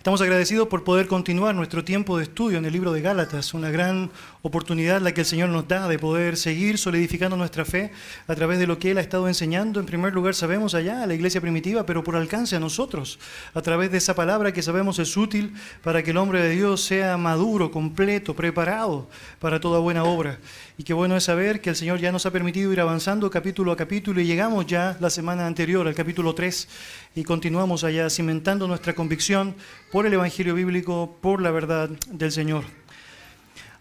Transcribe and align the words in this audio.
Estamos 0.00 0.22
agradecidos 0.22 0.68
por 0.68 0.82
poder 0.82 1.06
continuar 1.08 1.54
nuestro 1.54 1.84
tiempo 1.84 2.16
de 2.16 2.22
estudio 2.22 2.56
en 2.56 2.64
el 2.64 2.72
libro 2.72 2.90
de 2.90 3.02
Gálatas, 3.02 3.52
una 3.52 3.70
gran 3.70 4.10
oportunidad 4.40 5.02
la 5.02 5.12
que 5.12 5.20
el 5.20 5.26
Señor 5.26 5.50
nos 5.50 5.68
da 5.68 5.88
de 5.88 5.98
poder 5.98 6.38
seguir 6.38 6.78
solidificando 6.78 7.36
nuestra 7.36 7.66
fe 7.66 7.92
a 8.26 8.34
través 8.34 8.58
de 8.58 8.66
lo 8.66 8.78
que 8.78 8.92
Él 8.92 8.96
ha 8.96 9.02
estado 9.02 9.28
enseñando. 9.28 9.78
En 9.78 9.84
primer 9.84 10.14
lugar, 10.14 10.34
sabemos 10.34 10.74
allá 10.74 11.02
a 11.02 11.06
la 11.06 11.12
iglesia 11.12 11.42
primitiva, 11.42 11.84
pero 11.84 12.02
por 12.02 12.16
alcance 12.16 12.56
a 12.56 12.60
nosotros, 12.60 13.18
a 13.52 13.60
través 13.60 13.92
de 13.92 13.98
esa 13.98 14.14
palabra 14.14 14.54
que 14.54 14.62
sabemos 14.62 14.98
es 14.98 15.18
útil 15.18 15.52
para 15.82 16.02
que 16.02 16.12
el 16.12 16.16
hombre 16.16 16.42
de 16.42 16.48
Dios 16.48 16.80
sea 16.80 17.18
maduro, 17.18 17.70
completo, 17.70 18.34
preparado 18.34 19.06
para 19.38 19.60
toda 19.60 19.80
buena 19.80 20.04
obra. 20.04 20.38
Y 20.80 20.82
qué 20.82 20.94
bueno 20.94 21.14
es 21.14 21.24
saber 21.24 21.60
que 21.60 21.68
el 21.68 21.76
Señor 21.76 22.00
ya 22.00 22.10
nos 22.10 22.24
ha 22.24 22.30
permitido 22.30 22.72
ir 22.72 22.80
avanzando 22.80 23.30
capítulo 23.30 23.70
a 23.70 23.76
capítulo 23.76 24.18
y 24.18 24.24
llegamos 24.24 24.64
ya 24.64 24.96
la 24.98 25.10
semana 25.10 25.46
anterior 25.46 25.86
al 25.86 25.94
capítulo 25.94 26.34
3 26.34 26.68
y 27.16 27.22
continuamos 27.22 27.84
allá 27.84 28.08
cimentando 28.08 28.66
nuestra 28.66 28.94
convicción 28.94 29.54
por 29.92 30.06
el 30.06 30.14
Evangelio 30.14 30.54
bíblico, 30.54 31.18
por 31.20 31.42
la 31.42 31.50
verdad 31.50 31.90
del 32.10 32.32
Señor. 32.32 32.64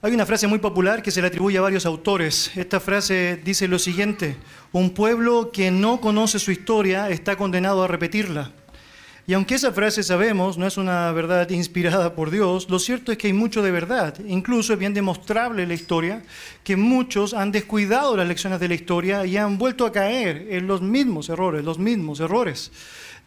Hay 0.01 0.13
una 0.13 0.25
frase 0.25 0.47
muy 0.47 0.59
popular 0.59 1.01
que 1.01 1.11
se 1.11 1.21
le 1.21 1.27
atribuye 1.27 1.57
a 1.57 1.61
varios 1.61 1.85
autores. 1.85 2.51
Esta 2.57 2.81
frase 2.81 3.39
dice 3.45 3.69
lo 3.69 3.79
siguiente, 3.79 4.35
un 4.73 4.89
pueblo 4.89 5.51
que 5.53 5.71
no 5.71 6.01
conoce 6.01 6.37
su 6.37 6.51
historia 6.51 7.09
está 7.09 7.37
condenado 7.37 7.81
a 7.81 7.87
repetirla. 7.87 8.51
Y 9.29 9.33
aunque 9.33 9.53
esa 9.53 9.71
frase 9.71 10.01
sabemos 10.01 10.57
no 10.57 10.65
es 10.65 10.77
una 10.77 11.11
verdad 11.11 11.47
inspirada 11.51 12.15
por 12.15 12.31
Dios, 12.31 12.67
lo 12.67 12.79
cierto 12.79 13.11
es 13.11 13.19
que 13.19 13.27
hay 13.27 13.33
mucho 13.33 13.61
de 13.61 13.69
verdad. 13.69 14.15
Incluso 14.27 14.73
es 14.73 14.79
bien 14.79 14.95
demostrable 14.95 15.61
en 15.61 15.67
la 15.67 15.75
historia 15.75 16.23
que 16.63 16.75
muchos 16.75 17.35
han 17.35 17.51
descuidado 17.51 18.17
las 18.17 18.27
lecciones 18.27 18.59
de 18.59 18.67
la 18.67 18.73
historia 18.73 19.27
y 19.27 19.37
han 19.37 19.59
vuelto 19.59 19.85
a 19.85 19.91
caer 19.91 20.47
en 20.49 20.65
los 20.65 20.81
mismos 20.81 21.29
errores, 21.29 21.63
los 21.63 21.77
mismos 21.77 22.19
errores. 22.21 22.71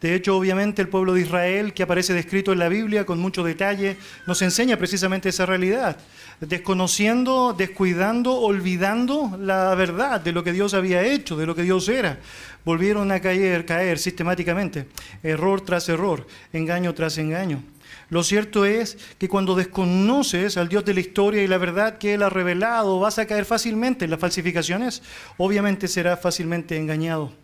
De 0.01 0.13
hecho, 0.13 0.35
obviamente 0.35 0.81
el 0.81 0.89
pueblo 0.89 1.13
de 1.13 1.21
Israel, 1.21 1.73
que 1.73 1.83
aparece 1.83 2.13
descrito 2.13 2.51
en 2.51 2.59
la 2.59 2.67
Biblia 2.67 3.05
con 3.05 3.19
mucho 3.19 3.41
detalle, 3.41 3.95
nos 4.27 4.41
enseña 4.41 4.75
precisamente 4.75 5.29
esa 5.29 5.45
realidad, 5.45 5.95
desconociendo, 6.39 7.53
descuidando, 7.57 8.33
olvidando 8.33 9.37
la 9.39 9.73
verdad 9.75 10.21
de 10.21 10.31
lo 10.31 10.43
que 10.43 10.53
Dios 10.53 10.73
había 10.73 11.03
hecho, 11.03 11.37
de 11.37 11.45
lo 11.45 11.55
que 11.55 11.63
Dios 11.63 11.87
era 11.89 12.19
volvieron 12.65 13.11
a 13.11 13.19
caer, 13.19 13.65
caer 13.65 13.99
sistemáticamente, 13.99 14.87
error 15.21 15.61
tras 15.61 15.89
error, 15.89 16.27
engaño 16.51 16.93
tras 16.93 17.17
engaño. 17.17 17.63
Lo 18.09 18.23
cierto 18.23 18.65
es 18.65 18.97
que 19.17 19.27
cuando 19.27 19.55
desconoces 19.55 20.57
al 20.57 20.69
Dios 20.69 20.85
de 20.85 20.93
la 20.93 20.99
historia 20.99 21.43
y 21.43 21.47
la 21.47 21.57
verdad 21.57 21.97
que 21.97 22.13
Él 22.13 22.23
ha 22.23 22.29
revelado, 22.29 22.99
vas 22.99 23.17
a 23.17 23.25
caer 23.25 23.45
fácilmente 23.45 24.05
en 24.05 24.11
las 24.11 24.19
falsificaciones, 24.19 25.01
obviamente 25.37 25.87
serás 25.87 26.21
fácilmente 26.21 26.77
engañado. 26.77 27.42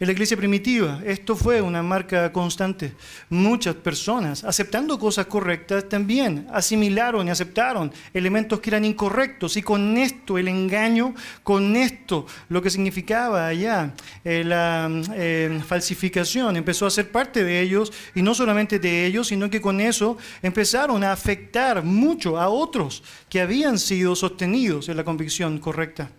En 0.00 0.06
la 0.06 0.12
iglesia 0.12 0.36
primitiva 0.36 1.00
esto 1.04 1.36
fue 1.36 1.60
una 1.60 1.82
marca 1.82 2.32
constante. 2.32 2.92
Muchas 3.30 3.74
personas, 3.76 4.42
aceptando 4.44 4.98
cosas 4.98 5.26
correctas, 5.26 5.88
también 5.88 6.46
asimilaron 6.50 7.28
y 7.28 7.30
aceptaron 7.30 7.92
elementos 8.12 8.60
que 8.60 8.70
eran 8.70 8.84
incorrectos. 8.84 9.56
Y 9.56 9.62
con 9.62 9.96
esto, 9.96 10.38
el 10.38 10.48
engaño, 10.48 11.14
con 11.42 11.76
esto, 11.76 12.26
lo 12.48 12.62
que 12.62 12.70
significaba 12.70 13.46
allá 13.46 13.94
eh, 14.24 14.42
la 14.44 14.90
eh, 15.14 15.60
falsificación, 15.66 16.56
empezó 16.56 16.86
a 16.86 16.90
ser 16.90 17.10
parte 17.10 17.44
de 17.44 17.60
ellos, 17.60 17.92
y 18.14 18.22
no 18.22 18.34
solamente 18.34 18.78
de 18.78 19.06
ellos, 19.06 19.28
sino 19.28 19.50
que 19.50 19.60
con 19.60 19.80
eso 19.80 20.16
empezaron 20.42 21.04
a 21.04 21.12
afectar 21.12 21.84
mucho 21.84 22.38
a 22.38 22.48
otros 22.48 23.02
que 23.28 23.40
habían 23.40 23.78
sido 23.78 24.16
sostenidos 24.16 24.88
en 24.88 24.96
la 24.96 25.04
convicción 25.04 25.58
correcta. 25.58 26.10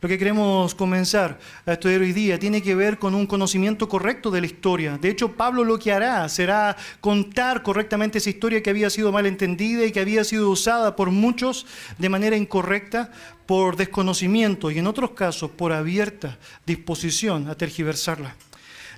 Lo 0.00 0.08
que 0.08 0.18
queremos 0.18 0.74
comenzar 0.74 1.38
a 1.66 1.72
estudiar 1.74 2.00
hoy 2.00 2.14
día 2.14 2.38
tiene 2.38 2.62
que 2.62 2.74
ver 2.74 2.98
con 2.98 3.14
un 3.14 3.26
conocimiento 3.26 3.86
correcto 3.86 4.30
de 4.30 4.40
la 4.40 4.46
historia. 4.46 4.96
De 4.96 5.10
hecho, 5.10 5.32
Pablo 5.32 5.62
lo 5.62 5.78
que 5.78 5.92
hará 5.92 6.26
será 6.30 6.74
contar 7.02 7.62
correctamente 7.62 8.16
esa 8.16 8.30
historia 8.30 8.62
que 8.62 8.70
había 8.70 8.88
sido 8.88 9.12
mal 9.12 9.26
entendida 9.26 9.84
y 9.84 9.92
que 9.92 10.00
había 10.00 10.24
sido 10.24 10.48
usada 10.48 10.96
por 10.96 11.10
muchos 11.10 11.66
de 11.98 12.08
manera 12.08 12.36
incorrecta, 12.36 13.12
por 13.44 13.76
desconocimiento 13.76 14.70
y 14.70 14.78
en 14.78 14.86
otros 14.86 15.10
casos 15.10 15.50
por 15.50 15.72
abierta 15.72 16.38
disposición 16.64 17.50
a 17.50 17.54
tergiversarla. 17.54 18.36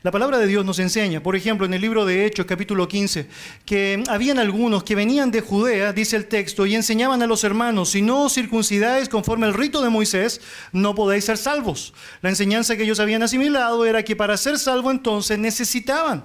La 0.02 0.10
palabra 0.10 0.38
de 0.38 0.48
Dios 0.48 0.64
nos 0.64 0.80
enseña, 0.80 1.22
por 1.22 1.36
ejemplo, 1.36 1.64
en 1.64 1.74
el 1.74 1.80
libro 1.80 2.04
de 2.04 2.26
Hechos, 2.26 2.44
capítulo 2.44 2.88
15, 2.88 3.28
que 3.64 4.02
habían 4.08 4.40
algunos 4.40 4.82
que 4.82 4.96
venían 4.96 5.30
de 5.30 5.42
Judea, 5.42 5.92
dice 5.92 6.16
el 6.16 6.26
texto, 6.26 6.66
y 6.66 6.74
enseñaban 6.74 7.22
a 7.22 7.28
los 7.28 7.44
hermanos, 7.44 7.90
si 7.90 8.02
no 8.02 8.24
os 8.24 8.34
circuncidáis 8.34 9.08
conforme 9.08 9.46
al 9.46 9.54
rito 9.54 9.80
de 9.80 9.90
Moisés, 9.90 10.40
no 10.72 10.96
podéis 10.96 11.26
ser 11.26 11.38
salvos. 11.38 11.94
La 12.20 12.30
enseñanza 12.30 12.76
que 12.76 12.82
ellos 12.82 12.98
habían 12.98 13.22
asimilado 13.22 13.86
era 13.86 14.02
que 14.02 14.16
para 14.16 14.36
ser 14.36 14.58
salvo 14.58 14.90
entonces 14.90 15.38
necesitaban 15.38 16.24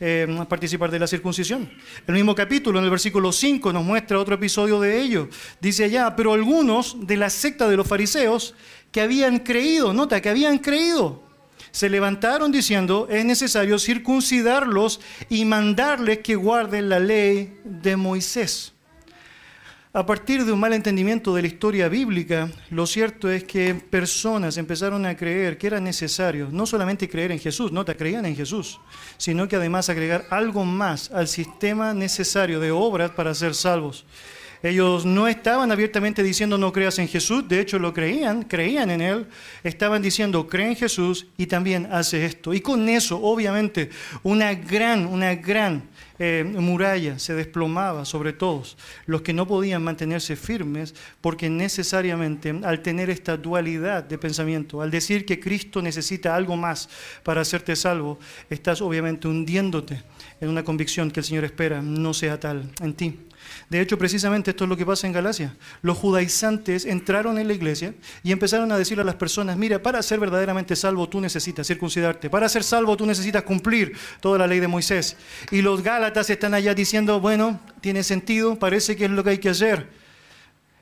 eh, 0.00 0.26
participar 0.48 0.90
de 0.90 0.98
la 0.98 1.06
circuncisión. 1.06 1.70
El 2.06 2.14
mismo 2.14 2.34
capítulo, 2.34 2.78
en 2.78 2.86
el 2.86 2.90
versículo 2.90 3.30
5, 3.30 3.74
nos 3.74 3.84
muestra 3.84 4.18
otro 4.18 4.36
episodio 4.36 4.80
de 4.80 5.02
ello. 5.02 5.28
Dice 5.60 5.84
allá, 5.84 6.16
pero 6.16 6.32
algunos 6.32 6.96
de 7.06 7.18
la 7.18 7.28
secta 7.28 7.68
de 7.68 7.76
los 7.76 7.86
fariseos 7.86 8.54
que 8.90 9.02
habían 9.02 9.40
creído, 9.40 9.92
nota, 9.92 10.22
que 10.22 10.30
habían 10.30 10.56
creído, 10.56 11.30
se 11.72 11.88
levantaron 11.88 12.52
diciendo, 12.52 13.08
es 13.10 13.24
necesario 13.24 13.78
circuncidarlos 13.78 15.00
y 15.28 15.44
mandarles 15.44 16.18
que 16.18 16.36
guarden 16.36 16.88
la 16.88 17.00
ley 17.00 17.58
de 17.64 17.96
Moisés. 17.96 18.72
A 19.94 20.06
partir 20.06 20.46
de 20.46 20.52
un 20.52 20.60
mal 20.60 20.72
entendimiento 20.72 21.34
de 21.34 21.42
la 21.42 21.48
historia 21.48 21.86
bíblica, 21.88 22.50
lo 22.70 22.86
cierto 22.86 23.30
es 23.30 23.44
que 23.44 23.74
personas 23.74 24.56
empezaron 24.56 25.04
a 25.04 25.14
creer 25.14 25.58
que 25.58 25.66
era 25.66 25.80
necesario 25.80 26.48
no 26.50 26.64
solamente 26.64 27.10
creer 27.10 27.30
en 27.30 27.38
Jesús, 27.38 27.72
no 27.72 27.84
te 27.84 27.94
creían 27.94 28.24
en 28.24 28.34
Jesús, 28.34 28.80
sino 29.18 29.48
que 29.48 29.56
además 29.56 29.90
agregar 29.90 30.24
algo 30.30 30.64
más 30.64 31.10
al 31.10 31.28
sistema 31.28 31.92
necesario 31.92 32.58
de 32.58 32.70
obras 32.70 33.10
para 33.10 33.34
ser 33.34 33.54
salvos. 33.54 34.06
Ellos 34.62 35.04
no 35.04 35.26
estaban 35.26 35.72
abiertamente 35.72 36.22
diciendo 36.22 36.56
no 36.56 36.72
creas 36.72 36.98
en 36.98 37.08
Jesús, 37.08 37.48
de 37.48 37.60
hecho 37.60 37.78
lo 37.78 37.92
creían, 37.92 38.44
creían 38.44 38.90
en 38.90 39.00
Él, 39.00 39.26
estaban 39.64 40.00
diciendo 40.00 40.46
cree 40.46 40.68
en 40.68 40.76
Jesús 40.76 41.26
y 41.36 41.46
también 41.46 41.88
hace 41.90 42.24
esto. 42.24 42.54
Y 42.54 42.60
con 42.60 42.88
eso, 42.88 43.20
obviamente, 43.20 43.90
una 44.22 44.54
gran, 44.54 45.06
una 45.06 45.34
gran 45.34 45.82
eh, 46.18 46.44
muralla 46.44 47.18
se 47.18 47.34
desplomaba 47.34 48.04
sobre 48.04 48.32
todos, 48.32 48.76
los 49.06 49.22
que 49.22 49.32
no 49.32 49.48
podían 49.48 49.82
mantenerse 49.82 50.36
firmes, 50.36 50.94
porque 51.20 51.50
necesariamente 51.50 52.54
al 52.62 52.82
tener 52.82 53.10
esta 53.10 53.36
dualidad 53.36 54.04
de 54.04 54.18
pensamiento, 54.18 54.80
al 54.80 54.92
decir 54.92 55.26
que 55.26 55.40
Cristo 55.40 55.82
necesita 55.82 56.36
algo 56.36 56.56
más 56.56 56.88
para 57.24 57.40
hacerte 57.40 57.74
salvo, 57.74 58.20
estás 58.48 58.80
obviamente 58.80 59.26
hundiéndote 59.26 60.02
en 60.40 60.48
una 60.48 60.62
convicción 60.62 61.10
que 61.10 61.18
el 61.18 61.26
Señor 61.26 61.44
espera 61.44 61.82
no 61.82 62.14
sea 62.14 62.38
tal 62.38 62.70
en 62.80 62.94
ti. 62.94 63.18
De 63.68 63.80
hecho, 63.80 63.98
precisamente 63.98 64.50
esto 64.50 64.64
es 64.64 64.70
lo 64.70 64.76
que 64.76 64.84
pasa 64.84 65.06
en 65.06 65.12
Galacia. 65.12 65.56
Los 65.80 65.96
judaizantes 65.96 66.84
entraron 66.84 67.38
en 67.38 67.48
la 67.48 67.54
iglesia 67.54 67.94
y 68.22 68.32
empezaron 68.32 68.70
a 68.72 68.78
decirle 68.78 69.02
a 69.02 69.06
las 69.06 69.14
personas, 69.14 69.56
mira, 69.56 69.82
para 69.82 70.02
ser 70.02 70.20
verdaderamente 70.20 70.76
salvo 70.76 71.08
tú 71.08 71.20
necesitas 71.20 71.66
circuncidarte, 71.66 72.28
para 72.28 72.48
ser 72.48 72.64
salvo 72.64 72.96
tú 72.96 73.06
necesitas 73.06 73.42
cumplir 73.42 73.96
toda 74.20 74.38
la 74.38 74.46
ley 74.46 74.60
de 74.60 74.68
Moisés. 74.68 75.16
Y 75.50 75.62
los 75.62 75.82
gálatas 75.82 76.28
están 76.30 76.54
allá 76.54 76.74
diciendo, 76.74 77.20
bueno, 77.20 77.60
tiene 77.80 78.02
sentido, 78.02 78.58
parece 78.58 78.96
que 78.96 79.06
es 79.06 79.10
lo 79.10 79.24
que 79.24 79.30
hay 79.30 79.38
que 79.38 79.50
hacer. 79.50 79.88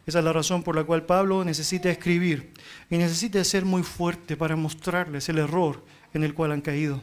Esa 0.06 0.18
es 0.18 0.24
la 0.24 0.32
razón 0.32 0.62
por 0.62 0.74
la 0.74 0.84
cual 0.84 1.04
Pablo 1.04 1.44
necesita 1.44 1.90
escribir 1.90 2.50
y 2.90 2.98
necesita 2.98 3.44
ser 3.44 3.64
muy 3.64 3.82
fuerte 3.82 4.36
para 4.36 4.56
mostrarles 4.56 5.28
el 5.28 5.38
error 5.38 5.84
en 6.12 6.24
el 6.24 6.34
cual 6.34 6.52
han 6.52 6.60
caído. 6.60 7.02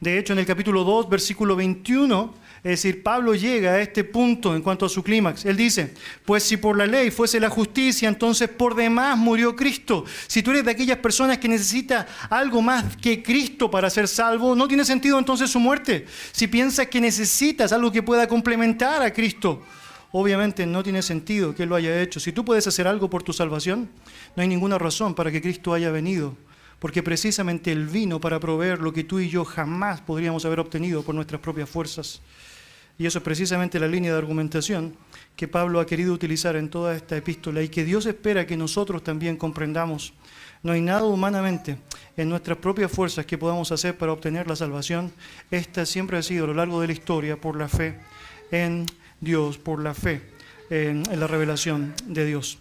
De 0.00 0.18
hecho, 0.18 0.32
en 0.32 0.38
el 0.38 0.46
capítulo 0.46 0.84
2, 0.84 1.08
versículo 1.08 1.56
21, 1.56 2.32
es 2.58 2.70
decir, 2.82 3.02
Pablo 3.04 3.34
llega 3.34 3.72
a 3.72 3.80
este 3.80 4.02
punto 4.02 4.54
en 4.56 4.62
cuanto 4.62 4.86
a 4.86 4.88
su 4.88 5.02
clímax. 5.02 5.44
Él 5.44 5.56
dice, 5.56 5.94
pues 6.24 6.42
si 6.42 6.56
por 6.56 6.76
la 6.76 6.86
ley 6.86 7.10
fuese 7.10 7.38
la 7.38 7.48
justicia, 7.48 8.08
entonces 8.08 8.48
por 8.48 8.74
demás 8.74 9.16
murió 9.16 9.54
Cristo. 9.54 10.04
Si 10.26 10.42
tú 10.42 10.50
eres 10.50 10.64
de 10.64 10.72
aquellas 10.72 10.98
personas 10.98 11.38
que 11.38 11.48
necesita 11.48 12.06
algo 12.28 12.60
más 12.60 12.96
que 12.96 13.22
Cristo 13.22 13.70
para 13.70 13.88
ser 13.90 14.08
salvo, 14.08 14.56
no 14.56 14.66
tiene 14.66 14.84
sentido 14.84 15.18
entonces 15.18 15.50
su 15.50 15.60
muerte. 15.60 16.06
Si 16.32 16.48
piensas 16.48 16.88
que 16.88 17.00
necesitas 17.00 17.72
algo 17.72 17.92
que 17.92 18.02
pueda 18.02 18.26
complementar 18.26 19.02
a 19.02 19.12
Cristo, 19.12 19.62
obviamente 20.10 20.66
no 20.66 20.82
tiene 20.82 21.02
sentido 21.02 21.54
que 21.54 21.62
Él 21.62 21.68
lo 21.68 21.76
haya 21.76 22.02
hecho. 22.02 22.18
Si 22.18 22.32
tú 22.32 22.44
puedes 22.44 22.66
hacer 22.66 22.88
algo 22.88 23.08
por 23.08 23.22
tu 23.22 23.32
salvación, 23.32 23.88
no 24.34 24.42
hay 24.42 24.48
ninguna 24.48 24.78
razón 24.78 25.14
para 25.14 25.30
que 25.30 25.40
Cristo 25.40 25.74
haya 25.74 25.92
venido 25.92 26.36
porque 26.78 27.02
precisamente 27.02 27.72
Él 27.72 27.86
vino 27.86 28.20
para 28.20 28.38
proveer 28.38 28.80
lo 28.80 28.92
que 28.92 29.04
tú 29.04 29.18
y 29.18 29.28
yo 29.28 29.44
jamás 29.44 30.00
podríamos 30.00 30.44
haber 30.44 30.60
obtenido 30.60 31.02
por 31.02 31.14
nuestras 31.14 31.40
propias 31.40 31.68
fuerzas. 31.68 32.20
Y 32.98 33.06
eso 33.06 33.18
es 33.18 33.24
precisamente 33.24 33.78
la 33.78 33.86
línea 33.86 34.12
de 34.12 34.18
argumentación 34.18 34.96
que 35.36 35.46
Pablo 35.46 35.78
ha 35.78 35.86
querido 35.86 36.12
utilizar 36.12 36.56
en 36.56 36.68
toda 36.68 36.96
esta 36.96 37.16
epístola 37.16 37.62
y 37.62 37.68
que 37.68 37.84
Dios 37.84 38.06
espera 38.06 38.44
que 38.44 38.56
nosotros 38.56 39.04
también 39.04 39.36
comprendamos. 39.36 40.12
No 40.64 40.72
hay 40.72 40.80
nada 40.80 41.04
humanamente 41.04 41.78
en 42.16 42.28
nuestras 42.28 42.58
propias 42.58 42.90
fuerzas 42.90 43.24
que 43.24 43.38
podamos 43.38 43.70
hacer 43.70 43.96
para 43.96 44.12
obtener 44.12 44.48
la 44.48 44.56
salvación. 44.56 45.12
Esta 45.52 45.86
siempre 45.86 46.18
ha 46.18 46.22
sido 46.22 46.44
a 46.44 46.48
lo 46.48 46.54
largo 46.54 46.80
de 46.80 46.88
la 46.88 46.92
historia 46.92 47.40
por 47.40 47.56
la 47.56 47.68
fe 47.68 48.00
en 48.50 48.86
Dios, 49.20 49.58
por 49.58 49.80
la 49.80 49.94
fe 49.94 50.20
en, 50.68 51.04
la 51.18 51.28
revelación 51.28 51.94
de 52.06 52.26
Dios. 52.26 52.58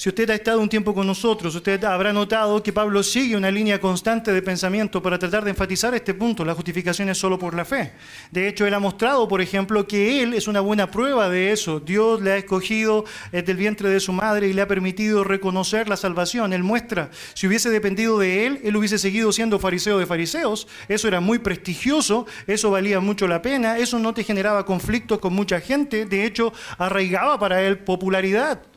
Si 0.00 0.08
usted 0.08 0.30
ha 0.30 0.34
estado 0.34 0.60
un 0.60 0.68
tiempo 0.70 0.94
con 0.94 1.06
nosotros, 1.06 1.54
usted 1.54 1.84
habrá 1.84 2.10
notado 2.10 2.62
que 2.62 2.72
Pablo 2.72 3.02
sigue 3.02 3.36
una 3.36 3.50
línea 3.50 3.78
constante 3.78 4.32
de 4.32 4.40
pensamiento 4.40 5.02
para 5.02 5.18
tratar 5.18 5.44
de 5.44 5.50
enfatizar 5.50 5.94
este 5.94 6.14
punto. 6.14 6.42
La 6.42 6.54
justificación 6.54 7.10
es 7.10 7.18
solo 7.18 7.38
por 7.38 7.52
la 7.52 7.66
fe. 7.66 7.92
De 8.30 8.48
hecho, 8.48 8.66
él 8.66 8.72
ha 8.72 8.78
mostrado, 8.78 9.28
por 9.28 9.42
ejemplo, 9.42 9.86
que 9.86 10.22
él 10.22 10.32
es 10.32 10.48
una 10.48 10.60
buena 10.60 10.90
prueba 10.90 11.28
de 11.28 11.52
eso. 11.52 11.80
Dios 11.80 12.22
le 12.22 12.32
ha 12.32 12.36
escogido 12.38 13.04
desde 13.30 13.52
el 13.52 13.58
vientre 13.58 13.90
de 13.90 14.00
su 14.00 14.14
madre 14.14 14.48
y 14.48 14.54
le 14.54 14.62
ha 14.62 14.66
permitido 14.66 15.22
reconocer 15.22 15.86
la 15.86 15.98
salvación. 15.98 16.54
Él 16.54 16.62
muestra, 16.62 17.10
si 17.34 17.46
hubiese 17.46 17.68
dependido 17.68 18.18
de 18.18 18.46
él, 18.46 18.60
él 18.64 18.76
hubiese 18.76 18.96
seguido 18.96 19.30
siendo 19.32 19.58
fariseo 19.58 19.98
de 19.98 20.06
fariseos. 20.06 20.66
Eso 20.88 21.08
era 21.08 21.20
muy 21.20 21.40
prestigioso, 21.40 22.24
eso 22.46 22.70
valía 22.70 23.00
mucho 23.00 23.28
la 23.28 23.42
pena, 23.42 23.76
eso 23.76 23.98
no 23.98 24.14
te 24.14 24.24
generaba 24.24 24.64
conflictos 24.64 25.18
con 25.18 25.34
mucha 25.34 25.60
gente. 25.60 26.06
De 26.06 26.24
hecho, 26.24 26.54
arraigaba 26.78 27.38
para 27.38 27.60
él 27.60 27.80
popularidad. 27.80 28.69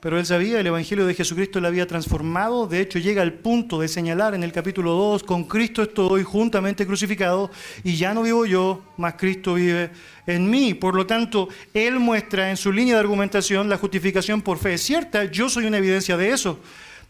Pero 0.00 0.18
él 0.18 0.24
sabía, 0.24 0.58
el 0.58 0.66
Evangelio 0.66 1.06
de 1.06 1.14
Jesucristo 1.14 1.60
le 1.60 1.68
había 1.68 1.86
transformado. 1.86 2.66
De 2.66 2.80
hecho, 2.80 2.98
llega 2.98 3.20
al 3.20 3.34
punto 3.34 3.78
de 3.78 3.86
señalar 3.86 4.34
en 4.34 4.42
el 4.42 4.50
capítulo 4.50 4.92
2, 4.92 5.22
con 5.24 5.44
Cristo 5.44 5.82
estoy 5.82 6.22
juntamente 6.22 6.86
crucificado 6.86 7.50
y 7.84 7.96
ya 7.96 8.14
no 8.14 8.22
vivo 8.22 8.46
yo, 8.46 8.82
mas 8.96 9.14
Cristo 9.18 9.54
vive 9.54 9.90
en 10.26 10.48
mí. 10.48 10.72
Por 10.72 10.94
lo 10.94 11.06
tanto, 11.06 11.50
él 11.74 12.00
muestra 12.00 12.48
en 12.48 12.56
su 12.56 12.72
línea 12.72 12.94
de 12.94 13.00
argumentación 13.00 13.68
la 13.68 13.76
justificación 13.76 14.40
por 14.40 14.56
fe. 14.56 14.74
Es 14.74 14.82
cierta, 14.82 15.24
yo 15.24 15.50
soy 15.50 15.66
una 15.66 15.76
evidencia 15.76 16.16
de 16.16 16.30
eso. 16.30 16.58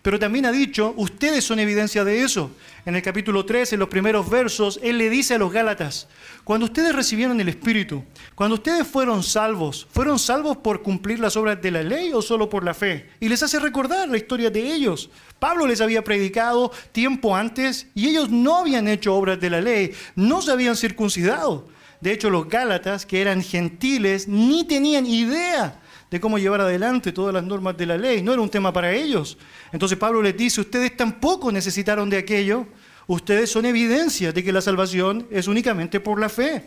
Pero 0.03 0.19
también 0.19 0.47
ha 0.47 0.53
dicho, 0.53 0.95
ustedes 0.97 1.45
son 1.45 1.59
evidencia 1.59 2.05
de 2.05 2.23
eso. 2.23 2.51
En 2.87 2.97
el 2.97 3.03
capítulo 3.03 3.45
3, 3.45 3.75
en 3.75 3.81
los 3.81 3.91
primeros 3.91 4.31
versos, 4.31 4.81
Él 4.83 4.97
le 4.97 5.11
dice 5.11 5.35
a 5.35 5.39
los 5.39 5.53
Gálatas, 5.53 6.09
cuando 6.43 6.65
ustedes 6.65 6.95
recibieron 6.95 7.39
el 7.39 7.51
Espíritu, 7.51 8.03
cuando 8.35 8.55
ustedes 8.55 8.87
fueron 8.87 9.23
salvos, 9.23 9.87
¿fueron 9.93 10.19
salvos 10.19 10.57
por 10.57 10.83
cumplir 10.83 11.21
las 11.21 11.37
obras 11.37 11.61
de 11.61 11.71
la 11.71 11.83
ley 11.83 12.13
o 12.15 12.23
solo 12.23 12.49
por 12.49 12.65
la 12.65 12.73
fe? 12.73 13.11
Y 13.21 13.29
les 13.29 13.43
hace 13.43 13.59
recordar 13.59 14.09
la 14.09 14.17
historia 14.17 14.49
de 14.49 14.73
ellos. 14.73 15.11
Pablo 15.39 15.67
les 15.67 15.83
había 15.83 16.03
predicado 16.03 16.73
tiempo 16.93 17.37
antes 17.37 17.87
y 17.95 18.09
ellos 18.09 18.31
no 18.31 18.57
habían 18.57 18.89
hecho 18.89 19.15
obras 19.15 19.39
de 19.39 19.51
la 19.51 19.61
ley, 19.61 19.93
no 20.17 20.41
se 20.41 20.53
habían 20.53 20.77
circuncidado. 20.77 21.69
De 22.01 22.13
hecho, 22.13 22.31
los 22.31 22.49
Gálatas, 22.49 23.05
que 23.05 23.21
eran 23.21 23.43
gentiles, 23.43 24.27
ni 24.27 24.65
tenían 24.65 25.05
idea 25.05 25.80
de 26.11 26.21
cómo 26.21 26.39
llevar 26.39 26.61
adelante 26.61 27.13
todas 27.13 27.33
las 27.33 27.45
normas 27.45 27.77
de 27.77 27.87
la 27.87 27.97
ley. 27.97 28.23
No 28.23 28.33
era 28.33 28.43
un 28.43 28.51
tema 28.51 28.73
para 28.73 28.93
ellos. 28.93 29.39
Entonces 29.73 29.97
Pablo 29.97 30.21
les 30.21 30.37
dice, 30.37 30.61
ustedes 30.61 30.97
tampoco 30.97 31.53
necesitaron 31.53 32.11
de 32.11 32.19
aquello, 32.19 32.67
ustedes 33.07 33.51
son 33.51 33.65
evidencia 33.65 34.33
de 34.33 34.43
que 34.43 34.53
la 34.53 34.61
salvación 34.61 35.27
es 35.31 35.47
únicamente 35.47 36.01
por 36.01 36.19
la 36.19 36.29
fe. 36.29 36.65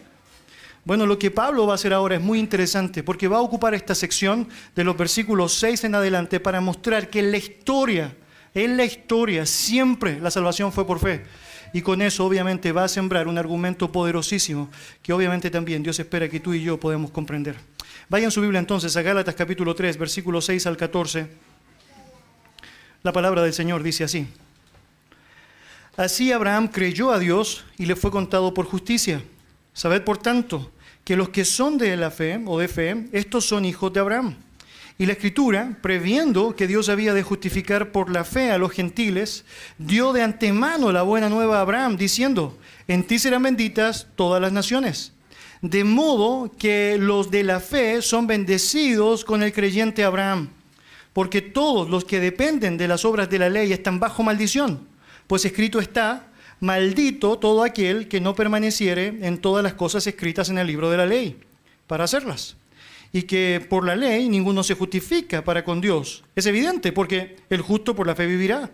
Bueno, 0.86 1.06
lo 1.06 1.18
que 1.18 1.32
Pablo 1.32 1.66
va 1.66 1.74
a 1.74 1.76
hacer 1.76 1.94
ahora 1.94 2.16
es 2.16 2.22
muy 2.22 2.40
interesante 2.40 3.04
porque 3.04 3.28
va 3.28 3.38
a 3.38 3.42
ocupar 3.42 3.74
esta 3.74 3.96
sección 3.96 4.50
de 4.76 4.84
los 4.84 4.98
versículos 4.98 5.54
6 5.54 5.86
en 5.86 5.96
adelante 5.96 6.40
para 6.40 6.60
mostrar 6.60 7.10
que 7.10 7.20
en 7.20 7.32
la 7.32 7.38
historia, 7.38 8.16
en 8.54 8.76
la 8.76 8.84
historia, 8.84 9.46
siempre 9.46 10.20
la 10.20 10.30
salvación 10.30 10.74
fue 10.74 10.86
por 10.86 11.00
fe. 11.00 11.24
Y 11.74 11.82
con 11.82 12.02
eso 12.04 12.24
obviamente 12.24 12.72
va 12.72 12.84
a 12.84 12.88
sembrar 12.88 13.28
un 13.28 13.38
argumento 13.38 13.92
poderosísimo 13.92 14.70
que 15.02 15.12
obviamente 15.12 15.50
también 15.50 15.82
Dios 15.82 16.00
espera 16.00 16.30
que 16.30 16.40
tú 16.40 16.54
y 16.54 16.64
yo 16.64 16.80
podamos 16.80 17.10
comprender. 17.10 17.56
Vayan 18.10 18.30
su 18.30 18.42
Biblia 18.42 18.60
entonces 18.60 18.96
a 18.96 19.02
Gálatas 19.02 19.34
capítulo 19.34 19.74
3, 19.74 19.98
versículo 19.98 20.40
6 20.40 20.68
al 20.68 20.78
14. 20.78 21.28
La 23.02 23.12
palabra 23.12 23.42
del 23.42 23.54
Señor 23.54 23.82
dice 23.82 24.04
así. 24.04 24.28
Así 25.98 26.32
Abraham 26.32 26.68
creyó 26.68 27.12
a 27.12 27.20
Dios 27.20 27.66
y 27.78 27.88
le 27.88 27.96
fue 27.96 28.12
contado 28.12 28.54
por 28.54 28.66
justicia. 28.66 29.24
Sabed 29.74 30.04
por 30.04 30.20
tanto 30.20 30.72
que 31.04 31.16
los 31.16 31.30
que 31.30 31.44
son 31.44 31.78
de 31.78 31.98
la 31.98 32.12
fe 32.12 32.40
o 32.46 32.60
de 32.60 32.68
fe, 32.68 33.08
estos 33.12 33.46
son 33.46 33.66
hijos 33.66 33.92
de 33.92 34.00
Abraham. 34.00 34.36
Y 34.98 35.06
la 35.06 35.14
escritura, 35.14 35.78
previendo 35.82 36.56
que 36.56 36.68
Dios 36.68 36.90
había 36.90 37.14
de 37.14 37.24
justificar 37.24 37.92
por 37.92 38.12
la 38.12 38.24
fe 38.24 38.52
a 38.52 38.58
los 38.58 38.72
gentiles, 38.72 39.44
dio 39.78 40.14
de 40.14 40.22
antemano 40.22 40.92
la 40.92 41.02
buena 41.02 41.30
nueva 41.30 41.58
a 41.58 41.62
Abraham, 41.62 41.98
diciendo, 41.98 42.58
en 42.88 43.04
ti 43.04 43.18
serán 43.20 43.44
benditas 43.44 44.08
todas 44.16 44.42
las 44.42 44.52
naciones 44.52 45.14
de 45.64 45.86
modo 45.86 46.52
que 46.60 46.98
los 47.00 47.32
de 47.32 47.42
la 47.42 47.62
fe 47.62 48.02
son 48.02 48.28
bendecidos 48.28 49.24
con 49.24 49.42
el 49.42 49.54
creyente 49.54 50.04
Abraham, 50.04 50.50
porque 51.14 51.42
todos 51.42 51.90
los 51.90 52.04
que 52.04 52.20
dependen 52.20 52.78
de 52.78 52.90
las 52.90 53.06
obras 53.06 53.30
de 53.30 53.40
la 53.40 53.50
ley 53.50 53.72
están 53.72 53.98
bajo 53.98 54.24
maldición, 54.24 54.86
pues 55.26 55.46
escrito 55.46 55.80
está, 55.80 56.28
maldito 56.60 57.40
todo 57.40 57.64
aquel 57.64 58.10
que 58.10 58.20
no 58.20 58.36
permaneciere 58.36 59.08
en 59.22 59.38
todas 59.38 59.64
las 59.64 59.74
cosas 59.74 60.06
escritas 60.06 60.50
en 60.50 60.58
el 60.58 60.68
libro 60.68 60.90
de 60.92 60.98
la 60.98 61.06
ley, 61.06 61.40
para 61.88 62.04
hacerlas. 62.04 62.58
Y 63.14 63.24
que 63.24 63.66
por 63.70 63.86
la 63.86 63.96
ley 63.96 64.28
ninguno 64.28 64.64
se 64.64 64.74
justifica 64.74 65.44
para 65.44 65.64
con 65.64 65.80
Dios. 65.80 66.26
Es 66.36 66.46
evidente, 66.48 66.92
porque 66.92 67.38
el 67.50 67.62
justo 67.62 67.96
por 67.96 68.08
la 68.08 68.16
fe 68.16 68.26
vivirá. 68.26 68.70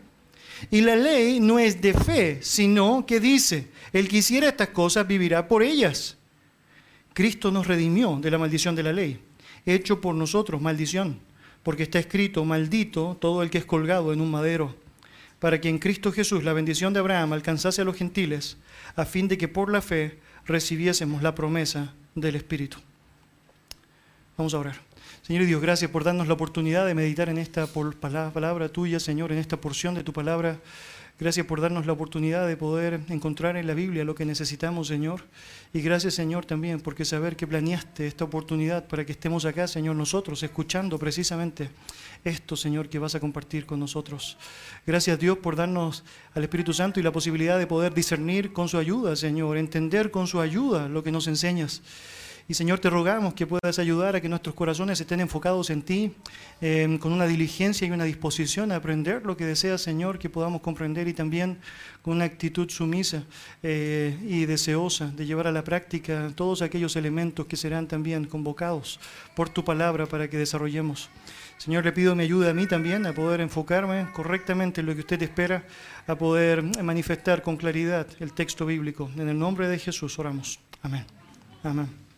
Y 0.72 0.82
la 0.82 0.96
ley 0.96 1.40
no 1.40 1.60
es 1.60 1.82
de 1.82 1.94
fe, 1.94 2.40
sino 2.42 3.06
que 3.06 3.20
dice, 3.20 3.68
el 3.94 4.08
que 4.08 4.18
hiciera 4.18 4.50
estas 4.50 4.70
cosas 4.70 5.08
vivirá 5.08 5.48
por 5.48 5.64
ellas. 5.64 6.18
Cristo 7.14 7.52
nos 7.52 7.68
redimió 7.68 8.18
de 8.22 8.32
la 8.32 8.38
maldición 8.38 8.76
de 8.76 8.84
la 8.84 8.94
ley, 8.94 9.20
hecho 9.66 10.00
por 10.02 10.16
nosotros 10.16 10.62
maldición, 10.62 11.20
porque 11.64 11.84
está 11.84 12.00
escrito, 12.00 12.46
maldito 12.46 13.18
todo 13.20 13.44
el 13.44 13.50
que 13.50 13.58
es 13.58 13.66
colgado 13.66 14.14
en 14.14 14.22
un 14.22 14.32
madero, 14.32 14.76
para 15.40 15.60
que 15.60 15.70
en 15.70 15.80
Cristo 15.80 16.12
Jesús 16.12 16.44
la 16.44 16.54
bendición 16.54 16.94
de 16.94 17.00
Abraham 17.00 17.34
alcanzase 17.34 17.82
a 17.82 17.86
los 17.86 17.98
gentiles, 17.98 18.58
a 18.96 19.06
fin 19.06 19.28
de 19.28 19.38
que 19.38 19.48
por 19.48 19.72
la 19.72 19.82
fe 19.82 20.20
recibiésemos 20.46 21.22
la 21.24 21.36
promesa 21.36 21.94
del 22.16 22.36
Espíritu. 22.36 22.80
Vamos 24.40 24.54
a 24.54 24.60
orar. 24.60 24.78
Señor 25.22 25.46
Dios, 25.46 25.62
gracias 25.62 25.92
por 25.92 26.06
darnos 26.06 26.30
la 26.30 26.34
oportunidad 26.34 26.86
de 26.86 26.96
meditar 26.96 27.28
en 27.28 27.40
esta 27.40 27.68
palabra 27.68 28.70
tuya, 28.70 28.98
Señor, 28.98 29.34
en 29.34 29.38
esta 29.38 29.58
porción 29.60 29.96
de 29.96 30.04
tu 30.06 30.14
palabra. 30.14 30.62
Gracias 31.20 31.46
por 31.46 31.60
darnos 31.60 31.86
la 31.86 31.92
oportunidad 31.92 32.48
de 32.48 32.56
poder 32.56 33.02
encontrar 33.10 33.58
en 33.58 33.68
la 33.68 33.74
Biblia 33.74 34.06
lo 34.06 34.16
que 34.16 34.24
necesitamos, 34.24 34.88
Señor. 34.88 35.26
Y 35.74 35.82
gracias, 35.82 36.14
Señor, 36.14 36.46
también 36.46 36.80
porque 36.80 37.04
saber 37.04 37.36
que 37.36 37.48
planeaste 37.48 38.08
esta 38.08 38.24
oportunidad 38.24 38.88
para 38.88 39.06
que 39.06 39.12
estemos 39.12 39.44
acá, 39.44 39.68
Señor, 39.68 39.98
nosotros, 39.98 40.42
escuchando 40.42 40.98
precisamente 40.98 41.70
esto, 42.24 42.56
Señor, 42.56 42.88
que 42.88 42.98
vas 42.98 43.16
a 43.16 43.20
compartir 43.20 43.66
con 43.66 43.82
nosotros. 43.82 44.38
Gracias, 44.88 45.20
Dios, 45.20 45.38
por 45.40 45.58
darnos 45.58 46.06
al 46.34 46.44
Espíritu 46.44 46.72
Santo 46.72 47.02
y 47.02 47.04
la 47.04 47.12
posibilidad 47.12 47.60
de 47.60 47.68
poder 47.68 47.94
discernir 47.94 48.54
con 48.54 48.70
su 48.70 48.78
ayuda, 48.78 49.18
Señor, 49.18 49.58
entender 49.58 50.12
con 50.12 50.28
su 50.28 50.40
ayuda 50.40 50.88
lo 50.88 51.04
que 51.04 51.12
nos 51.12 51.28
enseñas. 51.28 51.82
Y 52.50 52.56
Señor, 52.56 52.80
te 52.80 52.90
rogamos 52.90 53.36
que 53.36 53.46
puedas 53.46 53.78
ayudar 53.78 54.16
a 54.16 54.22
que 54.22 54.28
nuestros 54.28 54.56
corazones 54.56 55.00
estén 55.00 55.20
enfocados 55.20 55.70
en 55.70 55.84
ti, 55.84 56.16
em, 56.62 56.98
con 56.98 57.14
una 57.14 57.28
diligencia 57.28 57.88
y 57.88 57.92
una 57.92 58.06
disposición 58.06 58.72
a 58.72 58.78
aprender 58.78 59.24
lo 59.24 59.38
que 59.38 59.46
deseas, 59.46 59.82
Señor, 59.82 60.18
que 60.18 60.32
podamos 60.32 60.62
comprender 60.62 61.08
y 61.08 61.14
también 61.14 61.60
con 62.02 62.16
una 62.16 62.26
actitud 62.26 62.68
sumisa 62.68 63.24
eh, 63.62 64.18
y 64.24 64.48
deseosa 64.48 65.12
de 65.16 65.28
llevar 65.28 65.46
a 65.46 65.52
la 65.52 65.64
práctica 65.64 66.32
todos 66.34 66.64
aquellos 66.64 66.96
elementos 66.96 67.46
que 67.46 67.56
serán 67.56 67.88
también 67.88 68.26
convocados 68.26 69.00
por 69.36 69.50
tu 69.50 69.64
palabra 69.64 70.08
para 70.08 70.28
que 70.28 70.38
desarrollemos. 70.38 71.12
Señor, 71.60 71.86
le 71.86 71.92
pido 71.92 72.16
me 72.16 72.24
ayude 72.24 72.50
a 72.50 72.54
mí 72.56 72.66
también 72.66 73.06
a 73.06 73.14
poder 73.14 73.42
enfocarme 73.42 74.08
correctamente 74.12 74.82
en 74.82 74.88
lo 74.88 74.96
que 74.96 75.02
usted 75.02 75.22
espera, 75.22 75.68
a 76.08 76.16
poder 76.16 76.64
manifestar 76.82 77.44
con 77.44 77.58
claridad 77.58 78.08
el 78.20 78.34
texto 78.34 78.66
bíblico. 78.66 79.08
En 79.18 79.30
el 79.30 79.38
nombre 79.38 79.68
de 79.68 79.78
Jesús 79.78 80.18
oramos. 80.18 80.60
Amén. 80.82 81.06
Amén. 81.62 82.09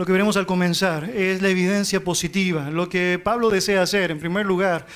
Lo 0.00 0.06
que 0.06 0.12
veremos 0.12 0.38
al 0.38 0.46
comenzar 0.46 1.10
es 1.10 1.42
la 1.42 1.50
evidencia 1.50 2.02
positiva. 2.02 2.70
Lo 2.70 2.88
que 2.88 3.20
Pablo 3.22 3.50
desea 3.50 3.82
hacer, 3.82 4.10
en 4.10 4.18
primer 4.18 4.46
lugar, 4.46 4.86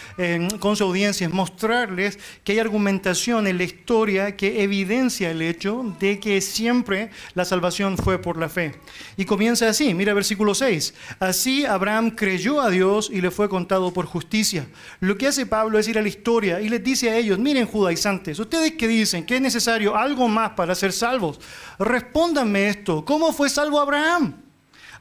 con 0.61 0.76
su 0.76 0.84
audiencia, 0.84 1.26
es 1.26 1.32
mostrarles 1.34 2.18
que 2.42 2.52
hay 2.52 2.58
argumentación 2.58 3.46
en 3.46 3.58
la 3.58 3.64
historia 3.64 4.34
que 4.34 4.62
evidencia 4.62 5.30
el 5.30 5.42
hecho 5.42 5.94
de 6.00 6.18
que 6.18 6.40
siempre 6.40 7.11
la 7.34 7.44
salvación 7.44 7.99
fue 7.99 8.16
por 8.16 8.38
la 8.38 8.49
fe. 8.49 8.76
Y 9.18 9.26
comienza 9.26 9.68
así, 9.68 9.92
mira 9.92 10.14
versículo 10.14 10.54
6. 10.54 10.94
Así 11.20 11.66
Abraham 11.66 12.12
creyó 12.12 12.62
a 12.62 12.70
Dios 12.70 13.11
y 13.12 13.20
le 13.20 13.30
fue 13.30 13.50
contado 13.50 13.92
por 13.92 14.06
justicia. 14.06 14.66
Lo 15.00 15.18
que 15.18 15.26
hace 15.26 15.44
Pablo 15.44 15.78
es 15.78 15.87
ir 15.87 15.99
a 15.99 16.02
la 16.02 16.08
historia 16.08 16.62
y 16.62 16.70
les 16.70 16.82
dice 16.82 17.11
a 17.11 17.16
ellos, 17.18 17.38
miren 17.38 17.66
judaizantes, 17.66 18.38
ustedes 18.38 18.73
que 18.73 18.88
dicen 18.88 19.26
que 19.26 19.37
es 19.37 19.42
necesario 19.42 19.94
algo 19.96 20.28
más 20.28 20.52
para 20.52 20.75
ser 20.75 20.94
salvos, 20.94 21.40
respóndanme 21.78 22.70
esto, 22.70 23.04
¿cómo 23.04 23.34
fue 23.34 23.50
salvo 23.50 23.78
Abraham? 23.78 24.44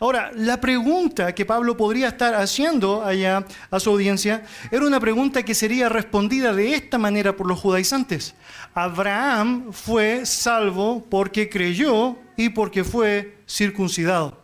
Ahora, 0.03 0.33
la 0.36 0.60
pregunta 0.60 1.33
que 1.33 1.45
Pablo 1.45 1.77
podría 1.77 2.10
estar 2.10 2.36
haciendo 2.36 3.05
allá 3.05 3.45
a 3.72 3.79
su 3.79 3.89
audiencia 3.89 4.43
era 4.69 4.86
una 4.86 5.00
pregunta 5.00 5.43
que 5.43 5.55
sería 5.55 5.88
respondida 5.88 6.51
de 6.51 6.75
esta 6.75 6.98
manera 6.98 7.38
por 7.38 7.48
los 7.48 7.57
judaizantes. 7.57 8.36
Abraham 8.74 9.72
fue 9.72 10.25
salvo 10.25 11.05
porque 11.10 11.48
creyó 11.48 12.17
y 12.36 12.50
porque 12.50 12.83
fue 12.83 13.38
circuncidado. 13.48 14.43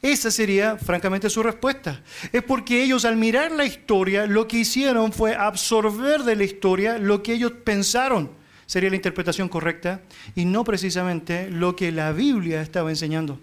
Esa 0.00 0.30
sería, 0.30 0.78
francamente, 0.78 1.28
su 1.28 1.42
respuesta. 1.42 2.00
Es 2.32 2.42
porque 2.42 2.82
ellos 2.82 3.04
al 3.04 3.16
mirar 3.16 3.52
la 3.52 3.66
historia, 3.66 4.24
lo 4.24 4.48
que 4.48 4.60
hicieron 4.60 5.12
fue 5.12 5.34
absorber 5.34 6.22
de 6.22 6.36
la 6.36 6.44
historia 6.44 6.96
lo 6.96 7.22
que 7.22 7.34
ellos 7.34 7.52
pensaron 7.64 8.30
sería 8.64 8.88
la 8.88 8.96
interpretación 8.96 9.50
correcta 9.50 10.00
y 10.34 10.46
no 10.46 10.64
precisamente 10.64 11.50
lo 11.50 11.76
que 11.76 11.92
la 11.92 12.12
Biblia 12.12 12.62
estaba 12.62 12.88
enseñando. 12.88 13.38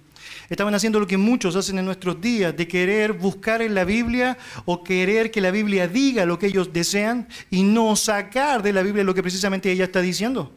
Estaban 0.50 0.76
haciendo 0.76 1.00
lo 1.00 1.08
que 1.08 1.18
muchos 1.18 1.56
hacen 1.56 1.80
en 1.80 1.86
nuestros 1.86 2.20
días, 2.20 2.56
de 2.56 2.68
querer 2.68 3.14
buscar 3.14 3.62
en 3.62 3.74
la 3.74 3.86
Biblia 3.86 4.38
o 4.66 4.84
querer 4.84 5.32
que 5.32 5.42
la 5.42 5.52
Biblia 5.52 5.88
diga 5.88 6.26
lo 6.26 6.38
que 6.38 6.48
ellos 6.48 6.74
desean 6.74 7.28
y 7.50 7.64
no 7.64 7.96
sacar 7.96 8.62
de 8.62 8.74
la 8.74 8.84
Biblia 8.84 9.04
lo 9.04 9.14
que 9.14 9.22
precisamente 9.22 9.72
ella 9.72 9.86
está 9.86 10.02
diciendo. 10.02 10.52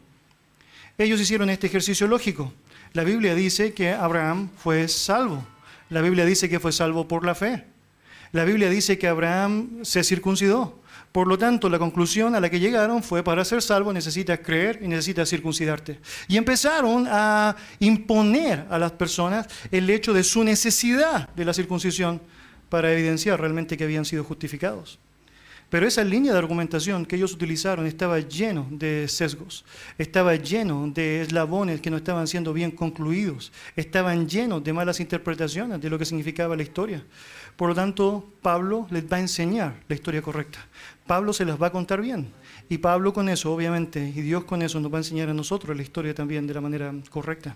Ellos 0.97 1.21
hicieron 1.21 1.49
este 1.49 1.67
ejercicio 1.67 2.07
lógico. 2.07 2.53
La 2.93 3.03
Biblia 3.03 3.35
dice 3.35 3.73
que 3.73 3.91
Abraham 3.91 4.49
fue 4.57 4.87
salvo. 4.87 5.45
La 5.89 6.01
Biblia 6.01 6.25
dice 6.25 6.49
que 6.49 6.59
fue 6.59 6.71
salvo 6.71 7.07
por 7.07 7.25
la 7.25 7.35
fe. 7.35 7.63
La 8.31 8.43
Biblia 8.43 8.69
dice 8.69 8.97
que 8.97 9.07
Abraham 9.07 9.79
se 9.83 10.03
circuncidó. 10.03 10.79
Por 11.11 11.27
lo 11.27 11.37
tanto, 11.37 11.69
la 11.69 11.79
conclusión 11.79 12.35
a 12.35 12.39
la 12.39 12.49
que 12.49 12.59
llegaron 12.59 13.01
fue, 13.01 13.23
para 13.23 13.43
ser 13.43 13.61
salvo 13.61 13.91
necesitas 13.91 14.39
creer 14.39 14.79
y 14.81 14.87
necesitas 14.87 15.29
circuncidarte. 15.29 15.99
Y 16.27 16.37
empezaron 16.37 17.07
a 17.09 17.55
imponer 17.79 18.65
a 18.69 18.77
las 18.77 18.91
personas 18.91 19.47
el 19.71 19.89
hecho 19.89 20.13
de 20.13 20.23
su 20.23 20.43
necesidad 20.43 21.29
de 21.29 21.45
la 21.45 21.53
circuncisión 21.53 22.21
para 22.69 22.91
evidenciar 22.91 23.39
realmente 23.39 23.77
que 23.77 23.85
habían 23.85 24.05
sido 24.05 24.23
justificados. 24.23 24.99
Pero 25.69 25.85
esa 25.85 26.03
línea 26.03 26.31
de 26.31 26.37
argumentación 26.37 27.05
que 27.05 27.17
ellos 27.17 27.33
utilizaron 27.33 27.85
estaba 27.87 28.19
lleno 28.19 28.67
de 28.71 29.05
sesgos, 29.09 29.65
estaba 29.97 30.35
lleno 30.35 30.87
de 30.87 31.21
eslabones 31.21 31.81
que 31.81 31.89
no 31.89 31.97
estaban 31.97 32.25
siendo 32.25 32.53
bien 32.53 32.71
concluidos, 32.71 33.51
estaban 33.75 34.29
llenos 34.29 34.63
de 34.63 34.71
malas 34.71 35.01
interpretaciones 35.01 35.81
de 35.81 35.89
lo 35.89 35.99
que 35.99 36.05
significaba 36.05 36.55
la 36.55 36.63
historia. 36.63 37.03
Por 37.57 37.67
lo 37.67 37.75
tanto, 37.75 38.31
Pablo 38.41 38.87
les 38.91 39.11
va 39.11 39.17
a 39.17 39.21
enseñar 39.21 39.83
la 39.89 39.95
historia 39.95 40.21
correcta. 40.21 40.59
Pablo 41.07 41.33
se 41.33 41.45
las 41.45 41.59
va 41.61 41.67
a 41.67 41.71
contar 41.71 42.01
bien. 42.01 42.31
Y 42.69 42.77
Pablo 42.77 43.13
con 43.13 43.29
eso, 43.29 43.53
obviamente, 43.53 44.13
y 44.15 44.21
Dios 44.21 44.43
con 44.43 44.61
eso 44.61 44.79
nos 44.79 44.91
va 44.91 44.97
a 44.97 44.99
enseñar 44.99 45.29
a 45.29 45.33
nosotros 45.33 45.75
la 45.75 45.83
historia 45.83 46.13
también 46.13 46.45
de 46.45 46.53
la 46.53 46.61
manera 46.61 46.93
correcta. 47.09 47.55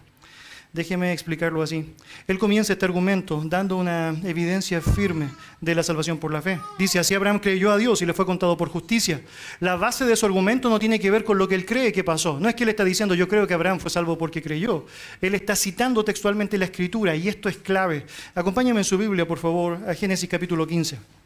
Déjeme 0.74 1.12
explicarlo 1.12 1.62
así. 1.62 1.94
Él 2.28 2.40
comienza 2.40 2.72
este 2.72 2.86
argumento 2.86 3.44
dando 3.44 3.76
una 3.76 4.16
evidencia 4.24 4.80
firme 4.80 5.28
de 5.60 5.76
la 5.76 5.84
salvación 5.84 6.18
por 6.18 6.32
la 6.32 6.42
fe. 6.42 6.62
Dice, 6.80 6.98
así 6.98 7.14
Abraham 7.14 7.40
creyó 7.40 7.74
a 7.74 7.78
Dios 7.78 8.02
y 8.02 8.06
le 8.06 8.14
fue 8.14 8.26
contado 8.26 8.56
por 8.56 8.70
justicia. 8.70 9.20
La 9.60 9.76
base 9.76 10.06
de 10.06 10.16
su 10.16 10.26
argumento 10.26 10.70
no 10.70 10.80
tiene 10.80 10.98
que 10.98 11.12
ver 11.12 11.26
con 11.26 11.38
lo 11.38 11.46
que 11.50 11.56
él 11.56 11.66
cree 11.66 11.92
que 11.92 12.06
pasó. 12.06 12.40
No 12.40 12.48
es 12.48 12.56
que 12.56 12.64
él 12.64 12.70
está 12.70 12.86
diciendo, 12.86 13.16
yo 13.16 13.28
creo 13.28 13.46
que 13.48 13.54
Abraham 13.54 13.82
fue 13.82 13.92
salvo 13.92 14.18
porque 14.18 14.42
creyó. 14.42 14.86
Él 15.20 15.36
está 15.36 15.58
citando 15.58 16.06
textualmente 16.06 16.58
la 16.58 16.66
escritura 16.66 17.18
y 17.18 17.28
esto 17.28 17.50
es 17.50 17.58
clave. 17.58 18.06
Acompáñame 18.34 18.80
en 18.80 18.86
su 18.86 18.98
Biblia, 18.98 19.28
por 19.28 19.40
favor, 19.40 19.78
a 19.86 19.94
Génesis 19.94 20.30
capítulo 20.30 20.66
15. 20.66 21.21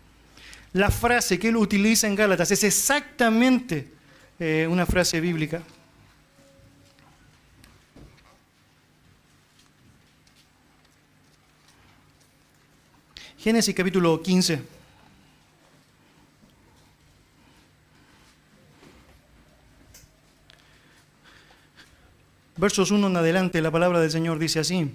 La 0.75 0.91
frase 0.91 1.39
que 1.39 1.47
él 1.47 1.55
utiliza 1.55 2.05
en 2.05 2.15
Gálatas 2.15 2.51
es 2.51 2.61
exactamente 2.65 3.93
eh, 4.37 4.67
una 4.69 4.85
frase 4.85 5.21
bíblica. 5.21 5.61
Génesis 13.37 13.73
capítulo 13.73 14.21
15. 14.21 14.61
Versos 22.57 22.91
1 22.91 23.07
en 23.07 23.15
adelante, 23.15 23.61
la 23.61 23.71
palabra 23.71 24.01
del 24.01 24.11
Señor 24.11 24.39
dice 24.39 24.59
así. 24.59 24.93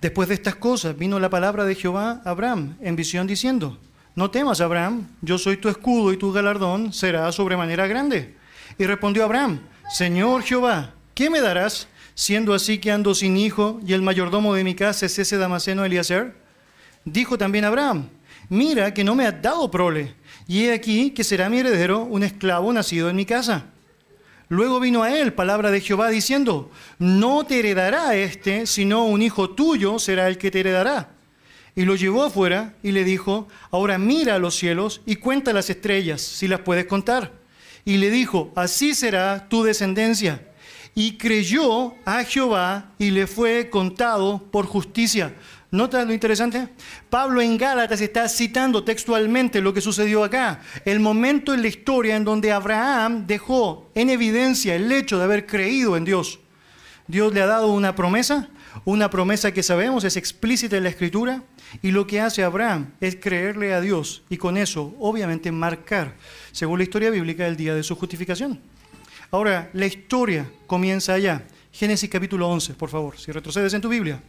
Después 0.00 0.28
de 0.28 0.34
estas 0.34 0.54
cosas 0.54 0.96
vino 0.96 1.18
la 1.18 1.30
palabra 1.30 1.64
de 1.64 1.74
Jehová 1.74 2.22
a 2.24 2.30
Abraham 2.30 2.76
en 2.80 2.94
visión 2.94 3.26
diciendo, 3.26 3.76
no 4.14 4.30
temas, 4.30 4.60
Abraham, 4.60 5.08
yo 5.22 5.38
soy 5.38 5.56
tu 5.56 5.68
escudo 5.68 6.12
y 6.12 6.16
tu 6.16 6.32
galardón 6.32 6.92
será 6.92 7.30
sobremanera 7.32 7.88
grande. 7.88 8.36
Y 8.78 8.84
respondió 8.84 9.24
Abraham, 9.24 9.60
Señor 9.92 10.42
Jehová, 10.42 10.94
¿qué 11.14 11.30
me 11.30 11.40
darás, 11.40 11.88
siendo 12.14 12.54
así 12.54 12.78
que 12.78 12.92
ando 12.92 13.14
sin 13.14 13.36
hijo 13.36 13.80
y 13.84 13.92
el 13.92 14.02
mayordomo 14.02 14.54
de 14.54 14.62
mi 14.62 14.76
casa 14.76 15.06
es 15.06 15.18
ese 15.18 15.36
Damaseno 15.36 15.84
Eliezer? 15.84 16.36
Dijo 17.04 17.36
también 17.36 17.64
Abraham, 17.64 18.08
mira 18.48 18.94
que 18.94 19.02
no 19.02 19.16
me 19.16 19.26
has 19.26 19.42
dado 19.42 19.70
prole, 19.70 20.14
y 20.46 20.64
he 20.64 20.72
aquí 20.72 21.10
que 21.10 21.24
será 21.24 21.48
mi 21.48 21.58
heredero 21.58 22.02
un 22.02 22.22
esclavo 22.22 22.72
nacido 22.72 23.10
en 23.10 23.16
mi 23.16 23.26
casa. 23.26 23.66
Luego 24.48 24.78
vino 24.78 25.02
a 25.02 25.16
él 25.18 25.32
palabra 25.32 25.70
de 25.70 25.80
Jehová 25.80 26.10
diciendo, 26.10 26.70
no 26.98 27.44
te 27.44 27.58
heredará 27.58 28.14
este, 28.14 28.66
sino 28.66 29.06
un 29.06 29.22
hijo 29.22 29.50
tuyo 29.50 29.98
será 29.98 30.28
el 30.28 30.38
que 30.38 30.50
te 30.50 30.60
heredará. 30.60 31.13
Y 31.76 31.84
lo 31.84 31.96
llevó 31.96 32.24
afuera 32.24 32.74
y 32.82 32.92
le 32.92 33.04
dijo, 33.04 33.48
ahora 33.70 33.98
mira 33.98 34.36
a 34.36 34.38
los 34.38 34.54
cielos 34.54 35.00
y 35.06 35.16
cuenta 35.16 35.52
las 35.52 35.70
estrellas, 35.70 36.20
si 36.22 36.46
las 36.46 36.60
puedes 36.60 36.86
contar. 36.86 37.32
Y 37.84 37.96
le 37.96 38.10
dijo, 38.10 38.52
así 38.54 38.94
será 38.94 39.48
tu 39.48 39.64
descendencia. 39.64 40.48
Y 40.94 41.16
creyó 41.16 41.94
a 42.04 42.22
Jehová 42.22 42.92
y 42.98 43.10
le 43.10 43.26
fue 43.26 43.68
contado 43.68 44.42
por 44.52 44.66
justicia. 44.66 45.34
¿Nota 45.72 46.04
lo 46.04 46.12
interesante? 46.12 46.68
Pablo 47.10 47.40
en 47.40 47.58
Gálatas 47.58 48.00
está 48.00 48.28
citando 48.28 48.84
textualmente 48.84 49.60
lo 49.60 49.74
que 49.74 49.80
sucedió 49.80 50.22
acá. 50.22 50.60
El 50.84 51.00
momento 51.00 51.52
en 51.52 51.62
la 51.62 51.68
historia 51.68 52.14
en 52.14 52.22
donde 52.22 52.52
Abraham 52.52 53.26
dejó 53.26 53.90
en 53.96 54.08
evidencia 54.10 54.76
el 54.76 54.92
hecho 54.92 55.18
de 55.18 55.24
haber 55.24 55.46
creído 55.46 55.96
en 55.96 56.04
Dios. 56.04 56.38
Dios 57.06 57.34
le 57.34 57.42
ha 57.42 57.46
dado 57.46 57.72
una 57.72 57.94
promesa, 57.94 58.48
una 58.84 59.10
promesa 59.10 59.52
que 59.52 59.62
sabemos 59.62 60.04
es 60.04 60.16
explícita 60.16 60.76
en 60.76 60.84
la 60.84 60.88
escritura, 60.88 61.42
y 61.82 61.90
lo 61.90 62.06
que 62.06 62.20
hace 62.20 62.44
Abraham 62.44 62.92
es 63.00 63.16
creerle 63.16 63.74
a 63.74 63.80
Dios 63.80 64.22
y 64.30 64.36
con 64.36 64.56
eso, 64.56 64.94
obviamente, 64.98 65.50
marcar, 65.52 66.14
según 66.52 66.78
la 66.78 66.84
historia 66.84 67.10
bíblica, 67.10 67.46
el 67.46 67.56
día 67.56 67.74
de 67.74 67.82
su 67.82 67.96
justificación. 67.96 68.60
Ahora, 69.30 69.70
la 69.72 69.86
historia 69.86 70.50
comienza 70.66 71.14
allá. 71.14 71.42
Génesis 71.72 72.08
capítulo 72.08 72.48
11, 72.48 72.74
por 72.74 72.88
favor, 72.88 73.18
si 73.18 73.32
retrocedes 73.32 73.74
en 73.74 73.80
tu 73.80 73.88
Biblia. 73.88 74.22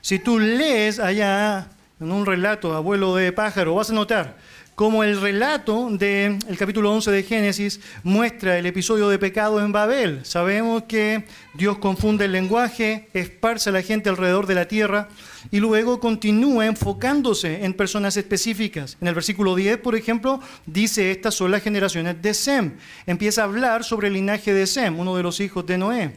Si 0.00 0.18
tú 0.18 0.38
lees 0.38 0.98
allá 0.98 1.68
en 2.00 2.10
un 2.10 2.26
relato, 2.26 2.74
abuelo 2.74 3.14
de 3.14 3.32
pájaro, 3.32 3.74
vas 3.74 3.90
a 3.90 3.92
notar 3.92 4.36
como 4.80 5.04
el 5.04 5.20
relato 5.20 5.90
del 5.90 6.38
capítulo 6.58 6.90
11 6.90 7.10
de 7.10 7.22
Génesis 7.22 7.80
muestra 8.02 8.56
el 8.56 8.64
episodio 8.64 9.10
de 9.10 9.18
pecado 9.18 9.62
en 9.62 9.72
Babel. 9.72 10.20
Sabemos 10.24 10.84
que 10.84 11.26
Dios 11.52 11.76
confunde 11.76 12.24
el 12.24 12.32
lenguaje, 12.32 13.10
esparce 13.12 13.68
a 13.68 13.74
la 13.74 13.82
gente 13.82 14.08
alrededor 14.08 14.46
de 14.46 14.54
la 14.54 14.68
tierra 14.68 15.10
y 15.50 15.60
luego 15.60 16.00
continúa 16.00 16.64
enfocándose 16.64 17.62
en 17.62 17.74
personas 17.74 18.16
específicas. 18.16 18.96
En 19.02 19.08
el 19.08 19.14
versículo 19.14 19.54
10, 19.54 19.76
por 19.80 19.96
ejemplo, 19.96 20.40
dice 20.64 21.10
estas 21.10 21.34
son 21.34 21.50
las 21.50 21.62
generaciones 21.62 22.22
de 22.22 22.32
Sem. 22.32 22.72
Empieza 23.04 23.42
a 23.42 23.44
hablar 23.44 23.84
sobre 23.84 24.08
el 24.08 24.14
linaje 24.14 24.54
de 24.54 24.66
Sem, 24.66 24.98
uno 24.98 25.14
de 25.14 25.22
los 25.22 25.40
hijos 25.40 25.66
de 25.66 25.76
Noé. 25.76 26.12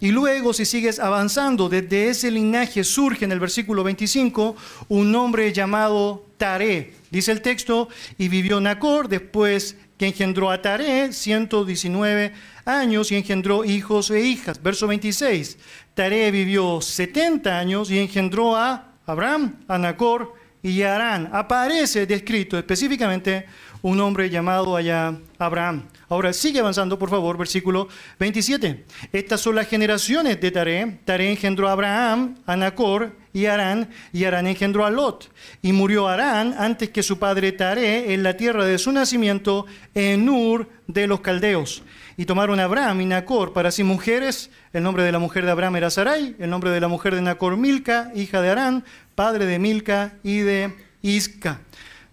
Y 0.00 0.10
luego, 0.10 0.52
si 0.52 0.64
sigues 0.64 0.98
avanzando, 0.98 1.68
desde 1.68 2.08
ese 2.08 2.32
linaje 2.32 2.82
surge 2.82 3.26
en 3.26 3.30
el 3.30 3.38
versículo 3.38 3.84
25 3.84 4.56
un 4.88 5.14
hombre 5.14 5.52
llamado 5.52 6.26
Taré. 6.36 6.97
Dice 7.10 7.32
el 7.32 7.42
texto, 7.42 7.88
y 8.18 8.28
vivió 8.28 8.60
Nacor, 8.60 9.08
después 9.08 9.76
que 9.96 10.06
engendró 10.06 10.50
a 10.50 10.62
Taré, 10.62 11.12
119 11.12 12.32
años, 12.64 13.10
y 13.10 13.16
engendró 13.16 13.64
hijos 13.64 14.10
e 14.10 14.20
hijas. 14.20 14.62
Verso 14.62 14.86
26, 14.86 15.58
Taré 15.94 16.30
vivió 16.30 16.80
70 16.80 17.58
años 17.58 17.90
y 17.90 17.98
engendró 17.98 18.56
a 18.56 18.92
Abraham, 19.06 19.56
a 19.68 19.78
Nacor 19.78 20.34
y 20.62 20.82
a 20.82 20.94
Arán. 20.94 21.30
Aparece 21.32 22.06
descrito 22.06 22.58
específicamente 22.58 23.46
un 23.82 24.00
hombre 24.00 24.28
llamado 24.28 24.76
allá 24.76 25.16
Abraham. 25.38 25.88
Ahora 26.10 26.32
sigue 26.32 26.60
avanzando, 26.60 26.98
por 26.98 27.10
favor, 27.10 27.36
versículo 27.36 27.88
27. 28.18 28.84
Estas 29.12 29.40
son 29.42 29.56
las 29.56 29.68
generaciones 29.68 30.40
de 30.40 30.50
Taré. 30.50 31.00
Taré 31.04 31.30
engendró 31.30 31.68
a 31.68 31.72
Abraham, 31.72 32.36
a 32.46 32.56
Nacor 32.56 33.12
y 33.34 33.44
Arán, 33.44 33.90
y 34.12 34.24
Arán 34.24 34.46
engendró 34.46 34.86
a 34.86 34.90
Lot. 34.90 35.30
Y 35.60 35.72
murió 35.72 36.08
Arán 36.08 36.54
antes 36.58 36.88
que 36.88 37.02
su 37.02 37.18
padre 37.18 37.52
Taré 37.52 38.14
en 38.14 38.22
la 38.22 38.38
tierra 38.38 38.64
de 38.64 38.78
su 38.78 38.90
nacimiento, 38.90 39.66
en 39.94 40.28
Ur 40.30 40.68
de 40.86 41.06
los 41.06 41.20
caldeos. 41.20 41.82
Y 42.16 42.24
tomaron 42.24 42.58
a 42.58 42.64
Abraham 42.64 43.02
y 43.02 43.04
Nacor 43.04 43.52
para 43.52 43.70
sí 43.70 43.84
mujeres. 43.84 44.50
El 44.72 44.84
nombre 44.84 45.02
de 45.02 45.12
la 45.12 45.18
mujer 45.18 45.44
de 45.44 45.50
Abraham 45.50 45.76
era 45.76 45.90
Sarai, 45.90 46.36
el 46.38 46.48
nombre 46.48 46.70
de 46.70 46.80
la 46.80 46.88
mujer 46.88 47.14
de 47.14 47.20
Nacor 47.20 47.58
Milca, 47.58 48.10
hija 48.14 48.40
de 48.40 48.48
Arán, 48.48 48.84
padre 49.14 49.44
de 49.44 49.58
Milca 49.58 50.14
y 50.22 50.38
de 50.38 50.74
Isca. 51.02 51.60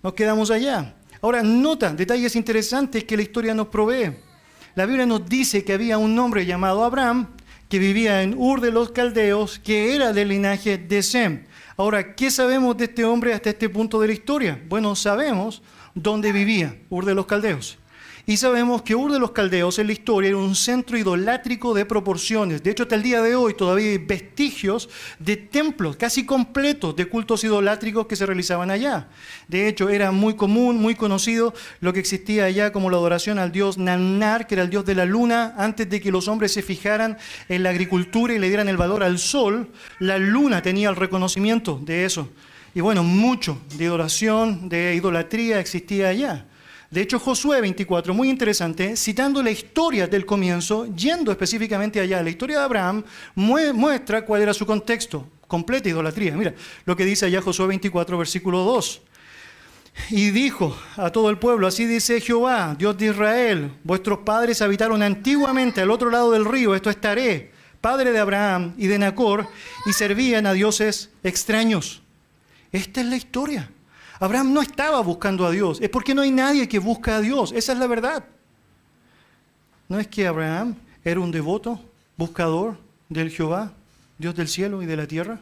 Nos 0.03 0.13
quedamos 0.13 0.51
allá. 0.51 0.95
Ahora, 1.25 1.41
nota 1.41 1.91
detalles 1.91 2.35
interesantes 2.35 3.03
que 3.03 3.17
la 3.17 3.23
historia 3.23 3.55
nos 3.55 3.69
provee. 3.69 4.15
La 4.75 4.85
Biblia 4.85 5.07
nos 5.07 5.27
dice 5.27 5.63
que 5.63 5.73
había 5.73 5.97
un 5.97 6.19
hombre 6.19 6.45
llamado 6.45 6.83
Abraham 6.83 7.29
que 7.67 7.79
vivía 7.79 8.21
en 8.21 8.35
Ur 8.37 8.61
de 8.61 8.69
los 8.69 8.91
Caldeos, 8.91 9.57
que 9.57 9.95
era 9.95 10.13
del 10.13 10.27
linaje 10.27 10.77
de 10.77 11.01
Sem. 11.01 11.45
Ahora, 11.77 12.13
¿qué 12.13 12.29
sabemos 12.29 12.77
de 12.77 12.83
este 12.85 13.05
hombre 13.05 13.33
hasta 13.33 13.49
este 13.49 13.69
punto 13.69 13.99
de 13.99 14.05
la 14.05 14.13
historia? 14.13 14.61
Bueno, 14.69 14.95
sabemos 14.95 15.63
dónde 15.95 16.31
vivía, 16.31 16.77
Ur 16.91 17.05
de 17.05 17.15
los 17.15 17.25
Caldeos. 17.25 17.79
Y 18.27 18.37
sabemos 18.37 18.81
que 18.81 18.95
Ur 18.95 19.11
de 19.11 19.19
los 19.19 19.31
Caldeos 19.31 19.77
en 19.77 19.85
la 19.85 19.93
historia 19.93 20.29
era 20.29 20.37
un 20.37 20.55
centro 20.55 20.97
idolátrico 20.97 21.75
de 21.75 21.85
proporciones. 21.85 22.63
De 22.63 22.71
hecho, 22.71 22.83
hasta 22.83 22.95
el 22.95 23.03
día 23.03 23.21
de 23.21 23.35
hoy 23.35 23.53
todavía 23.53 23.91
hay 23.91 23.99
vestigios 23.99 24.89
de 25.19 25.37
templos 25.37 25.95
casi 25.95 26.25
completos 26.25 26.95
de 26.95 27.05
cultos 27.05 27.43
idolátricos 27.43 28.07
que 28.07 28.15
se 28.15 28.25
realizaban 28.25 28.71
allá. 28.71 29.09
De 29.47 29.67
hecho, 29.67 29.89
era 29.89 30.11
muy 30.11 30.35
común, 30.35 30.77
muy 30.81 30.95
conocido 30.95 31.53
lo 31.81 31.93
que 31.93 31.99
existía 31.99 32.45
allá 32.45 32.71
como 32.71 32.89
la 32.89 32.97
adoración 32.97 33.37
al 33.37 33.51
dios 33.51 33.77
Nannar, 33.77 34.47
que 34.47 34.55
era 34.55 34.63
el 34.63 34.71
dios 34.71 34.85
de 34.85 34.95
la 34.95 35.05
luna, 35.05 35.53
antes 35.55 35.87
de 35.87 36.01
que 36.01 36.11
los 36.11 36.27
hombres 36.27 36.51
se 36.51 36.63
fijaran 36.63 37.19
en 37.47 37.61
la 37.61 37.69
agricultura 37.69 38.33
y 38.33 38.39
le 38.39 38.47
dieran 38.47 38.69
el 38.69 38.77
valor 38.77 39.03
al 39.03 39.19
sol. 39.19 39.69
La 39.99 40.17
luna 40.17 40.63
tenía 40.63 40.89
el 40.89 40.95
reconocimiento 40.95 41.79
de 41.83 42.05
eso. 42.05 42.29
Y 42.73 42.81
bueno, 42.81 43.03
mucho 43.03 43.61
de 43.77 43.85
adoración, 43.85 44.67
de 44.67 44.95
idolatría 44.95 45.59
existía 45.59 46.09
allá. 46.09 46.47
De 46.95 47.01
hecho, 47.01 47.19
Josué 47.19 47.59
24, 47.59 48.13
muy 48.13 48.29
interesante, 48.29 48.95
citando 48.95 49.43
la 49.43 49.51
historia 49.51 50.07
del 50.07 50.25
comienzo, 50.25 50.85
yendo 50.95 51.29
específicamente 51.29 51.99
allá, 51.99 52.23
la 52.23 52.29
historia 52.29 52.59
de 52.59 52.63
Abraham 52.63 53.03
muestra 53.35 54.23
cuál 54.23 54.43
era 54.43 54.53
su 54.53 54.65
contexto, 54.65 55.27
completa 55.45 55.89
idolatría. 55.89 56.37
Mira 56.37 56.53
lo 56.85 56.95
que 56.95 57.03
dice 57.03 57.25
allá 57.25 57.41
Josué 57.41 57.67
24, 57.67 58.17
versículo 58.17 58.59
2. 58.59 59.01
Y 60.11 60.29
dijo 60.29 60.73
a 60.95 61.09
todo 61.09 61.29
el 61.29 61.37
pueblo, 61.37 61.67
así 61.67 61.85
dice 61.85 62.21
Jehová, 62.21 62.77
Dios 62.79 62.97
de 62.97 63.07
Israel, 63.07 63.73
vuestros 63.83 64.19
padres 64.19 64.61
habitaron 64.61 65.03
antiguamente 65.03 65.81
al 65.81 65.91
otro 65.91 66.09
lado 66.09 66.31
del 66.31 66.45
río, 66.45 66.75
esto 66.75 66.89
estaré, 66.89 67.51
padre 67.81 68.13
de 68.13 68.19
Abraham 68.19 68.73
y 68.77 68.87
de 68.87 68.99
Nacor, 68.99 69.49
y 69.85 69.91
servían 69.91 70.47
a 70.47 70.53
dioses 70.53 71.09
extraños. 71.23 72.01
Esta 72.71 73.01
es 73.01 73.07
la 73.07 73.17
historia. 73.17 73.69
Abraham 74.19 74.53
no 74.53 74.61
estaba 74.61 75.01
buscando 75.01 75.45
a 75.45 75.51
Dios, 75.51 75.79
es 75.81 75.89
porque 75.89 76.15
no 76.15 76.21
hay 76.21 76.31
nadie 76.31 76.67
que 76.67 76.79
busca 76.79 77.17
a 77.17 77.21
Dios, 77.21 77.51
esa 77.51 77.73
es 77.73 77.79
la 77.79 77.87
verdad. 77.87 78.25
No 79.87 79.99
es 79.99 80.07
que 80.07 80.27
Abraham 80.27 80.75
era 81.03 81.19
un 81.19 81.31
devoto, 81.31 81.79
buscador 82.17 82.77
del 83.09 83.29
Jehová, 83.29 83.73
Dios 84.17 84.35
del 84.35 84.47
cielo 84.47 84.81
y 84.81 84.85
de 84.85 84.97
la 84.97 85.07
tierra, 85.07 85.39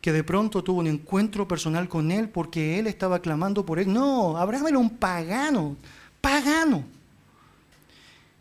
que 0.00 0.12
de 0.12 0.24
pronto 0.24 0.62
tuvo 0.62 0.80
un 0.80 0.86
encuentro 0.86 1.46
personal 1.46 1.88
con 1.88 2.10
él 2.10 2.28
porque 2.28 2.78
él 2.78 2.86
estaba 2.86 3.20
clamando 3.20 3.64
por 3.64 3.78
él. 3.78 3.92
No, 3.92 4.36
Abraham 4.36 4.68
era 4.68 4.78
un 4.78 4.90
pagano, 4.90 5.76
pagano. 6.20 6.84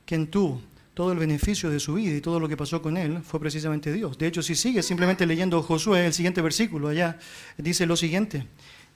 Quien 0.05 0.27
tuvo 0.27 0.61
todo 0.93 1.11
el 1.11 1.19
beneficio 1.19 1.69
de 1.69 1.79
su 1.79 1.95
vida 1.95 2.15
y 2.15 2.21
todo 2.21 2.39
lo 2.39 2.47
que 2.47 2.55
pasó 2.55 2.81
con 2.81 2.97
él 2.97 3.21
fue 3.21 3.39
precisamente 3.39 3.91
Dios. 3.91 4.17
De 4.17 4.27
hecho, 4.27 4.41
si 4.41 4.55
sigue 4.55 4.81
simplemente 4.81 5.25
leyendo 5.25 5.61
Josué, 5.61 6.05
el 6.05 6.13
siguiente 6.13 6.41
versículo 6.41 6.87
allá, 6.87 7.19
dice 7.57 7.85
lo 7.85 7.97
siguiente. 7.97 8.47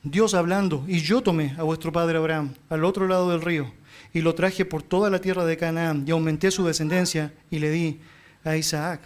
Dios 0.04 0.34
hablando, 0.34 0.86
y 0.88 1.02
yo 1.02 1.22
tomé 1.22 1.56
a 1.58 1.64
vuestro 1.64 1.92
padre 1.92 2.18
Abraham 2.18 2.54
al 2.70 2.86
otro 2.86 3.08
lado 3.08 3.32
del 3.32 3.42
río, 3.42 3.72
y 4.14 4.22
lo 4.22 4.34
traje 4.34 4.66
por 4.66 4.82
toda 4.82 5.10
la 5.10 5.20
tierra 5.20 5.46
de 5.46 5.58
Canaán, 5.58 6.06
y 6.08 6.12
aumenté 6.12 6.52
su 6.52 6.66
descendencia, 6.66 7.34
y 7.52 7.60
le 7.60 7.70
di 7.70 8.00
a 8.44 8.56
Isaac. 8.56 9.02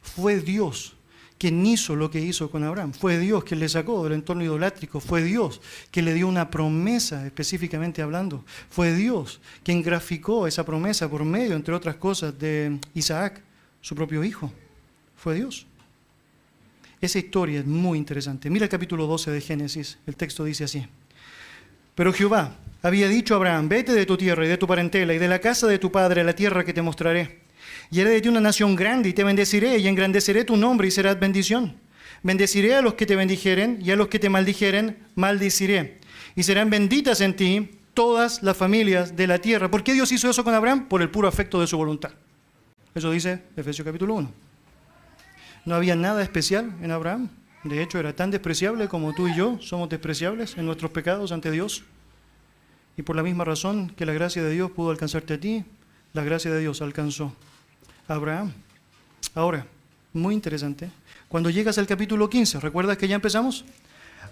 Fue 0.00 0.40
Dios 0.40 0.94
quien 1.38 1.64
hizo 1.64 1.94
lo 1.94 2.10
que 2.10 2.20
hizo 2.20 2.50
con 2.50 2.64
Abraham. 2.64 2.92
Fue 2.92 3.18
Dios 3.18 3.44
quien 3.44 3.60
le 3.60 3.68
sacó 3.68 4.02
del 4.02 4.14
entorno 4.14 4.42
idolátrico. 4.42 4.98
Fue 4.98 5.22
Dios 5.22 5.60
quien 5.92 6.04
le 6.04 6.14
dio 6.14 6.26
una 6.26 6.50
promesa, 6.50 7.24
específicamente 7.24 8.02
hablando. 8.02 8.44
Fue 8.68 8.92
Dios 8.92 9.40
quien 9.62 9.82
graficó 9.82 10.48
esa 10.48 10.66
promesa 10.66 11.08
por 11.08 11.24
medio, 11.24 11.54
entre 11.54 11.74
otras 11.74 11.96
cosas, 11.96 12.36
de 12.38 12.78
Isaac, 12.94 13.40
su 13.80 13.94
propio 13.94 14.24
hijo. 14.24 14.52
Fue 15.16 15.36
Dios. 15.36 15.67
Esa 17.00 17.18
historia 17.18 17.60
es 17.60 17.66
muy 17.66 17.96
interesante. 17.96 18.50
Mira 18.50 18.64
el 18.64 18.70
capítulo 18.70 19.06
12 19.06 19.30
de 19.30 19.40
Génesis. 19.40 19.98
El 20.06 20.16
texto 20.16 20.44
dice 20.44 20.64
así. 20.64 20.84
Pero 21.94 22.12
Jehová 22.12 22.56
había 22.82 23.08
dicho 23.08 23.34
a 23.34 23.36
Abraham, 23.36 23.68
vete 23.68 23.92
de 23.92 24.06
tu 24.06 24.16
tierra 24.16 24.44
y 24.44 24.48
de 24.48 24.56
tu 24.56 24.66
parentela 24.66 25.14
y 25.14 25.18
de 25.18 25.28
la 25.28 25.40
casa 25.40 25.66
de 25.66 25.78
tu 25.78 25.92
padre 25.92 26.22
a 26.22 26.24
la 26.24 26.34
tierra 26.34 26.64
que 26.64 26.72
te 26.72 26.82
mostraré. 26.82 27.40
Y 27.90 28.00
haré 28.00 28.10
de 28.10 28.20
ti 28.20 28.28
una 28.28 28.40
nación 28.40 28.74
grande 28.74 29.08
y 29.08 29.12
te 29.12 29.24
bendeciré 29.24 29.78
y 29.78 29.86
engrandeceré 29.86 30.44
tu 30.44 30.56
nombre 30.56 30.88
y 30.88 30.90
serás 30.90 31.18
bendición. 31.18 31.76
Bendeciré 32.22 32.74
a 32.74 32.82
los 32.82 32.94
que 32.94 33.06
te 33.06 33.16
bendijeren 33.16 33.78
y 33.82 33.90
a 33.92 33.96
los 33.96 34.08
que 34.08 34.18
te 34.18 34.28
maldijeren, 34.28 34.96
maldiciré. 35.14 35.98
Y 36.34 36.42
serán 36.42 36.68
benditas 36.68 37.20
en 37.20 37.36
ti 37.36 37.70
todas 37.94 38.42
las 38.42 38.56
familias 38.56 39.16
de 39.16 39.26
la 39.26 39.38
tierra. 39.38 39.70
¿Por 39.70 39.84
qué 39.84 39.92
Dios 39.92 40.10
hizo 40.10 40.28
eso 40.28 40.42
con 40.44 40.54
Abraham? 40.54 40.88
Por 40.88 41.02
el 41.02 41.10
puro 41.10 41.28
afecto 41.28 41.60
de 41.60 41.66
su 41.66 41.76
voluntad. 41.76 42.10
Eso 42.94 43.10
dice 43.10 43.42
Efesios 43.56 43.84
capítulo 43.84 44.14
1. 44.14 44.47
No 45.68 45.74
había 45.74 45.96
nada 45.96 46.22
especial 46.22 46.72
en 46.80 46.92
Abraham. 46.92 47.28
De 47.62 47.82
hecho, 47.82 47.98
era 47.98 48.16
tan 48.16 48.30
despreciable 48.30 48.88
como 48.88 49.12
tú 49.12 49.28
y 49.28 49.36
yo 49.36 49.58
somos 49.60 49.90
despreciables 49.90 50.56
en 50.56 50.64
nuestros 50.64 50.90
pecados 50.92 51.30
ante 51.30 51.50
Dios. 51.50 51.84
Y 52.96 53.02
por 53.02 53.16
la 53.16 53.22
misma 53.22 53.44
razón 53.44 53.90
que 53.90 54.06
la 54.06 54.14
gracia 54.14 54.42
de 54.42 54.50
Dios 54.50 54.70
pudo 54.70 54.88
alcanzarte 54.88 55.34
a 55.34 55.38
ti, 55.38 55.66
la 56.14 56.24
gracia 56.24 56.50
de 56.50 56.60
Dios 56.60 56.80
alcanzó 56.80 57.34
a 58.08 58.14
Abraham. 58.14 58.54
Ahora, 59.34 59.66
muy 60.14 60.32
interesante, 60.32 60.90
cuando 61.28 61.50
llegas 61.50 61.76
al 61.76 61.86
capítulo 61.86 62.30
15, 62.30 62.60
¿recuerdas 62.60 62.96
que 62.96 63.06
ya 63.06 63.16
empezamos? 63.16 63.66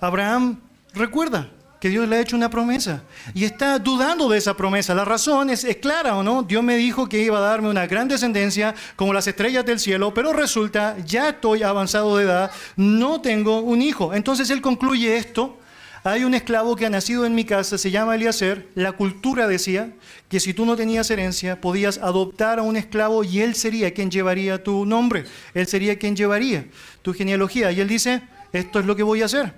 Abraham 0.00 0.58
recuerda 0.94 1.50
que 1.80 1.88
Dios 1.88 2.08
le 2.08 2.16
ha 2.16 2.20
hecho 2.20 2.36
una 2.36 2.50
promesa 2.50 3.02
y 3.34 3.44
está 3.44 3.78
dudando 3.78 4.28
de 4.28 4.38
esa 4.38 4.56
promesa. 4.56 4.94
La 4.94 5.04
razón 5.04 5.50
es, 5.50 5.66
clara 5.80 6.16
o 6.16 6.22
no. 6.22 6.42
Dios 6.42 6.62
me 6.62 6.76
dijo 6.76 7.08
que 7.08 7.22
iba 7.22 7.38
a 7.38 7.40
darme 7.40 7.68
una 7.68 7.86
gran 7.86 8.08
descendencia 8.08 8.74
como 8.96 9.12
las 9.12 9.26
estrellas 9.26 9.64
del 9.64 9.78
cielo, 9.78 10.14
pero 10.14 10.32
resulta, 10.32 10.96
ya 11.04 11.30
estoy 11.30 11.62
avanzado 11.62 12.16
de 12.16 12.24
edad, 12.24 12.50
no 12.76 13.20
tengo 13.20 13.60
un 13.60 13.82
hijo. 13.82 14.14
Entonces 14.14 14.50
él 14.50 14.60
concluye 14.60 15.16
esto. 15.16 15.58
Hay 16.04 16.22
un 16.22 16.34
esclavo 16.34 16.76
que 16.76 16.86
ha 16.86 16.90
nacido 16.90 17.26
en 17.26 17.34
mi 17.34 17.44
casa, 17.44 17.78
se 17.78 17.90
llama 17.90 18.14
Eliezer. 18.14 18.68
La 18.76 18.92
cultura 18.92 19.48
decía 19.48 19.92
que 20.28 20.38
si 20.38 20.54
tú 20.54 20.64
no 20.64 20.76
tenías 20.76 21.10
herencia, 21.10 21.60
podías 21.60 21.98
adoptar 21.98 22.60
a 22.60 22.62
un 22.62 22.76
esclavo 22.76 23.24
y 23.24 23.40
él 23.40 23.56
sería 23.56 23.92
quien 23.92 24.08
llevaría 24.08 24.62
tu 24.62 24.86
nombre. 24.86 25.24
Él 25.52 25.66
sería 25.66 25.98
quien 25.98 26.14
llevaría 26.14 26.68
tu 27.02 27.12
genealogía. 27.12 27.72
Y 27.72 27.80
él 27.80 27.88
dice, 27.88 28.22
esto 28.52 28.78
es 28.78 28.86
lo 28.86 28.94
que 28.94 29.02
voy 29.02 29.22
a 29.22 29.24
hacer. 29.24 29.52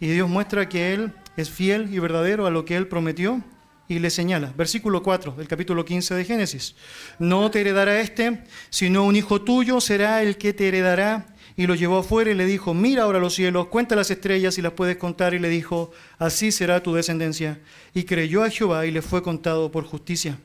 Y 0.00 0.08
Dios 0.08 0.28
muestra 0.28 0.68
que 0.68 0.94
él 0.94 1.12
es 1.36 1.50
fiel 1.50 1.92
y 1.92 1.98
verdadero 1.98 2.46
a 2.46 2.50
lo 2.50 2.64
que 2.64 2.76
él 2.76 2.88
prometió 2.88 3.42
y 3.88 3.98
le 3.98 4.10
señala. 4.10 4.52
Versículo 4.56 5.02
4 5.02 5.32
del 5.32 5.48
capítulo 5.48 5.84
15 5.84 6.14
de 6.14 6.24
Génesis. 6.24 6.74
No 7.18 7.50
te 7.50 7.60
heredará 7.60 8.00
este, 8.00 8.42
sino 8.70 9.04
un 9.04 9.16
hijo 9.16 9.42
tuyo 9.42 9.80
será 9.80 10.22
el 10.22 10.36
que 10.36 10.52
te 10.52 10.68
heredará. 10.68 11.26
Y 11.54 11.66
lo 11.66 11.74
llevó 11.74 11.98
afuera 11.98 12.30
y 12.30 12.34
le 12.34 12.46
dijo, 12.46 12.72
mira 12.72 13.02
ahora 13.02 13.18
los 13.18 13.34
cielos, 13.34 13.66
cuenta 13.66 13.94
las 13.94 14.10
estrellas 14.10 14.56
y 14.56 14.62
las 14.62 14.72
puedes 14.72 14.96
contar. 14.96 15.34
Y 15.34 15.38
le 15.38 15.50
dijo, 15.50 15.90
así 16.18 16.50
será 16.50 16.82
tu 16.82 16.94
descendencia. 16.94 17.60
Y 17.92 18.04
creyó 18.04 18.42
a 18.42 18.48
Jehová 18.48 18.86
y 18.86 18.90
le 18.90 19.02
fue 19.02 19.22
contado 19.22 19.70
por 19.70 19.84
justicia. 19.84 20.38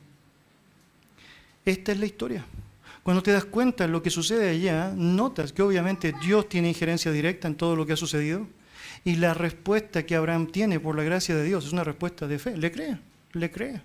Esta 1.64 1.92
es 1.92 1.98
la 1.98 2.06
historia. 2.06 2.44
Cuando 3.02 3.22
te 3.22 3.32
das 3.32 3.46
cuenta 3.46 3.86
de 3.86 3.90
lo 3.90 4.02
que 4.02 4.10
sucede 4.10 4.50
allá, 4.50 4.92
notas 4.94 5.54
que 5.54 5.62
obviamente 5.62 6.12
Dios 6.22 6.46
tiene 6.46 6.68
injerencia 6.68 7.10
directa 7.10 7.48
en 7.48 7.54
todo 7.54 7.74
lo 7.74 7.86
que 7.86 7.94
ha 7.94 7.96
sucedido. 7.96 8.46
Y 9.08 9.16
la 9.16 9.32
respuesta 9.32 10.04
que 10.04 10.16
Abraham 10.16 10.48
tiene 10.48 10.80
por 10.80 10.94
la 10.94 11.02
gracia 11.02 11.34
de 11.34 11.42
Dios 11.42 11.64
es 11.64 11.72
una 11.72 11.82
respuesta 11.82 12.26
de 12.26 12.38
fe. 12.38 12.54
Le 12.58 12.70
cree, 12.70 12.98
le 13.32 13.50
cree. 13.50 13.80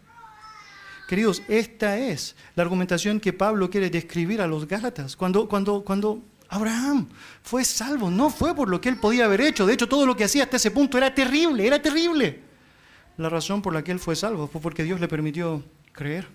Queridos, 1.08 1.42
esta 1.48 1.98
es 1.98 2.36
la 2.58 2.64
argumentación 2.64 3.22
que 3.22 3.32
Pablo 3.32 3.70
quiere 3.70 3.90
describir 3.90 4.42
a 4.42 4.48
los 4.48 4.68
Gálatas. 4.68 5.16
Cuando, 5.16 5.48
cuando, 5.48 5.82
cuando 5.82 6.22
Abraham 6.50 7.08
fue 7.42 7.64
salvo, 7.64 8.12
no 8.12 8.30
fue 8.30 8.54
por 8.54 8.68
lo 8.68 8.82
que 8.82 8.90
él 8.90 8.98
podía 8.98 9.24
haber 9.24 9.40
hecho. 9.40 9.66
De 9.66 9.76
hecho, 9.76 9.88
todo 9.88 10.06
lo 10.06 10.14
que 10.18 10.26
hacía 10.26 10.44
hasta 10.44 10.58
ese 10.58 10.72
punto 10.72 10.98
era 10.98 11.16
terrible, 11.16 11.66
era 11.66 11.82
terrible. 11.82 12.42
La 13.16 13.30
razón 13.30 13.62
por 13.62 13.74
la 13.74 13.82
que 13.82 13.94
él 13.94 14.00
fue 14.00 14.18
salvo 14.18 14.48
fue 14.48 14.60
porque 14.60 14.84
Dios 14.84 15.00
le 15.00 15.08
permitió 15.08 15.64
creer, 15.94 16.28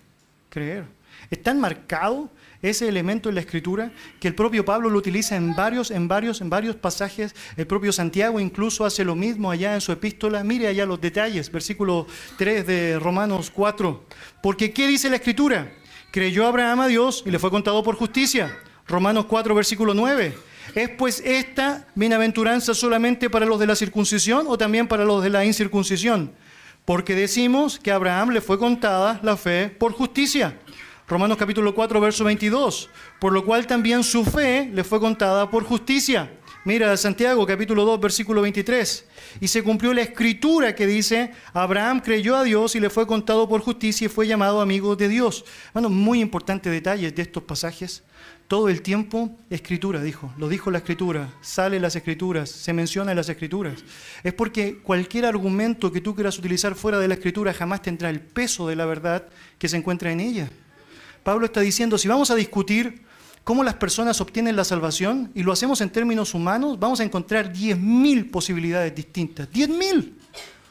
creer. 0.49 0.85
Es 1.29 1.43
tan 1.43 1.59
marcado 1.59 2.31
ese 2.61 2.87
elemento 2.87 3.29
en 3.29 3.35
la 3.35 3.41
escritura 3.41 3.91
que 4.19 4.27
el 4.27 4.35
propio 4.35 4.65
Pablo 4.65 4.89
lo 4.89 4.97
utiliza 4.97 5.35
en 5.35 5.55
varios, 5.55 5.91
en 5.91 6.07
varios, 6.07 6.41
en 6.41 6.49
varios 6.49 6.75
pasajes. 6.75 7.33
El 7.55 7.67
propio 7.67 7.91
Santiago 7.91 8.39
incluso 8.39 8.85
hace 8.85 9.03
lo 9.03 9.15
mismo 9.15 9.49
allá 9.49 9.73
en 9.73 9.81
su 9.81 9.91
epístola. 9.91 10.43
Mire 10.43 10.67
allá 10.67 10.85
los 10.85 10.99
detalles, 10.99 11.51
versículo 11.51 12.07
3 12.37 12.67
de 12.67 12.99
Romanos 12.99 13.51
4. 13.53 14.03
Porque 14.41 14.73
¿qué 14.73 14.87
dice 14.87 15.09
la 15.09 15.17
escritura? 15.17 15.71
Creyó 16.11 16.47
Abraham 16.47 16.81
a 16.81 16.87
Dios 16.87 17.23
y 17.25 17.31
le 17.31 17.39
fue 17.39 17.49
contado 17.49 17.83
por 17.83 17.95
justicia. 17.95 18.57
Romanos 18.87 19.25
4, 19.25 19.53
versículo 19.55 19.93
9. 19.93 20.35
¿Es 20.75 20.89
pues 20.89 21.21
esta 21.25 21.87
bienaventuranza 21.95 22.73
solamente 22.73 23.29
para 23.29 23.45
los 23.45 23.59
de 23.59 23.67
la 23.67 23.75
circuncisión 23.75 24.45
o 24.47 24.57
también 24.57 24.87
para 24.87 25.05
los 25.05 25.23
de 25.23 25.29
la 25.29 25.45
incircuncisión? 25.45 26.31
Porque 26.85 27.15
decimos 27.15 27.79
que 27.79 27.91
a 27.91 27.95
Abraham 27.95 28.31
le 28.31 28.41
fue 28.41 28.57
contada 28.57 29.19
la 29.23 29.37
fe 29.37 29.69
por 29.69 29.93
justicia. 29.93 30.57
Romanos 31.09 31.37
capítulo 31.37 31.73
4, 31.73 31.99
verso 31.99 32.23
22. 32.23 32.87
Por 33.19 33.33
lo 33.33 33.43
cual 33.43 33.65
también 33.65 34.03
su 34.03 34.23
fe 34.23 34.69
le 34.71 34.83
fue 34.83 34.99
contada 34.99 35.49
por 35.49 35.63
justicia. 35.63 36.31
Mira 36.65 36.95
Santiago 36.97 37.47
capítulo 37.47 37.83
2 37.83 37.99
versículo 37.99 38.43
23. 38.43 39.07
Y 39.41 39.47
se 39.47 39.63
cumplió 39.63 39.91
la 39.91 40.01
escritura 40.01 40.75
que 40.75 40.85
dice, 40.85 41.31
Abraham 41.51 42.01
creyó 42.01 42.35
a 42.35 42.43
Dios 42.43 42.75
y 42.75 42.79
le 42.79 42.91
fue 42.91 43.07
contado 43.07 43.49
por 43.49 43.61
justicia 43.61 44.05
y 44.05 44.09
fue 44.09 44.27
llamado 44.27 44.61
amigo 44.61 44.95
de 44.95 45.09
Dios. 45.09 45.45
Bueno, 45.73 45.89
muy 45.89 46.21
importante 46.21 46.69
detalle 46.69 47.11
de 47.11 47.21
estos 47.23 47.41
pasajes. 47.41 48.03
Todo 48.47 48.69
el 48.69 48.83
tiempo 48.83 49.35
escritura, 49.49 50.03
dijo. 50.03 50.31
Lo 50.37 50.47
dijo 50.47 50.69
la 50.69 50.77
escritura. 50.77 51.33
Sale 51.41 51.79
las 51.79 51.95
escrituras. 51.95 52.51
Se 52.51 52.71
menciona 52.71 53.13
en 53.13 53.17
las 53.17 53.29
escrituras. 53.29 53.83
Es 54.23 54.33
porque 54.35 54.77
cualquier 54.77 55.25
argumento 55.25 55.91
que 55.91 56.01
tú 56.01 56.13
quieras 56.13 56.37
utilizar 56.37 56.75
fuera 56.75 56.99
de 56.99 57.07
la 57.07 57.15
escritura 57.15 57.51
jamás 57.51 57.81
tendrá 57.81 58.11
el 58.11 58.19
peso 58.21 58.67
de 58.67 58.75
la 58.75 58.85
verdad 58.85 59.27
que 59.57 59.67
se 59.67 59.77
encuentra 59.77 60.11
en 60.11 60.19
ella. 60.19 60.51
Pablo 61.29 61.45
está 61.45 61.61
diciendo, 61.61 61.99
si 61.99 62.07
vamos 62.07 62.31
a 62.31 62.35
discutir 62.35 63.03
cómo 63.43 63.63
las 63.63 63.75
personas 63.75 64.19
obtienen 64.19 64.55
la 64.55 64.63
salvación 64.63 65.31
y 65.35 65.43
lo 65.43 65.51
hacemos 65.51 65.79
en 65.79 65.91
términos 65.91 66.33
humanos, 66.33 66.79
vamos 66.79 67.01
a 67.01 67.03
encontrar 67.03 67.53
10.000 67.53 68.31
posibilidades 68.31 68.95
distintas. 68.95 69.47
10.000. 69.51 70.11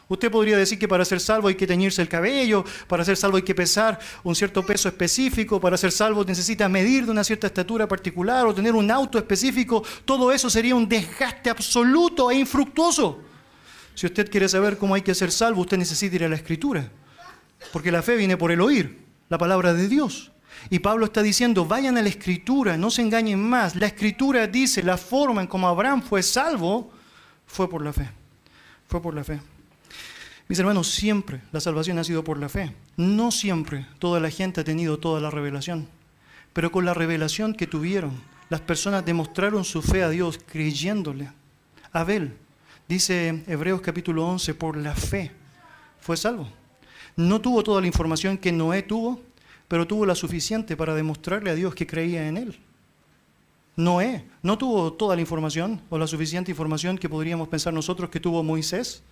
Usted 0.09 0.33
podría 0.33 0.57
decir 0.59 0.77
que 0.77 0.88
para 0.88 1.05
ser 1.05 1.21
salvo 1.21 1.47
hay 1.47 1.55
que 1.55 1.64
teñirse 1.64 2.03
el 2.03 2.09
cabello, 2.09 2.64
para 2.88 3.05
ser 3.05 3.16
salvo 3.16 3.37
hay 3.37 3.44
que 3.44 3.55
pesar 3.55 4.01
un 4.25 4.35
cierto 4.35 4.66
peso 4.66 4.88
específico, 4.88 5.61
para 5.61 5.77
ser 5.77 5.92
salvo 5.92 6.25
necesita 6.25 6.68
medir 6.68 7.05
de 7.05 7.12
una 7.12 7.23
cierta 7.23 7.47
estatura 7.47 7.87
particular 7.87 8.44
o 8.44 8.53
tener 8.53 8.75
un 8.75 8.90
auto 8.90 9.16
específico. 9.16 9.85
Todo 10.05 10.33
eso 10.33 10.51
sería 10.51 10.75
un 10.75 10.88
desgaste 10.88 11.51
absoluto 11.51 12.33
e 12.33 12.35
infructuoso. 12.35 13.21
Si 13.94 14.07
usted 14.07 14.29
quiere 14.29 14.49
saber 14.49 14.77
cómo 14.77 14.97
hay 14.97 15.03
que 15.03 15.14
ser 15.14 15.31
salvo, 15.31 15.61
usted 15.61 15.79
necesita 15.79 16.16
ir 16.16 16.25
a 16.25 16.29
la 16.29 16.35
escritura, 16.35 16.90
porque 17.73 17.92
la 17.92 18.03
fe 18.03 18.16
viene 18.16 18.37
por 18.37 18.51
el 18.51 18.61
oír, 18.61 19.07
la 19.29 19.38
palabra 19.38 19.73
de 19.73 19.87
Dios. 19.87 20.33
Y 20.71 20.79
Pablo 20.81 21.07
está 21.07 21.23
diciendo, 21.23 21.64
vayan 21.64 21.97
a 21.97 22.03
la 22.03 22.09
escritura, 22.09 22.77
no 22.77 22.90
se 22.90 23.03
engañen 23.03 23.42
más. 23.42 23.77
La 23.77 23.87
escritura 23.87 24.47
dice, 24.47 24.83
la 24.83 24.97
forma 24.97 25.40
en 25.40 25.47
como 25.47 25.68
Abraham 25.68 26.03
fue 26.03 26.23
salvo 26.23 26.90
fue 27.47 27.68
por 27.68 27.83
la 27.83 27.92
fe. 27.92 28.09
Fue 28.87 29.01
por 29.01 29.14
la 29.14 29.25
fe. 29.25 29.40
Mis 30.49 30.59
hermanos, 30.59 30.88
siempre 30.88 31.42
la 31.53 31.61
salvación 31.61 31.99
ha 31.99 32.05
sido 32.05 32.25
por 32.25 32.38
la 32.38 32.49
fe. 32.49 32.75
No 32.97 33.31
siempre 33.31 33.87
toda 33.99 34.21
la 34.21 34.31
gente 34.31 34.61
ha 34.61 34.64
tenido 34.64 34.99
toda 34.99 35.21
la 35.21 35.31
revelación. 35.31 35.88
Pero 36.53 36.73
con 36.73 36.85
la 36.85 36.94
revelación 36.94 37.55
que 37.55 37.66
tuvieron, 37.66 38.21
las 38.49 38.61
personas 38.62 39.05
demostraron 39.05 39.64
su 39.64 39.83
fe 39.83 40.03
a 40.03 40.09
Dios 40.09 40.38
creyéndole. 40.47 41.31
Abel, 41.92 42.37
dice 42.88 43.44
Hebreos 43.47 43.81
capítulo 43.83 44.27
11, 44.27 44.55
por 44.55 44.77
la 44.77 44.94
fe 44.94 45.31
fue 46.01 46.16
salvo. 46.16 46.49
No 47.16 47.40
tuvo 47.40 47.62
toda 47.62 47.81
la 47.81 47.87
información 47.87 48.38
que 48.38 48.53
Noé 48.53 48.83
tuvo, 48.83 49.21
pero 49.68 49.87
tuvo 49.87 50.07
la 50.07 50.14
suficiente 50.14 50.76
para 50.76 50.94
demostrarle 50.94 51.50
a 51.50 51.54
Dios 51.54 51.74
que 51.74 51.87
creía 51.87 52.26
en 52.26 52.38
él. 52.38 52.59
Noé 53.76 54.24
no 54.42 54.59
tuvo 54.59 54.92
toda 54.94 55.14
la 55.14 55.20
información 55.20 55.81
o 55.88 55.98
la 55.98 56.09
suficiente 56.09 56.50
información 56.50 56.98
que 56.98 57.09
podríamos 57.09 57.46
pensar 57.46 57.72
nosotros 57.72 58.11
que 58.11 58.18
tuvo 58.18 58.42
Moisés, 58.42 59.02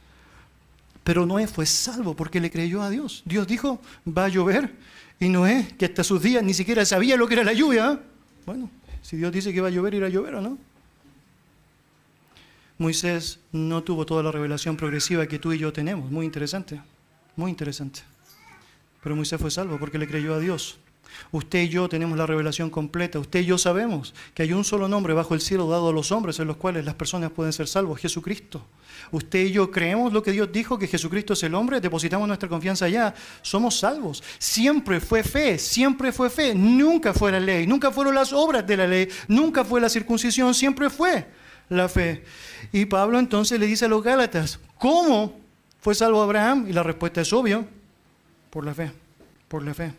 pero 1.04 1.24
Noé 1.24 1.46
fue 1.46 1.66
salvo 1.66 2.16
porque 2.16 2.40
le 2.40 2.50
creyó 2.50 2.82
a 2.82 2.90
Dios. 2.90 3.22
Dios 3.24 3.46
dijo, 3.46 3.80
va 4.06 4.24
a 4.24 4.28
llover, 4.28 4.74
y 5.20 5.28
Noé, 5.28 5.68
que 5.78 5.84
hasta 5.84 6.02
sus 6.02 6.20
días 6.20 6.42
ni 6.42 6.52
siquiera 6.52 6.84
sabía 6.84 7.16
lo 7.16 7.28
que 7.28 7.34
era 7.34 7.44
la 7.44 7.52
lluvia, 7.52 8.00
bueno, 8.44 8.68
si 9.02 9.16
Dios 9.16 9.30
dice 9.30 9.52
que 9.52 9.60
va 9.60 9.68
a 9.68 9.70
llover, 9.70 9.94
irá 9.94 10.08
a 10.08 10.10
llover 10.10 10.34
o 10.34 10.40
no. 10.40 10.58
Moisés 12.78 13.38
no 13.52 13.82
tuvo 13.84 14.04
toda 14.04 14.22
la 14.22 14.32
revelación 14.32 14.76
progresiva 14.76 15.26
que 15.26 15.38
tú 15.38 15.52
y 15.52 15.58
yo 15.58 15.72
tenemos. 15.72 16.10
Muy 16.10 16.26
interesante, 16.26 16.80
muy 17.36 17.50
interesante. 17.50 18.02
Pero 19.06 19.14
Moisés 19.14 19.40
fue 19.40 19.52
salvo 19.52 19.78
porque 19.78 19.98
le 19.98 20.08
creyó 20.08 20.34
a 20.34 20.40
Dios. 20.40 20.80
Usted 21.30 21.60
y 21.60 21.68
yo 21.68 21.88
tenemos 21.88 22.18
la 22.18 22.26
revelación 22.26 22.70
completa. 22.70 23.20
Usted 23.20 23.38
y 23.38 23.44
yo 23.44 23.56
sabemos 23.56 24.12
que 24.34 24.42
hay 24.42 24.52
un 24.52 24.64
solo 24.64 24.88
nombre 24.88 25.14
bajo 25.14 25.32
el 25.32 25.40
cielo 25.40 25.68
dado 25.68 25.90
a 25.90 25.92
los 25.92 26.10
hombres 26.10 26.40
en 26.40 26.48
los 26.48 26.56
cuales 26.56 26.84
las 26.84 26.96
personas 26.96 27.30
pueden 27.30 27.52
ser 27.52 27.68
salvos, 27.68 28.00
Jesucristo. 28.00 28.66
Usted 29.12 29.44
y 29.44 29.52
yo 29.52 29.70
creemos 29.70 30.12
lo 30.12 30.24
que 30.24 30.32
Dios 30.32 30.50
dijo, 30.50 30.76
que 30.76 30.88
Jesucristo 30.88 31.34
es 31.34 31.42
el 31.44 31.54
hombre, 31.54 31.80
depositamos 31.80 32.26
nuestra 32.26 32.48
confianza 32.48 32.86
allá, 32.86 33.14
somos 33.42 33.78
salvos. 33.78 34.24
Siempre 34.40 34.98
fue 34.98 35.22
fe, 35.22 35.56
siempre 35.56 36.10
fue 36.10 36.28
fe, 36.28 36.52
nunca 36.52 37.14
fue 37.14 37.30
la 37.30 37.38
ley, 37.38 37.64
nunca 37.64 37.92
fueron 37.92 38.12
las 38.12 38.32
obras 38.32 38.66
de 38.66 38.76
la 38.76 38.88
ley, 38.88 39.08
nunca 39.28 39.64
fue 39.64 39.80
la 39.80 39.88
circuncisión, 39.88 40.52
siempre 40.52 40.90
fue 40.90 41.28
la 41.68 41.88
fe. 41.88 42.24
Y 42.72 42.86
Pablo 42.86 43.20
entonces 43.20 43.60
le 43.60 43.66
dice 43.66 43.84
a 43.84 43.88
los 43.88 44.02
Gálatas, 44.02 44.58
¿cómo 44.78 45.38
fue 45.78 45.94
salvo 45.94 46.20
Abraham? 46.20 46.66
Y 46.68 46.72
la 46.72 46.82
respuesta 46.82 47.20
es 47.20 47.32
obvia, 47.32 47.64
por 48.56 48.64
la 48.64 48.72
fe, 48.72 48.90
por 49.48 49.62
la 49.62 49.74
fe. 49.74 49.92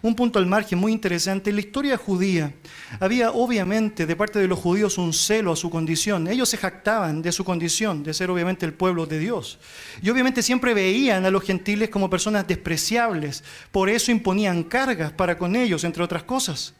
Un 0.00 0.14
punto 0.14 0.38
al 0.38 0.46
margen 0.46 0.78
muy 0.78 0.92
interesante, 0.92 1.50
en 1.50 1.56
la 1.56 1.62
historia 1.62 1.96
judía 1.96 2.54
había 3.00 3.32
obviamente 3.32 4.06
de 4.06 4.14
parte 4.14 4.38
de 4.38 4.46
los 4.46 4.60
judíos 4.60 4.96
un 4.96 5.12
celo 5.12 5.50
a 5.50 5.56
su 5.56 5.70
condición. 5.70 6.28
Ellos 6.28 6.48
se 6.48 6.56
jactaban 6.56 7.20
de 7.20 7.32
su 7.32 7.44
condición, 7.44 8.04
de 8.04 8.14
ser 8.14 8.30
obviamente 8.30 8.64
el 8.64 8.74
pueblo 8.74 9.06
de 9.06 9.18
Dios. 9.18 9.58
Y 10.00 10.08
obviamente 10.08 10.40
siempre 10.40 10.72
veían 10.72 11.26
a 11.26 11.32
los 11.32 11.42
gentiles 11.42 11.90
como 11.90 12.08
personas 12.08 12.46
despreciables. 12.46 13.42
Por 13.72 13.88
eso 13.88 14.12
imponían 14.12 14.62
cargas 14.62 15.10
para 15.10 15.36
con 15.36 15.56
ellos, 15.56 15.82
entre 15.82 16.04
otras 16.04 16.22
cosas. 16.22 16.74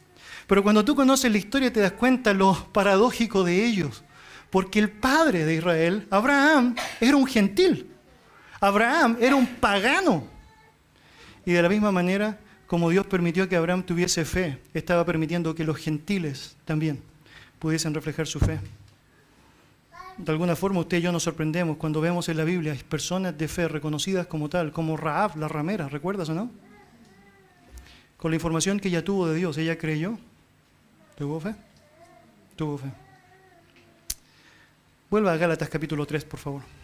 Pero 0.47 0.63
cuando 0.63 0.85
tú 0.85 0.95
conoces 0.95 1.33
la 1.33 1.39
historia 1.39 1.73
te 1.73 1.81
das 1.81 1.91
cuenta 1.91 2.33
lo 2.33 2.69
paradójico 2.73 3.43
de 3.43 3.67
ellos. 3.67 4.05
Porque 4.49 4.79
el 4.79 4.91
padre 4.91 5.45
de 5.45 5.57
Israel, 5.57 6.07
Abraham, 6.09 6.77
era 7.01 7.17
un 7.17 7.27
gentil. 7.27 7.91
Abraham 8.61 9.17
era 9.21 9.35
un 9.35 9.57
pagano. 9.57 10.30
Y 11.45 11.53
de 11.53 11.63
la 11.63 11.69
misma 11.69 11.91
manera, 11.93 12.39
como 12.67 12.91
Dios 12.91 13.07
permitió 13.07 13.49
que 13.49 13.57
Abraham 13.57 13.83
tuviese 13.83 14.25
fe, 14.25 14.59
estaba 14.75 15.05
permitiendo 15.05 15.55
que 15.55 15.65
los 15.65 15.77
gentiles 15.77 16.57
también 16.65 17.03
pudiesen 17.59 17.95
reflejar 17.95 18.27
su 18.27 18.39
fe. 18.39 18.61
De 20.17 20.33
alguna 20.33 20.55
forma 20.55 20.81
usted 20.81 20.99
y 20.99 21.03
yo 21.03 21.13
nos 21.13 21.23
sorprendemos 21.23 21.79
cuando 21.79 22.01
vemos 22.01 22.29
en 22.29 22.37
la 22.37 22.45
Biblia 22.45 22.77
personas 22.89 23.37
de 23.39 23.49
fe 23.49 23.69
reconocidas 23.69 24.27
como 24.27 24.49
tal, 24.49 24.71
como 24.71 24.97
Raab, 24.97 25.37
la 25.37 25.49
ramera, 25.49 25.89
¿recuerdas 25.89 26.29
o 26.29 26.35
no? 26.35 26.51
Con 28.19 28.31
la 28.31 28.35
información 28.35 28.79
que 28.79 28.89
ella 28.89 29.03
tuvo 29.03 29.29
de 29.29 29.37
Dios, 29.37 29.57
ella 29.57 29.79
creyó. 29.79 30.19
¿Tuvo 31.17 31.41
fe? 31.41 31.55
Tuvo 32.55 32.77
fe. 32.77 32.91
Vuelva 35.09 35.33
a 35.33 35.37
Gálatas 35.39 35.69
capítulo 35.71 36.05
3, 36.05 36.25
por 36.25 36.39
favor. 36.39 36.80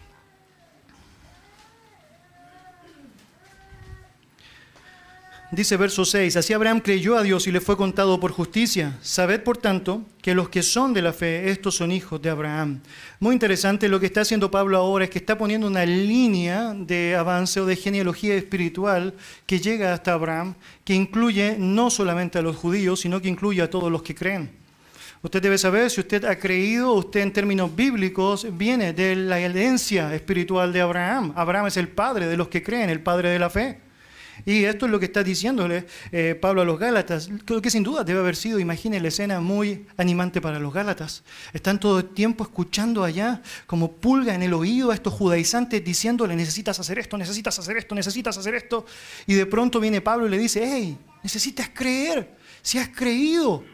Dice 5.57 5.79
verso 5.79 6.05
6, 6.05 6.37
así 6.37 6.53
Abraham 6.53 6.81
creyó 6.81 7.17
a 7.17 7.23
Dios 7.23 7.47
y 7.47 7.51
le 7.51 7.63
fue 7.63 7.79
contado 7.79 8.21
por 8.21 8.31
justicia. 8.31 8.99
Sabed, 9.01 9.43
por 9.43 9.57
tanto, 9.57 10.03
que 10.21 10.35
los 10.35 10.51
que 10.51 10.63
son 10.63 10.93
de 10.93 11.01
la 11.01 11.15
fe, 11.15 11.49
estos 11.49 11.77
son 11.77 11.93
hijos 11.93 12.21
de 12.21 12.29
Abraham. 12.29 12.83
Muy 13.21 13.33
interesante 13.33 13.89
lo 13.89 13.99
que 13.99 14.05
está 14.05 14.21
haciendo 14.21 14.51
Pablo 14.51 14.77
ahora 14.77 15.07
es 15.07 15.11
que 15.11 15.19
está 15.19 15.39
poniendo 15.39 15.67
una 15.67 15.87
línea 15.87 16.75
de 16.75 17.17
avance 17.17 17.59
o 17.59 17.65
de 17.65 17.75
genealogía 17.75 18.35
espiritual 18.35 19.15
que 19.47 19.59
llega 19.59 19.95
hasta 19.95 20.13
Abraham, 20.13 20.57
que 20.85 20.93
incluye 20.93 21.57
no 21.59 21.89
solamente 21.89 22.37
a 22.37 22.43
los 22.43 22.57
judíos, 22.57 23.01
sino 23.01 23.23
que 23.23 23.29
incluye 23.29 23.63
a 23.63 23.71
todos 23.71 23.91
los 23.91 24.03
que 24.03 24.15
creen. 24.15 24.51
Usted 25.23 25.41
debe 25.41 25.57
saber, 25.57 25.91
si 25.91 26.03
usted 26.03 26.23
ha 26.27 26.39
creído, 26.39 26.93
usted 26.93 27.21
en 27.21 27.33
términos 27.33 27.75
bíblicos 27.75 28.47
viene 28.59 28.93
de 28.93 29.17
la 29.17 29.41
herencia 29.41 30.15
espiritual 30.15 30.71
de 30.75 30.83
Abraham. 30.83 31.33
Abraham 31.35 31.69
es 31.69 31.79
el 31.79 31.89
padre 31.89 32.27
de 32.27 32.37
los 32.37 32.49
que 32.49 32.63
creen, 32.63 32.91
el 32.91 33.01
padre 33.01 33.31
de 33.31 33.39
la 33.39 33.49
fe. 33.49 33.86
Y 34.45 34.65
esto 34.65 34.87
es 34.87 34.93
lo 34.93 34.99
que 34.99 35.07
está 35.07 35.23
diciéndole 35.23 35.87
eh, 36.13 36.37
Pablo 36.41 36.63
a 36.63 36.65
los 36.65 36.79
Gálatas, 36.79 37.31
Creo 37.45 37.63
que 37.63 37.71
sin 37.71 37.83
duda 37.83 38.05
debe 38.05 38.21
haber 38.21 38.37
sido, 38.37 38.59
imagine 38.59 39.01
la 39.01 39.09
escena 39.09 39.41
muy 39.41 39.87
animante 39.97 40.41
para 40.41 40.59
los 40.59 40.73
Gálatas. 40.73 41.23
Están 41.53 41.81
todo 41.81 42.01
el 42.01 42.09
tiempo 42.09 42.45
escuchando 42.45 43.03
allá 43.03 43.43
como 43.67 43.93
pulga 43.93 44.35
en 44.35 44.43
el 44.43 44.53
oído 44.53 44.91
a 44.91 44.95
estos 44.95 45.13
judaizantes 45.15 45.83
diciéndole, 45.85 46.37
necesitas 46.37 46.79
hacer 46.79 46.99
esto, 46.99 47.17
necesitas 47.17 47.59
hacer 47.59 47.77
esto, 47.77 47.95
necesitas 47.95 48.37
hacer 48.37 48.55
esto. 48.55 48.85
Y 49.27 49.35
de 49.35 49.47
pronto 49.47 49.81
viene 49.81 50.01
Pablo 50.01 50.27
y 50.27 50.31
le 50.31 50.39
dice, 50.39 50.63
hey, 50.65 50.99
necesitas 51.23 51.71
creer. 51.73 52.37
Si 52.63 52.79
has 52.79 52.89
creído, 52.89 53.65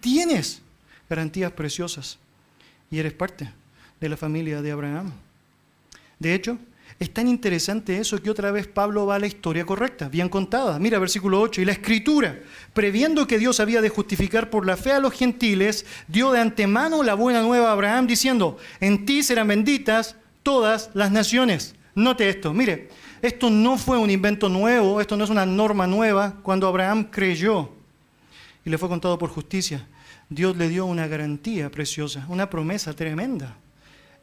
tienes 0.00 0.62
garantías 1.08 1.52
preciosas. 1.52 2.18
Y 2.90 2.98
eres 2.98 3.12
parte 3.12 3.52
de 4.00 4.08
la 4.08 4.16
familia 4.16 4.62
de 4.62 4.70
Abraham. 4.70 5.12
De 6.18 6.34
hecho, 6.34 6.58
es 6.98 7.12
tan 7.12 7.28
interesante 7.28 7.98
eso 7.98 8.20
que 8.22 8.30
otra 8.30 8.50
vez 8.50 8.66
Pablo 8.66 9.04
va 9.04 9.16
a 9.16 9.18
la 9.18 9.26
historia 9.26 9.66
correcta, 9.66 10.08
bien 10.08 10.30
contada. 10.30 10.78
Mira 10.78 10.98
versículo 10.98 11.40
8, 11.42 11.60
y 11.60 11.64
la 11.66 11.72
escritura, 11.72 12.40
previendo 12.72 13.26
que 13.26 13.38
Dios 13.38 13.60
había 13.60 13.82
de 13.82 13.90
justificar 13.90 14.48
por 14.48 14.64
la 14.64 14.78
fe 14.78 14.92
a 14.92 14.98
los 14.98 15.12
gentiles, 15.12 15.84
dio 16.08 16.32
de 16.32 16.40
antemano 16.40 17.02
la 17.02 17.12
buena 17.12 17.42
nueva 17.42 17.68
a 17.68 17.72
Abraham 17.72 18.06
diciendo, 18.06 18.56
en 18.80 19.04
ti 19.04 19.22
serán 19.22 19.48
benditas 19.48 20.16
todas 20.42 20.90
las 20.94 21.10
naciones. 21.10 21.74
Note 21.94 22.30
esto, 22.30 22.54
mire, 22.54 22.88
esto 23.20 23.50
no 23.50 23.76
fue 23.76 23.98
un 23.98 24.10
invento 24.10 24.48
nuevo, 24.48 25.00
esto 25.00 25.18
no 25.18 25.24
es 25.24 25.30
una 25.30 25.44
norma 25.44 25.86
nueva, 25.86 26.36
cuando 26.42 26.66
Abraham 26.66 27.08
creyó 27.10 27.72
y 28.64 28.70
le 28.70 28.78
fue 28.78 28.88
contado 28.88 29.18
por 29.18 29.28
justicia. 29.28 29.86
Dios 30.30 30.56
le 30.56 30.68
dio 30.70 30.86
una 30.86 31.06
garantía 31.06 31.70
preciosa, 31.70 32.26
una 32.28 32.48
promesa 32.48 32.94
tremenda. 32.94 33.56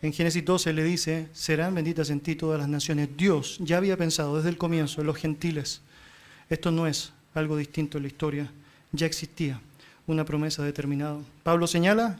En 0.04 0.12
Génesis 0.12 0.44
12 0.44 0.74
le 0.74 0.84
dice, 0.84 1.30
serán 1.32 1.74
benditas 1.74 2.10
en 2.10 2.20
ti 2.20 2.36
todas 2.36 2.60
las 2.60 2.68
naciones. 2.68 3.08
Dios 3.16 3.58
ya 3.62 3.78
había 3.78 3.96
pensado 3.96 4.36
desde 4.36 4.50
el 4.50 4.58
comienzo 4.58 5.00
en 5.00 5.08
los 5.08 5.16
gentiles. 5.16 5.80
Esto 6.50 6.72
no 6.72 6.88
es 6.88 7.14
algo 7.34 7.56
distinto 7.56 7.98
en 7.98 8.04
la 8.04 8.10
historia, 8.10 8.52
ya 8.92 9.08
existía 9.08 9.62
una 10.06 10.26
promesa 10.26 10.62
determinada. 10.62 11.20
Pablo 11.44 11.68
señala, 11.68 12.20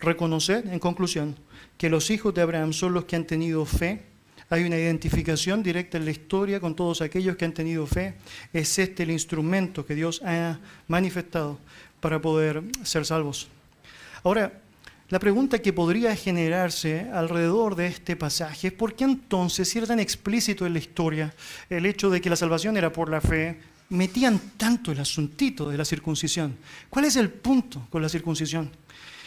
Reconocer, 0.00 0.66
en 0.66 0.80
conclusión, 0.80 1.36
que 1.78 1.88
los 1.88 2.10
hijos 2.10 2.34
de 2.34 2.40
Abraham 2.40 2.72
son 2.72 2.94
los 2.94 3.04
que 3.04 3.14
han 3.14 3.26
tenido 3.26 3.64
fe. 3.64 4.02
Hay 4.48 4.64
una 4.64 4.76
identificación 4.76 5.62
directa 5.62 5.98
en 5.98 6.06
la 6.06 6.10
historia 6.10 6.58
con 6.58 6.74
todos 6.74 7.00
aquellos 7.00 7.36
que 7.36 7.44
han 7.44 7.54
tenido 7.54 7.86
fe. 7.86 8.14
Es 8.52 8.76
este 8.80 9.04
el 9.04 9.12
instrumento 9.12 9.86
que 9.86 9.94
Dios 9.94 10.20
ha 10.24 10.58
manifestado 10.88 11.60
para 12.00 12.20
poder 12.20 12.64
ser 12.82 13.06
salvos. 13.06 13.46
Ahora, 14.24 14.52
la 15.10 15.18
pregunta 15.18 15.58
que 15.58 15.72
podría 15.72 16.14
generarse 16.14 17.10
alrededor 17.12 17.74
de 17.74 17.88
este 17.88 18.14
pasaje 18.14 18.68
es 18.68 18.72
por 18.72 18.94
qué 18.94 19.04
entonces, 19.04 19.68
si 19.68 19.78
era 19.78 19.88
tan 19.88 19.98
explícito 19.98 20.64
en 20.66 20.72
la 20.72 20.78
historia 20.78 21.34
el 21.68 21.84
hecho 21.84 22.10
de 22.10 22.20
que 22.20 22.30
la 22.30 22.36
salvación 22.36 22.76
era 22.76 22.92
por 22.92 23.10
la 23.10 23.20
fe, 23.20 23.58
metían 23.88 24.38
tanto 24.56 24.92
el 24.92 25.00
asuntito 25.00 25.68
de 25.68 25.76
la 25.76 25.84
circuncisión. 25.84 26.56
¿Cuál 26.88 27.06
es 27.06 27.16
el 27.16 27.28
punto 27.28 27.88
con 27.90 28.02
la 28.02 28.08
circuncisión? 28.08 28.70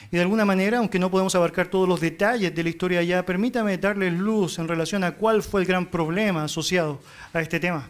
Y 0.10 0.16
de 0.16 0.22
alguna 0.22 0.46
manera, 0.46 0.78
aunque 0.78 1.00
no 1.00 1.12
podemos 1.12 1.36
abarcar 1.36 1.68
todos 1.68 1.88
los 1.90 2.00
detalles 2.00 2.56
de 2.56 2.64
la 2.64 2.70
historia 2.70 3.04
ya, 3.04 3.26
permítame 3.26 3.78
darles 3.78 4.14
luz 4.14 4.60
en 4.60 4.70
relación 4.70 5.04
a 5.04 5.16
cuál 5.16 5.44
fue 5.44 5.60
el 5.60 5.68
gran 5.68 5.88
problema 5.88 6.46
asociado 6.46 7.02
a 7.34 7.42
este 7.42 7.60
tema. 7.60 7.90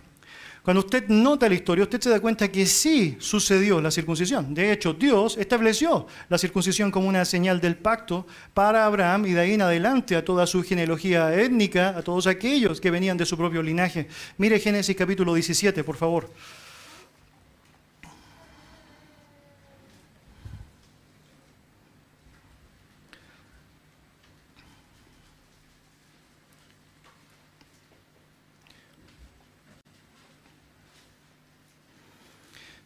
Cuando 0.63 0.79
usted 0.79 1.09
nota 1.09 1.49
la 1.49 1.55
historia, 1.55 1.83
usted 1.83 1.99
se 1.99 2.09
da 2.09 2.21
cuenta 2.21 2.49
que 2.49 2.65
sí 2.65 3.17
sucedió 3.19 3.81
la 3.81 3.91
circuncisión. 3.91 4.53
De 4.53 4.71
hecho, 4.71 4.93
Dios 4.93 5.35
estableció 5.37 6.07
la 6.29 6.37
circuncisión 6.37 6.89
como 6.89 7.09
una 7.09 7.25
señal 7.25 7.59
del 7.59 7.75
pacto 7.75 8.25
para 8.53 8.85
Abraham 8.85 9.25
y 9.25 9.33
de 9.33 9.41
ahí 9.41 9.53
en 9.55 9.61
adelante 9.61 10.15
a 10.15 10.23
toda 10.23 10.47
su 10.47 10.63
genealogía 10.63 11.35
étnica, 11.35 11.89
a 11.89 12.01
todos 12.01 12.27
aquellos 12.27 12.79
que 12.79 12.91
venían 12.91 13.17
de 13.17 13.25
su 13.25 13.35
propio 13.35 13.61
linaje. 13.61 14.07
Mire 14.37 14.57
Génesis 14.57 14.95
capítulo 14.95 15.33
17, 15.33 15.83
por 15.83 15.97
favor. 15.97 16.29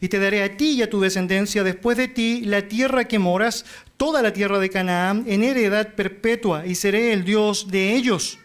y 0.00 0.08
te 0.08 0.18
daré 0.18 0.42
a 0.42 0.56
ti 0.56 0.72
y 0.72 0.82
a 0.82 0.90
tu 0.90 1.00
descendencia 1.00 1.62
después 1.62 1.96
de 1.96 2.08
ti 2.08 2.42
la 2.44 2.68
tierra 2.68 3.04
que 3.04 3.18
moras, 3.18 3.64
toda 3.96 4.22
la 4.22 4.32
tierra 4.32 4.58
de 4.58 4.70
Canaán, 4.70 5.24
en 5.26 5.44
heredad 5.44 5.94
perpetua, 5.94 6.66
y 6.66 6.74
seré 6.74 7.12
el 7.12 7.24
Dios 7.24 7.68
de 7.68 7.94
ellos. 7.94 8.38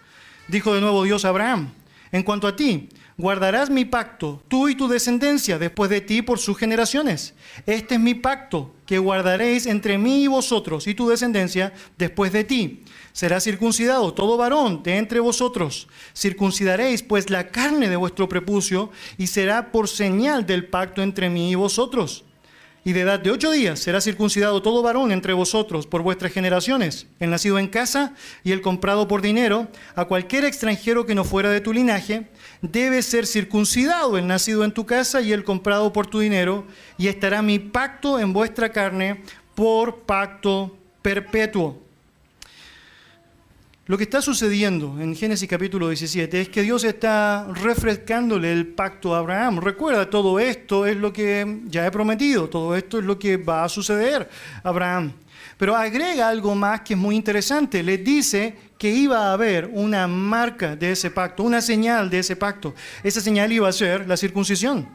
Dijo 0.47 0.73
de 0.73 0.81
nuevo 0.81 1.03
Dios 1.03 1.25
a 1.25 1.29
Abraham, 1.29 1.73
en 2.11 2.23
cuanto 2.23 2.47
a 2.47 2.55
ti, 2.55 2.89
guardarás 3.17 3.69
mi 3.69 3.85
pacto, 3.85 4.43
tú 4.47 4.67
y 4.67 4.75
tu 4.75 4.87
descendencia, 4.87 5.57
después 5.57 5.89
de 5.89 6.01
ti 6.01 6.21
por 6.21 6.39
sus 6.39 6.57
generaciones. 6.57 7.33
Este 7.65 7.95
es 7.95 8.01
mi 8.01 8.13
pacto 8.13 8.75
que 8.85 8.99
guardaréis 8.99 9.65
entre 9.65 9.97
mí 9.97 10.23
y 10.23 10.27
vosotros 10.27 10.87
y 10.87 10.93
tu 10.93 11.07
descendencia 11.07 11.73
después 11.97 12.33
de 12.33 12.43
ti 12.43 12.83
será 13.15 13.39
circuncidado 13.39 14.13
todo 14.13 14.36
varón 14.36 14.84
de 14.84 14.97
entre 14.97 15.21
vosotros. 15.21 15.88
Circuncidaréis 16.13 17.01
pues 17.01 17.30
la 17.30 17.47
carne 17.47 17.88
de 17.88 17.95
vuestro 17.95 18.28
prepucio 18.28 18.91
y 19.17 19.28
será 19.28 19.71
por 19.71 19.88
señal 19.88 20.45
del 20.45 20.65
pacto 20.67 21.01
entre 21.01 21.30
mí 21.30 21.49
y 21.49 21.56
vosotros. 21.56 22.25
Y 22.84 22.91
de 22.91 23.01
edad 23.01 23.21
de 23.21 23.32
ocho 23.32 23.51
días 23.51 23.80
será 23.80 24.01
circuncidado 24.01 24.62
todo 24.62 24.82
varón 24.82 25.13
entre 25.13 25.32
vosotros 25.32 25.88
por 25.88 26.01
vuestras 26.01 26.34
generaciones, 26.34 27.08
el 27.21 27.30
nacido 27.30 27.58
en 27.58 27.69
casa 27.69 28.13
y 28.43 28.51
el 28.51 28.62
comprado 28.62 29.08
por 29.08 29.21
dinero, 29.21 29.69
a 29.95 30.06
cualquier 30.06 30.43
extranjero 30.43 31.06
que 31.06 31.15
no 31.15 31.23
fuera 31.23 31.49
de 31.49 31.62
tu 31.62 31.71
linaje, 31.71 32.28
debe 32.62 33.01
ser 33.01 33.28
circuncidado 33.28 34.17
el 34.17 34.28
nacido 34.28 34.65
en 34.65 34.73
tu 34.73 34.86
casa 34.86 35.21
y 35.21 35.32
el 35.32 35.45
comprado 35.45 35.93
por 35.93 36.08
tu 36.08 36.19
dinero, 36.19 36.65
y 36.97 37.08
estará 37.08 37.41
mi 37.41 37.60
pacto 37.60 38.19
en 38.19 38.34
vuestra 38.34 38.73
carne 38.73 39.23
por 39.56 40.01
pacto 40.01 40.78
perpetuo. 41.01 41.85
Lo 43.88 44.00
que 44.00 44.06
está 44.06 44.19
sucediendo 44.19 45.00
en 45.00 45.15
Génesis 45.15 45.48
capítulo 45.48 45.89
17 45.89 46.41
es 46.41 46.50
que 46.50 46.63
Dios 46.63 46.84
está 46.84 47.45
refrescándole 47.54 48.52
el 48.52 48.65
pacto 48.65 49.13
a 49.13 49.19
Abraham. 49.19 49.60
Recuerda, 49.60 50.10
todo 50.10 50.39
esto 50.39 50.88
es 50.88 50.98
lo 50.98 51.13
que 51.13 51.62
ya 51.67 51.86
he 51.86 51.91
prometido, 51.91 52.50
todo 52.50 52.76
esto 52.76 52.98
es 52.98 53.06
lo 53.06 53.19
que 53.19 53.38
va 53.38 53.63
a 53.63 53.69
suceder 53.69 54.28
a 54.63 54.69
Abraham. 54.69 55.12
Pero 55.58 55.76
agrega 55.76 56.28
algo 56.28 56.56
más 56.56 56.82
que 56.82 56.95
es 56.95 57.00
muy 57.00 57.15
interesante. 57.15 57.84
Le 57.84 58.00
dice 58.00 58.56
que 58.80 58.89
iba 58.89 59.28
a 59.28 59.34
haber 59.34 59.69
una 59.71 60.08
marca 60.08 60.76
de 60.76 60.93
ese 60.93 61.12
pacto, 61.12 61.43
una 61.43 61.62
señal 61.62 62.10
de 62.10 62.17
ese 62.17 62.36
pacto. 62.36 62.74
Esa 63.04 63.21
señal 63.21 63.52
iba 63.52 63.69
a 63.69 63.71
ser 63.71 64.08
la 64.08 64.17
circuncisión. 64.17 64.89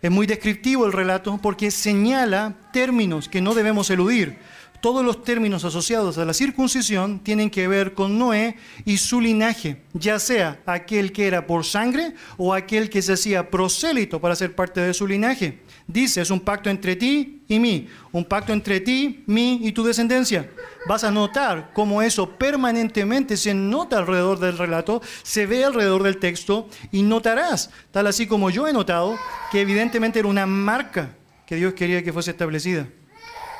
Es 0.00 0.10
muy 0.10 0.26
descriptivo 0.26 0.86
el 0.86 0.94
relato 0.94 1.38
porque 1.42 1.70
señala 1.70 2.54
términos 2.72 3.28
que 3.28 3.42
no 3.42 3.52
debemos 3.52 3.90
eludir 3.90 4.38
todos 4.80 5.04
los 5.04 5.22
términos 5.22 5.64
asociados 5.64 6.18
a 6.18 6.24
la 6.24 6.34
circuncisión 6.34 7.20
tienen 7.20 7.50
que 7.50 7.68
ver 7.68 7.94
con 7.94 8.18
Noé 8.18 8.56
y 8.84 8.96
su 8.96 9.20
linaje, 9.20 9.82
ya 9.92 10.18
sea 10.18 10.60
aquel 10.66 11.12
que 11.12 11.26
era 11.26 11.46
por 11.46 11.64
sangre 11.64 12.14
o 12.36 12.54
aquel 12.54 12.90
que 12.90 13.02
se 13.02 13.12
hacía 13.12 13.50
prosélito 13.50 14.20
para 14.20 14.36
ser 14.36 14.54
parte 14.54 14.80
de 14.80 14.94
su 14.94 15.06
linaje. 15.06 15.60
Dice, 15.86 16.20
es 16.20 16.30
un 16.30 16.40
pacto 16.40 16.70
entre 16.70 16.96
ti 16.96 17.42
y 17.48 17.58
mí, 17.58 17.88
un 18.12 18.24
pacto 18.24 18.52
entre 18.52 18.80
ti, 18.80 19.24
mí 19.26 19.60
y 19.62 19.72
tu 19.72 19.84
descendencia. 19.84 20.50
Vas 20.88 21.04
a 21.04 21.10
notar 21.10 21.72
cómo 21.74 22.00
eso 22.00 22.30
permanentemente 22.38 23.36
se 23.36 23.54
nota 23.54 23.98
alrededor 23.98 24.38
del 24.38 24.56
relato, 24.56 25.02
se 25.22 25.46
ve 25.46 25.64
alrededor 25.64 26.02
del 26.02 26.18
texto 26.18 26.68
y 26.92 27.02
notarás, 27.02 27.70
tal 27.90 28.06
así 28.06 28.26
como 28.26 28.50
yo 28.50 28.68
he 28.68 28.72
notado, 28.72 29.18
que 29.50 29.60
evidentemente 29.60 30.20
era 30.20 30.28
una 30.28 30.46
marca 30.46 31.16
que 31.46 31.56
Dios 31.56 31.74
quería 31.74 32.02
que 32.02 32.12
fuese 32.12 32.30
establecida. 32.30 32.86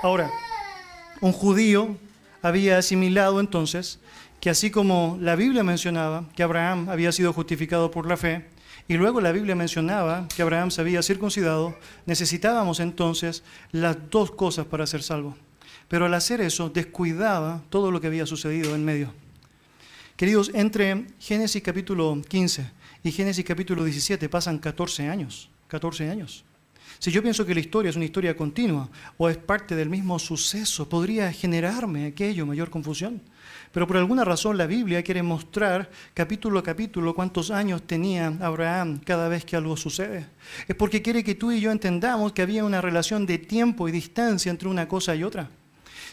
Ahora, 0.03 0.31
un 1.21 1.33
judío 1.33 1.97
había 2.43 2.79
asimilado 2.79 3.41
entonces 3.41 3.99
que 4.41 4.51
así 4.51 4.71
como 4.71 5.19
la 5.21 5.37
Biblia 5.37 5.63
mencionaba 5.63 6.25
que 6.35 6.43
Abraham 6.43 6.89
había 6.89 7.13
sido 7.13 7.33
justificado 7.33 7.91
por 7.91 8.07
la 8.07 8.17
fe, 8.17 8.47
y 8.89 8.95
luego 8.95 9.21
la 9.21 9.31
Biblia 9.31 9.55
mencionaba 9.55 10.27
que 10.35 10.43
Abraham 10.43 10.71
se 10.71 10.81
había 10.81 11.03
circuncidado, 11.03 11.77
necesitábamos 12.07 12.81
entonces 12.81 13.45
las 13.71 13.97
dos 14.11 14.33
cosas 14.33 14.67
para 14.67 14.87
ser 14.87 15.03
salvo. 15.03 15.37
Pero 15.89 16.07
al 16.07 16.15
hacer 16.15 16.41
eso 16.41 16.71
descuidaba 16.71 17.63
todo 17.71 17.93
lo 17.93 18.01
que 18.01 18.09
había 18.09 18.27
sucedido 18.27 18.75
en 18.75 18.85
medio. 18.85 19.13
Queridos, 20.17 20.51
entre 20.55 21.07
Génesis 21.21 21.63
capítulo 21.63 22.21
15 22.29 22.69
y 23.05 23.13
Génesis 23.13 23.45
capítulo 23.45 23.85
17 23.85 24.29
pasan 24.29 24.59
14 24.59 25.09
años, 25.09 25.51
14 25.69 26.11
años. 26.11 26.45
Si 27.01 27.11
yo 27.11 27.23
pienso 27.23 27.47
que 27.47 27.55
la 27.55 27.61
historia 27.61 27.89
es 27.89 27.97
una 27.97 28.05
historia 28.05 28.37
continua 28.37 28.87
o 29.17 29.31
es 29.31 29.39
parte 29.39 29.75
del 29.75 29.89
mismo 29.89 30.19
suceso, 30.19 30.87
podría 30.87 31.33
generarme 31.33 32.05
aquello 32.05 32.45
mayor 32.45 32.69
confusión. 32.69 33.23
Pero 33.73 33.87
por 33.87 33.97
alguna 33.97 34.23
razón 34.23 34.59
la 34.59 34.67
Biblia 34.67 35.03
quiere 35.03 35.23
mostrar 35.23 35.91
capítulo 36.13 36.59
a 36.59 36.63
capítulo 36.63 37.15
cuántos 37.15 37.51
años 37.51 37.87
tenía 37.87 38.27
Abraham 38.43 39.01
cada 39.03 39.31
vez 39.31 39.47
que 39.47 39.57
algo 39.57 39.79
sucede. 39.79 40.27
Es 40.69 40.77
porque 40.77 41.01
quiere 41.01 41.25
que 41.25 41.35
tú 41.35 41.51
y 41.51 41.61
yo 41.63 41.71
entendamos 41.71 42.33
que 42.33 42.43
había 42.43 42.67
una 42.67 42.83
relación 42.83 43.25
de 43.25 43.39
tiempo 43.39 43.89
y 43.89 43.93
distancia 43.93 44.51
entre 44.51 44.69
una 44.69 44.87
cosa 44.87 45.17
y 45.17 45.25
otra. 45.25 45.49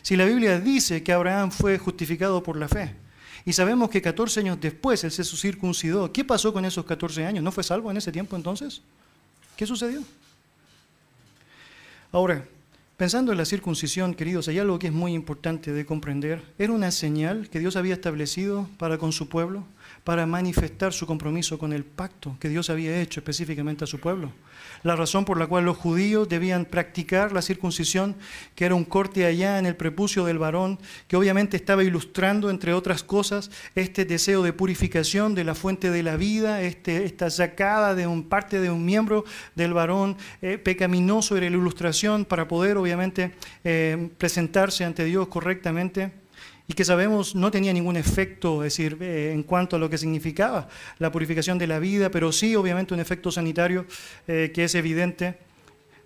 Si 0.02 0.16
la 0.16 0.24
Biblia 0.24 0.58
dice 0.58 1.04
que 1.04 1.12
Abraham 1.12 1.52
fue 1.52 1.78
justificado 1.80 2.42
por 2.42 2.56
la 2.56 2.70
fe, 2.70 2.96
y 3.44 3.52
sabemos 3.52 3.90
que 3.90 4.02
14 4.02 4.40
años 4.40 4.58
después 4.62 5.04
él 5.04 5.12
se 5.12 5.26
circuncidó, 5.26 6.14
¿qué 6.14 6.24
pasó 6.24 6.54
con 6.54 6.64
esos 6.64 6.86
14 6.86 7.26
años? 7.26 7.44
¿No 7.44 7.52
fue 7.52 7.66
salvo 7.66 7.92
en 7.92 7.98
ese 7.98 8.14
tiempo 8.14 8.38
entonces? 8.38 8.82
¿Qué 9.58 9.66
sucedió? 9.66 10.02
Ahora, 12.12 12.46
pensando 12.96 13.32
en 13.32 13.38
la 13.38 13.46
circuncisión, 13.46 14.14
queridos, 14.14 14.48
hay 14.48 14.60
algo 14.60 14.80
que 14.80 14.88
es 14.88 14.94
muy 14.94 15.14
importante 15.14 15.74
de 15.74 15.86
comprender. 15.86 16.42
Era 16.58 16.72
una 16.72 16.92
señal 16.92 17.50
que 17.50 17.60
Dios 17.60 17.76
había 17.76 17.96
establecido 17.96 18.70
para 18.78 18.98
con 18.98 19.12
su 19.12 19.28
pueblo, 19.28 19.66
para 20.04 20.26
manifestar 20.26 20.94
su 20.94 21.06
compromiso 21.06 21.58
con 21.58 21.74
el 21.74 21.84
pacto 21.84 22.36
que 22.40 22.50
Dios 22.50 22.70
había 22.70 23.02
hecho 23.02 23.20
específicamente 23.20 23.84
a 23.84 23.88
su 23.88 24.00
pueblo 24.00 24.32
la 24.84 24.96
razón 24.96 25.26
por 25.26 25.38
la 25.38 25.48
cual 25.48 25.66
los 25.66 25.78
judíos 25.78 26.30
debían 26.30 26.66
practicar 26.66 27.32
la 27.32 27.42
circuncisión, 27.42 28.16
que 28.56 28.66
era 28.66 28.76
un 28.76 28.86
corte 28.86 29.26
allá 29.26 29.60
en 29.60 29.66
el 29.66 29.76
prepucio 29.76 30.26
del 30.26 30.38
varón, 30.38 30.80
que 31.08 31.16
obviamente 31.16 31.58
estaba 31.58 31.84
ilustrando, 31.84 32.50
entre 32.50 32.74
otras 32.74 33.04
cosas, 33.04 33.52
este 33.76 34.06
deseo 34.06 34.44
de 34.44 34.54
purificación 34.54 35.36
de 35.36 35.44
la 35.44 35.56
fuente 35.56 35.92
de 35.92 36.04
la 36.04 36.16
vida, 36.16 36.62
este, 36.62 37.06
esta 37.06 37.30
sacada 37.30 37.96
de 37.96 38.08
un 38.08 38.24
parte 38.24 38.60
de 38.60 38.70
un 38.70 38.86
miembro 38.86 39.26
del 39.56 39.74
varón 39.74 40.18
eh, 40.42 40.58
pecaminoso, 40.58 41.38
era 41.38 41.50
la 41.50 41.58
ilustración 41.58 42.26
para 42.26 42.48
poder 42.48 42.78
obviamente 42.78 43.34
eh, 43.64 44.10
presentarse 44.18 44.86
ante 44.86 45.04
Dios 45.04 45.28
correctamente. 45.28 46.27
Y 46.68 46.74
que 46.74 46.84
sabemos 46.84 47.34
no 47.34 47.50
tenía 47.50 47.72
ningún 47.72 47.96
efecto, 47.96 48.64
es 48.64 48.76
decir, 48.76 48.98
eh, 49.02 49.32
en 49.34 49.44
cuanto 49.44 49.78
a 49.78 49.80
lo 49.80 49.90
que 49.90 49.98
significaba 49.98 50.68
la 51.00 51.12
purificación 51.12 51.58
de 51.58 51.68
la 51.68 51.80
vida, 51.80 52.12
pero 52.12 52.32
sí 52.32 52.56
obviamente 52.56 52.94
un 52.94 53.00
efecto 53.00 53.32
sanitario 53.32 53.86
eh, 54.28 54.52
que 54.54 54.66
es 54.66 54.76
evidente, 54.76 55.38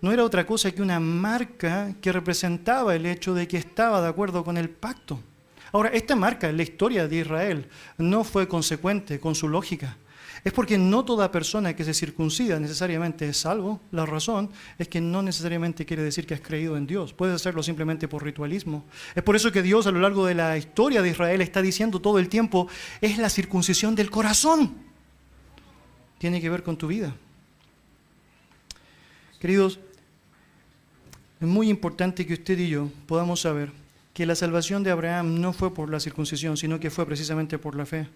no 0.00 0.12
era 0.12 0.24
otra 0.24 0.46
cosa 0.46 0.70
que 0.72 0.82
una 0.82 1.00
marca 1.00 1.94
que 2.00 2.12
representaba 2.12 2.94
el 2.94 3.06
hecho 3.06 3.34
de 3.34 3.46
que 3.46 3.56
estaba 3.56 4.00
de 4.00 4.08
acuerdo 4.08 4.44
con 4.44 4.56
el 4.56 4.68
pacto. 4.68 5.20
Ahora, 5.72 5.90
esta 5.90 6.16
marca 6.16 6.48
en 6.48 6.56
la 6.56 6.64
historia 6.64 7.08
de 7.08 7.16
Israel 7.16 7.68
no 7.98 8.24
fue 8.24 8.46
consecuente 8.46 9.18
con 9.18 9.34
su 9.34 9.48
lógica. 9.48 9.96
Es 10.44 10.52
porque 10.52 10.76
no 10.76 11.04
toda 11.04 11.30
persona 11.30 11.76
que 11.76 11.84
se 11.84 11.94
circuncida 11.94 12.58
necesariamente 12.58 13.28
es 13.28 13.36
salvo. 13.36 13.80
La 13.92 14.04
razón 14.06 14.50
es 14.76 14.88
que 14.88 15.00
no 15.00 15.22
necesariamente 15.22 15.86
quiere 15.86 16.02
decir 16.02 16.26
que 16.26 16.34
has 16.34 16.40
creído 16.40 16.76
en 16.76 16.86
Dios. 16.86 17.12
Puedes 17.12 17.36
hacerlo 17.36 17.62
simplemente 17.62 18.08
por 18.08 18.24
ritualismo. 18.24 18.84
Es 19.14 19.22
por 19.22 19.36
eso 19.36 19.52
que 19.52 19.62
Dios 19.62 19.86
a 19.86 19.92
lo 19.92 20.00
largo 20.00 20.26
de 20.26 20.34
la 20.34 20.58
historia 20.58 21.00
de 21.00 21.10
Israel 21.10 21.40
está 21.42 21.62
diciendo 21.62 22.00
todo 22.00 22.18
el 22.18 22.28
tiempo, 22.28 22.66
es 23.00 23.18
la 23.18 23.30
circuncisión 23.30 23.94
del 23.94 24.10
corazón. 24.10 24.74
Tiene 26.18 26.40
que 26.40 26.50
ver 26.50 26.64
con 26.64 26.76
tu 26.76 26.88
vida. 26.88 27.14
Queridos, 29.38 29.78
es 31.40 31.46
muy 31.46 31.68
importante 31.68 32.26
que 32.26 32.34
usted 32.34 32.58
y 32.58 32.68
yo 32.68 32.88
podamos 33.06 33.40
saber 33.40 33.70
que 34.12 34.26
la 34.26 34.34
salvación 34.34 34.82
de 34.82 34.90
Abraham 34.90 35.40
no 35.40 35.52
fue 35.52 35.72
por 35.72 35.88
la 35.88 36.00
circuncisión, 36.00 36.56
sino 36.56 36.80
que 36.80 36.90
fue 36.90 37.06
precisamente 37.06 37.58
por 37.58 37.76
la 37.76 37.86
fe. 37.86 38.08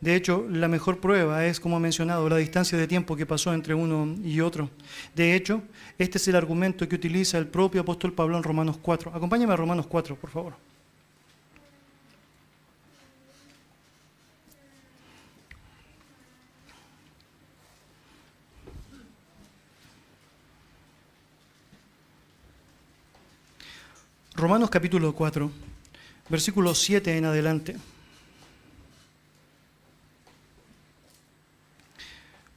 De 0.00 0.14
hecho, 0.14 0.46
la 0.50 0.68
mejor 0.68 1.00
prueba 1.00 1.46
es, 1.46 1.58
como 1.58 1.78
he 1.78 1.80
mencionado, 1.80 2.28
la 2.28 2.36
distancia 2.36 2.76
de 2.76 2.86
tiempo 2.86 3.16
que 3.16 3.24
pasó 3.24 3.54
entre 3.54 3.74
uno 3.74 4.14
y 4.22 4.40
otro. 4.40 4.70
De 5.14 5.34
hecho, 5.34 5.62
este 5.98 6.18
es 6.18 6.28
el 6.28 6.36
argumento 6.36 6.88
que 6.88 6.96
utiliza 6.96 7.38
el 7.38 7.46
propio 7.46 7.80
apóstol 7.80 8.12
Pablo 8.12 8.36
en 8.36 8.42
Romanos 8.42 8.78
4. 8.80 9.12
Acompáñame 9.14 9.54
a 9.54 9.56
Romanos 9.56 9.86
4, 9.86 10.16
por 10.16 10.30
favor. 10.30 10.54
Romanos 24.34 24.68
capítulo 24.68 25.14
4, 25.14 25.50
versículo 26.28 26.74
7 26.74 27.16
en 27.16 27.24
adelante. 27.24 27.76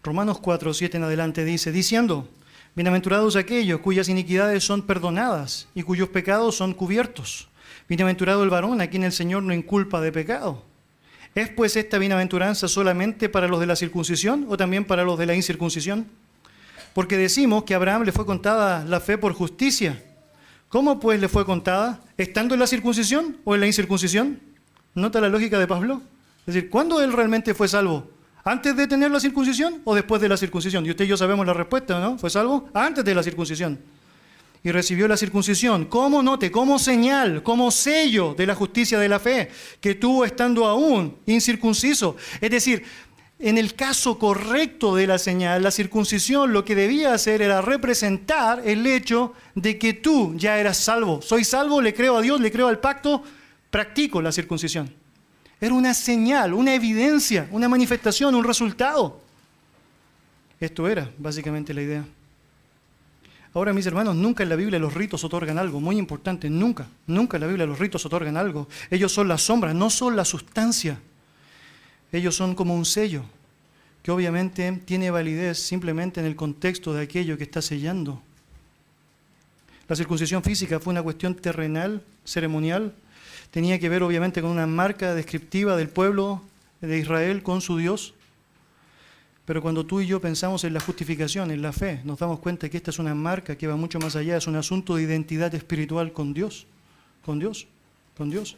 Romanos 0.01 0.39
4, 0.39 0.73
7 0.73 0.95
en 0.95 1.03
adelante 1.03 1.43
dice, 1.43 1.73
diciendo, 1.73 2.29
bienaventurados 2.73 3.35
aquellos 3.35 3.81
cuyas 3.81 4.07
iniquidades 4.07 4.63
son 4.63 4.83
perdonadas 4.83 5.67
y 5.75 5.83
cuyos 5.83 6.07
pecados 6.07 6.55
son 6.55 6.73
cubiertos. 6.73 7.49
Bienaventurado 7.89 8.43
el 8.43 8.49
varón 8.49 8.79
a 8.79 8.87
quien 8.87 9.03
el 9.03 9.11
Señor 9.11 9.43
no 9.43 9.53
inculpa 9.53 9.99
de 9.99 10.13
pecado. 10.13 10.63
¿Es 11.35 11.49
pues 11.49 11.75
esta 11.75 11.97
bienaventuranza 11.97 12.69
solamente 12.69 13.27
para 13.27 13.49
los 13.49 13.59
de 13.59 13.65
la 13.65 13.75
circuncisión 13.75 14.45
o 14.47 14.55
también 14.55 14.85
para 14.85 15.03
los 15.03 15.19
de 15.19 15.25
la 15.25 15.35
incircuncisión? 15.35 16.07
Porque 16.93 17.17
decimos 17.17 17.65
que 17.65 17.73
a 17.73 17.77
Abraham 17.77 18.03
le 18.03 18.13
fue 18.13 18.25
contada 18.25 18.85
la 18.85 19.01
fe 19.01 19.17
por 19.17 19.33
justicia. 19.33 20.01
¿Cómo 20.69 21.01
pues 21.01 21.19
le 21.19 21.27
fue 21.27 21.45
contada? 21.45 21.99
¿Estando 22.17 22.53
en 22.53 22.61
la 22.61 22.67
circuncisión 22.67 23.37
o 23.43 23.53
en 23.53 23.61
la 23.61 23.67
incircuncisión? 23.67 24.39
¿Nota 24.95 25.19
la 25.19 25.27
lógica 25.27 25.59
de 25.59 25.67
Pablo? 25.67 26.01
Es 26.47 26.53
decir, 26.53 26.69
¿cuándo 26.69 27.03
él 27.03 27.11
realmente 27.11 27.53
fue 27.53 27.67
salvo? 27.67 28.09
¿Antes 28.43 28.75
de 28.75 28.87
tener 28.87 29.11
la 29.11 29.19
circuncisión 29.19 29.81
o 29.83 29.93
después 29.93 30.21
de 30.21 30.29
la 30.29 30.37
circuncisión? 30.37 30.85
Y 30.85 30.91
usted 30.91 31.05
y 31.05 31.09
yo 31.09 31.17
sabemos 31.17 31.45
la 31.45 31.53
respuesta, 31.53 31.99
¿no? 31.99 32.17
¿Fue 32.17 32.29
salvo? 32.29 32.69
Antes 32.73 33.03
de 33.03 33.13
la 33.13 33.23
circuncisión. 33.23 33.79
Y 34.63 34.71
recibió 34.71 35.07
la 35.07 35.17
circuncisión. 35.17 35.85
¿Cómo 35.85 36.21
note? 36.21 36.51
Como 36.51 36.79
señal, 36.79 37.43
como 37.43 37.71
sello 37.71 38.33
de 38.33 38.45
la 38.45 38.55
justicia 38.55 38.99
de 38.99 39.09
la 39.09 39.19
fe 39.19 39.49
que 39.79 39.95
tuvo 39.95 40.25
estando 40.25 40.65
aún 40.65 41.17
incircunciso. 41.25 42.15
Es 42.41 42.51
decir, 42.51 42.83
en 43.39 43.57
el 43.57 43.73
caso 43.73 44.19
correcto 44.19 44.95
de 44.95 45.07
la 45.07 45.17
señal, 45.17 45.63
la 45.63 45.71
circuncisión 45.71 46.51
lo 46.51 46.65
que 46.65 46.75
debía 46.75 47.13
hacer 47.13 47.41
era 47.41 47.61
representar 47.61 48.61
el 48.65 48.85
hecho 48.85 49.33
de 49.55 49.77
que 49.77 49.93
tú 49.93 50.33
ya 50.35 50.59
eras 50.59 50.77
salvo. 50.77 51.21
Soy 51.21 51.45
salvo, 51.45 51.81
le 51.81 51.93
creo 51.93 52.17
a 52.17 52.21
Dios, 52.21 52.41
le 52.41 52.51
creo 52.51 52.67
al 52.67 52.79
pacto, 52.79 53.23
practico 53.69 54.21
la 54.21 54.33
circuncisión. 54.33 54.98
Era 55.61 55.73
una 55.73 55.93
señal, 55.93 56.53
una 56.53 56.73
evidencia, 56.73 57.47
una 57.51 57.67
manifestación, 57.67 58.33
un 58.35 58.43
resultado. 58.43 59.21
Esto 60.59 60.87
era 60.87 61.09
básicamente 61.17 61.73
la 61.73 61.81
idea. 61.81 62.05
Ahora, 63.53 63.73
mis 63.73 63.85
hermanos, 63.85 64.15
nunca 64.15 64.43
en 64.43 64.49
la 64.49 64.55
Biblia 64.55 64.77
los 64.77 64.93
ritos 64.93 65.23
otorgan 65.23 65.57
algo, 65.57 65.79
muy 65.79 65.97
importante, 65.97 66.49
nunca, 66.49 66.87
nunca 67.07 67.37
en 67.37 67.41
la 67.41 67.47
Biblia 67.47 67.65
los 67.65 67.79
ritos 67.79 68.05
otorgan 68.05 68.37
algo. 68.37 68.67
Ellos 68.91 69.11
son 69.11 69.27
la 69.27 69.37
sombra, 69.37 69.73
no 69.73 69.89
son 69.89 70.15
la 70.15 70.23
sustancia. 70.23 70.99
Ellos 72.11 72.35
son 72.35 72.55
como 72.55 72.75
un 72.75 72.85
sello, 72.85 73.23
que 74.03 74.11
obviamente 74.11 74.71
tiene 74.85 75.11
validez 75.11 75.57
simplemente 75.59 76.19
en 76.19 76.27
el 76.27 76.35
contexto 76.35 76.93
de 76.93 77.03
aquello 77.03 77.37
que 77.37 77.43
está 77.43 77.61
sellando. 77.61 78.21
La 79.87 79.95
circuncisión 79.95 80.43
física 80.43 80.79
fue 80.79 80.91
una 80.91 81.01
cuestión 81.01 81.33
terrenal, 81.33 82.03
ceremonial, 82.23 82.93
tenía 83.51 83.79
que 83.79 83.89
ver 83.89 84.03
obviamente 84.03 84.41
con 84.41 84.51
una 84.51 84.67
marca 84.67 85.13
descriptiva 85.15 85.75
del 85.75 85.89
pueblo 85.89 86.41
de 86.81 86.97
Israel 86.97 87.43
con 87.43 87.61
su 87.61 87.77
Dios. 87.77 88.13
Pero 89.45 89.61
cuando 89.61 89.85
tú 89.85 89.99
y 90.01 90.07
yo 90.07 90.21
pensamos 90.21 90.63
en 90.63 90.73
la 90.73 90.79
justificación, 90.79 91.49
en 91.49 91.61
la 91.61 91.73
fe, 91.73 92.01
nos 92.03 92.19
damos 92.19 92.39
cuenta 92.39 92.69
que 92.69 92.77
esta 92.77 92.91
es 92.91 92.99
una 92.99 93.15
marca 93.15 93.57
que 93.57 93.67
va 93.67 93.75
mucho 93.75 93.99
más 93.99 94.15
allá, 94.15 94.37
es 94.37 94.45
un 94.45 94.55
asunto 94.55 94.95
de 94.95 95.03
identidad 95.03 95.53
espiritual 95.55 96.13
con 96.13 96.33
Dios, 96.33 96.67
con 97.25 97.39
Dios, 97.39 97.67
con 98.15 98.29
Dios. 98.29 98.57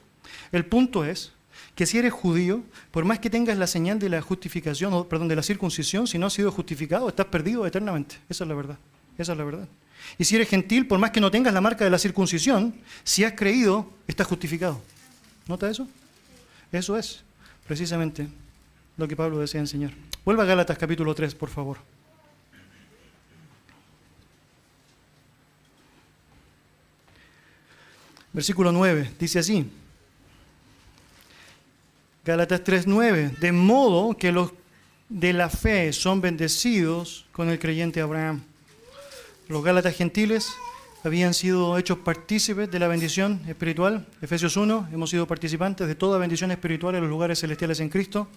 El 0.52 0.66
punto 0.66 1.06
es 1.06 1.32
que 1.76 1.86
si 1.86 1.98
eres 1.98 2.12
judío, 2.12 2.64
por 2.92 3.06
más 3.06 3.20
que 3.20 3.30
tengas 3.30 3.58
la 3.58 3.68
señal 3.68 4.00
de 4.00 4.10
la 4.10 4.22
justificación, 4.22 5.08
perdón, 5.08 5.30
de 5.30 5.36
la 5.38 5.44
circuncisión, 5.44 6.08
si 6.08 6.18
no 6.18 6.28
has 6.28 6.34
sido 6.34 6.52
justificado, 6.52 7.08
estás 7.08 7.28
perdido 7.28 7.66
eternamente. 7.66 8.16
Esa 8.30 8.44
es 8.44 8.48
la 8.50 8.56
verdad. 8.56 8.78
Esa 9.18 9.32
es 9.32 9.38
la 9.38 9.44
verdad. 9.46 9.68
Y 10.18 10.26
si 10.26 10.36
eres 10.36 10.50
gentil, 10.50 10.88
por 10.88 11.00
más 11.00 11.12
que 11.12 11.22
no 11.22 11.32
tengas 11.32 11.54
la 11.54 11.62
marca 11.62 11.84
de 11.84 11.90
la 11.90 12.00
circuncisión, 12.00 12.76
si 13.04 13.24
has 13.24 13.34
creído, 13.34 13.92
estás 14.08 14.28
justificado. 14.28 14.82
¿Nota 15.48 15.70
eso? 15.70 15.88
Eso 16.72 16.98
es 16.98 17.24
precisamente 17.68 18.28
lo 18.98 19.08
que 19.08 19.16
Pablo 19.16 19.40
desea 19.40 19.62
enseñar. 19.62 19.92
Vuelva 20.24 20.44
a 20.44 20.46
Gálatas 20.46 20.78
capítulo 20.78 21.16
3, 21.16 21.34
por 21.36 21.50
favor. 21.50 21.78
Versículo 28.34 28.72
9, 28.72 29.12
dice 29.20 29.40
así. 29.40 29.70
Gálatas 32.24 32.64
3:9, 32.64 33.38
de 33.40 33.52
modo 33.52 34.16
que 34.16 34.32
los 34.32 34.52
de 35.10 35.34
la 35.34 35.50
fe 35.50 35.92
son 35.92 36.22
bendecidos 36.22 37.26
con 37.32 37.50
el 37.50 37.60
creyente 37.60 38.00
Abraham. 38.00 38.44
Los 39.52 39.66
Gálatas 39.66 39.98
gentiles 39.98 40.54
habían 41.04 41.34
sido 41.34 41.78
hechos 41.78 41.98
partícipes 41.98 42.72
de 42.72 42.80
la 42.80 42.88
bendición 42.88 43.42
espiritual. 43.50 44.08
Efesios 44.22 44.56
1, 44.56 44.88
hemos 44.94 45.10
sido 45.10 45.28
participantes 45.28 45.90
de 45.90 45.96
toda 45.96 46.18
bendición 46.18 46.52
espiritual 46.52 46.96
en 46.96 47.02
los 47.02 47.10
lugares 47.10 47.42
celestiales 47.42 47.82
en 47.82 47.90
Cristo, 47.90 48.30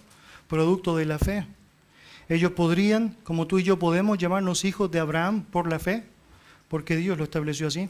producto 0.49 0.93
de 0.97 1.05
la 1.05 1.17
fe. 1.17 1.47
Ellos 2.27 2.51
podrían, 2.51 3.15
como 3.23 3.47
tú 3.47 3.59
y 3.59 3.63
yo 3.63 3.79
podemos, 3.79 4.17
llamarnos 4.17 4.65
hijos 4.65 4.91
de 4.91 4.99
Abraham 4.99 5.45
por 5.45 5.69
la 5.69 5.79
fe, 5.79 6.03
porque 6.67 6.97
Dios 6.97 7.17
lo 7.17 7.23
estableció 7.23 7.67
así, 7.67 7.89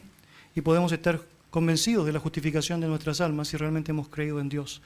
y 0.54 0.60
podemos 0.60 0.92
estar 0.92 1.20
convencidos 1.50 2.06
de 2.06 2.12
la 2.12 2.20
justificación 2.20 2.80
de 2.80 2.86
nuestras 2.86 3.20
almas 3.20 3.48
si 3.48 3.56
realmente 3.56 3.90
hemos 3.90 4.06
creído 4.08 4.38
en 4.38 4.48
Dios. 4.48 4.82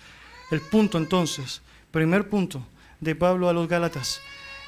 El 0.50 0.62
punto 0.62 0.96
entonces, 0.96 1.60
primer 1.90 2.30
punto 2.30 2.66
de 3.00 3.14
Pablo 3.14 3.50
a 3.50 3.52
los 3.52 3.68
Gálatas, 3.68 4.22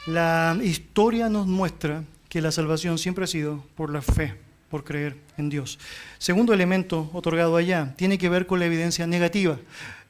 la 0.04 0.58
historia 0.62 1.30
nos 1.30 1.46
muestra 1.46 2.04
que 2.32 2.40
la 2.40 2.50
salvación 2.50 2.96
siempre 2.96 3.24
ha 3.24 3.26
sido 3.26 3.62
por 3.74 3.92
la 3.92 4.00
fe, 4.00 4.32
por 4.70 4.84
creer 4.84 5.16
en 5.36 5.50
Dios. 5.50 5.78
Segundo 6.16 6.54
elemento 6.54 7.10
otorgado 7.12 7.58
allá 7.58 7.92
tiene 7.98 8.16
que 8.16 8.30
ver 8.30 8.46
con 8.46 8.58
la 8.58 8.64
evidencia 8.64 9.06
negativa. 9.06 9.58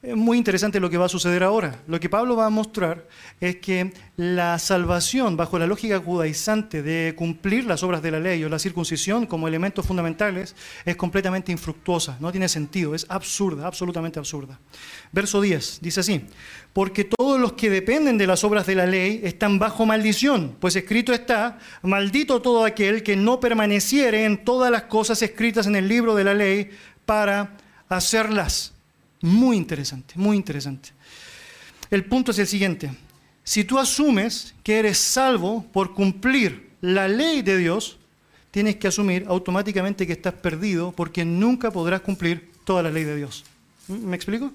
Es 0.03 0.17
muy 0.17 0.37
interesante 0.37 0.81
lo 0.81 0.91
que 0.91 0.97
va 0.99 1.07
a 1.07 1.09
suceder 1.09 1.45
ahora. 1.45 1.81
Lo 1.87 2.01
que 2.01 2.09
Pablo 2.09 2.35
va 2.35 2.47
a 2.47 2.51
mostrar 2.51 3.07
es 3.41 3.59
que 3.59 3.93
la 4.17 4.59
salvación, 4.59 5.37
bajo 5.37 5.61
la 5.61 5.69
lógica 5.69 6.01
judaizante 6.01 6.83
de 6.83 7.15
cumplir 7.15 7.67
las 7.67 7.85
obras 7.85 8.03
de 8.03 8.11
la 8.11 8.19
ley 8.19 8.43
o 8.43 8.49
la 8.49 8.59
circuncisión 8.59 9.27
como 9.27 9.47
elementos 9.47 9.87
fundamentales, 9.87 10.57
es 10.85 10.97
completamente 10.97 11.53
infructuosa, 11.53 12.17
no 12.19 12.33
tiene 12.33 12.49
sentido, 12.49 12.97
es 12.97 13.07
absurda, 13.09 13.65
absolutamente 13.65 14.19
absurda. 14.19 14.59
Verso 15.13 15.41
10 15.41 15.79
dice 15.81 16.01
así, 16.01 16.27
porque 16.73 17.05
todos 17.05 17.39
los 17.39 17.53
que 17.53 17.71
dependen 17.71 18.19
de 18.19 18.27
las 18.27 18.43
obras 18.43 18.67
de 18.67 18.75
la 18.75 18.87
ley 18.87 19.21
están 19.23 19.61
bajo 19.61 19.87
maldición, 19.87 20.57
pues 20.59 20.75
escrito 20.75 21.13
está, 21.13 21.61
maldito 21.83 22.43
todo 22.43 22.65
aquel 22.65 23.05
que 23.05 23.15
no 23.15 23.39
permaneciere 23.39 24.25
en 24.25 24.43
todas 24.43 24.73
las 24.73 24.83
cosas 24.83 25.23
escritas 25.23 25.69
en 25.69 25.77
el 25.77 25.87
libro 25.87 26.17
de 26.17 26.25
la 26.25 26.35
ley 26.35 26.71
para 27.07 27.57
hacerlas. 27.89 28.72
Muy 29.23 29.57
interesante, 29.57 30.15
muy 30.17 30.37
interesante. 30.37 30.91
El 31.91 32.05
punto 32.05 32.33
es 32.33 32.39
el 32.39 32.47
siguiente. 32.47 32.91
Si 33.45 33.65
tú 33.65 33.79
asumes 33.79 34.55
que 34.63 34.79
eres 34.79 34.99
salvo 34.99 35.65
por 35.73 35.95
cumplir 35.95 36.71
la 36.81 37.09
ley 37.09 37.43
de 37.43 37.57
Dios, 37.57 37.99
tienes 38.51 38.77
que 38.77 38.89
asumir 38.89 39.25
automáticamente 39.29 40.07
que 40.07 40.13
estás 40.13 40.35
perdido 40.35 40.93
porque 40.93 41.25
nunca 41.25 41.71
podrás 41.71 42.03
cumplir 42.03 42.53
toda 42.65 42.83
la 42.83 42.91
ley 42.91 43.05
de 43.05 43.17
Dios. 43.17 43.45
¿Me 43.89 44.17
explico? 44.17 44.53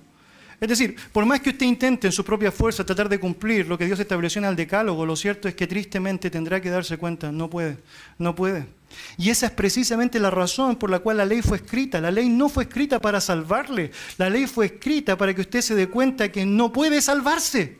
Es 0.59 0.67
decir, 0.67 0.95
por 1.11 1.23
más 1.25 1.39
que 1.39 1.51
usted 1.51 1.67
intente 1.67 2.07
en 2.07 2.13
su 2.13 2.25
propia 2.25 2.51
fuerza 2.51 2.83
tratar 2.83 3.07
de 3.07 3.19
cumplir 3.19 3.67
lo 3.67 3.77
que 3.77 3.85
Dios 3.85 3.99
estableció 3.99 4.39
en 4.39 4.45
el 4.45 4.55
decálogo, 4.55 5.05
lo 5.05 5.15
cierto 5.15 5.47
es 5.47 5.53
que 5.53 5.67
tristemente 5.67 6.31
tendrá 6.31 6.59
que 6.59 6.71
darse 6.71 6.97
cuenta, 6.97 7.31
no 7.31 7.47
puede, 7.47 7.77
no 8.17 8.33
puede. 8.33 8.65
Y 9.17 9.29
esa 9.29 9.47
es 9.47 9.51
precisamente 9.51 10.19
la 10.19 10.31
razón 10.31 10.75
por 10.77 10.89
la 10.89 10.97
cual 10.97 11.17
la 11.17 11.25
ley 11.25 11.43
fue 11.43 11.57
escrita. 11.57 12.01
La 12.01 12.09
ley 12.09 12.27
no 12.27 12.49
fue 12.49 12.63
escrita 12.63 12.99
para 12.99 13.21
salvarle, 13.21 13.91
la 14.17 14.31
ley 14.31 14.47
fue 14.47 14.65
escrita 14.65 15.15
para 15.15 15.35
que 15.35 15.41
usted 15.41 15.61
se 15.61 15.75
dé 15.75 15.89
cuenta 15.89 16.31
que 16.31 16.43
no 16.43 16.73
puede 16.73 17.01
salvarse, 17.03 17.77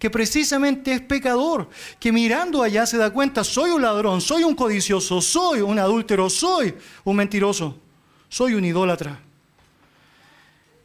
que 0.00 0.10
precisamente 0.10 0.92
es 0.92 1.02
pecador, 1.02 1.68
que 2.00 2.10
mirando 2.10 2.60
allá 2.60 2.86
se 2.86 2.96
da 2.96 3.10
cuenta, 3.10 3.44
soy 3.44 3.70
un 3.70 3.82
ladrón, 3.82 4.20
soy 4.20 4.42
un 4.42 4.56
codicioso, 4.56 5.20
soy 5.20 5.60
un 5.60 5.78
adúltero, 5.78 6.28
soy 6.28 6.74
un 7.04 7.14
mentiroso, 7.14 7.78
soy 8.28 8.54
un 8.54 8.64
idólatra 8.64 9.25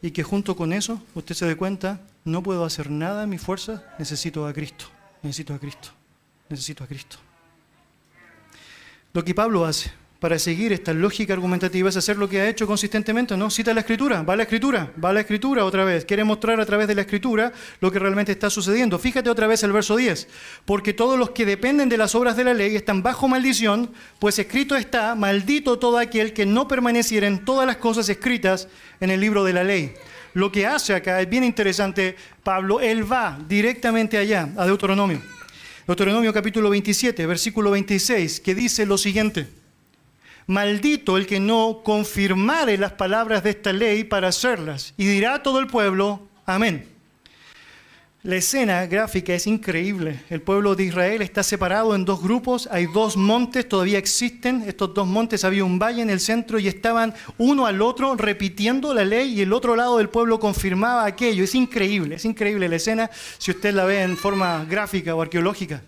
y 0.02 0.12
que 0.12 0.24
junto 0.24 0.56
con 0.56 0.74
eso 0.74 1.02
usted 1.14 1.36
se 1.36 1.46
dé 1.46 1.56
cuenta, 1.56 2.02
no 2.26 2.42
puedo 2.44 2.66
hacer 2.66 2.90
nada 2.90 3.24
en 3.24 3.30
mi 3.30 3.38
fuerza, 3.38 3.84
necesito 4.00 4.46
a 4.48 4.54
Cristo, 4.54 4.86
necesito 5.22 5.54
a 5.54 5.60
Cristo, 5.60 5.90
necesito 6.50 6.84
a 6.84 6.88
Cristo. 6.88 7.18
Lo 9.14 9.24
que 9.24 9.36
Pablo 9.36 9.66
hace 9.66 9.92
para 10.22 10.38
seguir 10.38 10.72
esta 10.72 10.94
lógica 10.94 11.34
argumentativa 11.34 11.90
es 11.90 11.98
hacer 11.98 12.16
lo 12.18 12.30
que 12.30 12.40
ha 12.40 12.48
hecho 12.48 12.68
consistentemente, 12.68 13.36
¿no? 13.36 13.50
Cita 13.50 13.74
la 13.74 13.80
escritura, 13.80 14.22
va 14.22 14.34
a 14.34 14.36
la 14.36 14.44
escritura, 14.44 14.94
va 15.04 15.10
a 15.10 15.14
la 15.14 15.22
escritura 15.22 15.66
otra 15.66 15.84
vez, 15.84 16.06
quiere 16.06 16.24
mostrar 16.24 16.62
a 16.62 16.66
través 16.68 16.88
de 16.88 16.94
la 16.94 17.02
escritura 17.02 17.52
lo 17.80 17.92
que 17.92 17.98
realmente 17.98 18.32
está 18.32 18.52
sucediendo. 18.52 19.00
Fíjate 19.00 19.32
otra 19.32 19.48
vez 19.48 19.64
el 19.64 19.72
verso 19.72 19.96
10, 19.96 20.28
porque 20.64 20.94
todos 20.94 21.18
los 21.18 21.32
que 21.32 21.48
dependen 21.48 21.90
de 21.90 21.98
las 21.98 22.14
obras 22.14 22.38
de 22.38 22.44
la 22.44 22.54
ley 22.54 22.76
están 22.76 23.02
bajo 23.02 23.28
maldición, 23.28 23.90
pues 24.20 24.38
escrito 24.38 24.76
está, 24.76 25.16
maldito 25.16 25.80
todo 25.80 25.98
aquel 25.98 26.34
que 26.34 26.46
no 26.46 26.68
permaneciera 26.68 27.26
en 27.26 27.44
todas 27.44 27.66
las 27.66 27.78
cosas 27.78 28.08
escritas 28.08 28.68
en 29.00 29.10
el 29.10 29.20
libro 29.20 29.44
de 29.44 29.54
la 29.54 29.64
ley. 29.64 29.92
Lo 30.36 30.52
que 30.52 30.68
hace 30.68 30.94
acá 30.94 31.20
es 31.20 31.28
bien 31.28 31.44
interesante, 31.44 32.16
Pablo, 32.44 32.80
él 32.80 33.12
va 33.12 33.40
directamente 33.50 34.20
allá, 34.20 34.50
a 34.56 34.68
Deuteronomio. 34.68 35.20
Deuteronomio 35.88 36.32
capítulo 36.32 36.70
27, 36.70 37.26
versículo 37.26 37.72
26, 37.72 38.40
que 38.40 38.54
dice 38.54 38.86
lo 38.86 39.00
siguiente. 39.00 39.61
Maldito 40.52 41.16
el 41.16 41.28
que 41.28 41.40
no 41.40 41.80
confirmare 41.82 42.78
las 42.78 42.92
palabras 42.92 43.42
de 43.42 43.52
esta 43.52 43.72
ley 43.72 44.04
para 44.04 44.28
hacerlas. 44.28 44.94
Y 44.98 45.06
dirá 45.06 45.42
todo 45.42 45.62
el 45.62 45.68
pueblo, 45.68 46.28
amén. 46.46 46.90
La 48.24 48.36
escena 48.36 48.86
gráfica 48.86 49.34
es 49.34 49.48
increíble. 49.48 50.20
El 50.30 50.42
pueblo 50.42 50.76
de 50.76 50.84
Israel 50.84 51.22
está 51.22 51.42
separado 51.42 51.96
en 51.96 52.04
dos 52.04 52.22
grupos, 52.22 52.68
hay 52.70 52.86
dos 52.88 53.16
montes, 53.16 53.70
todavía 53.70 53.98
existen. 53.98 54.66
Estos 54.68 54.94
dos 54.94 55.08
montes 55.08 55.46
había 55.46 55.64
un 55.64 55.80
valle 55.80 56.02
en 56.02 56.10
el 56.10 56.20
centro 56.20 56.60
y 56.60 56.68
estaban 56.68 57.14
uno 57.38 57.66
al 57.66 57.82
otro 57.82 58.16
repitiendo 58.16 58.94
la 58.94 59.06
ley 59.06 59.34
y 59.36 59.42
el 59.44 59.54
otro 59.54 59.78
lado 59.78 60.00
del 60.00 60.10
pueblo 60.10 60.38
confirmaba 60.38 61.06
aquello. 61.06 61.46
Es 61.46 61.56
increíble, 61.56 62.16
es 62.16 62.26
increíble 62.26 62.68
la 62.68 62.76
escena 62.76 63.10
si 63.38 63.52
usted 63.52 63.74
la 63.74 63.86
ve 63.86 64.02
en 64.02 64.18
forma 64.18 64.66
gráfica 64.66 65.16
o 65.16 65.22
arqueológica. 65.22 65.82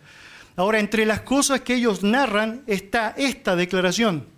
Ahora, 0.56 0.80
entre 0.80 1.06
las 1.06 1.20
cosas 1.20 1.60
que 1.60 1.76
ellos 1.76 2.02
narran 2.02 2.64
está 2.66 3.14
esta 3.18 3.58
declaración 3.58 4.32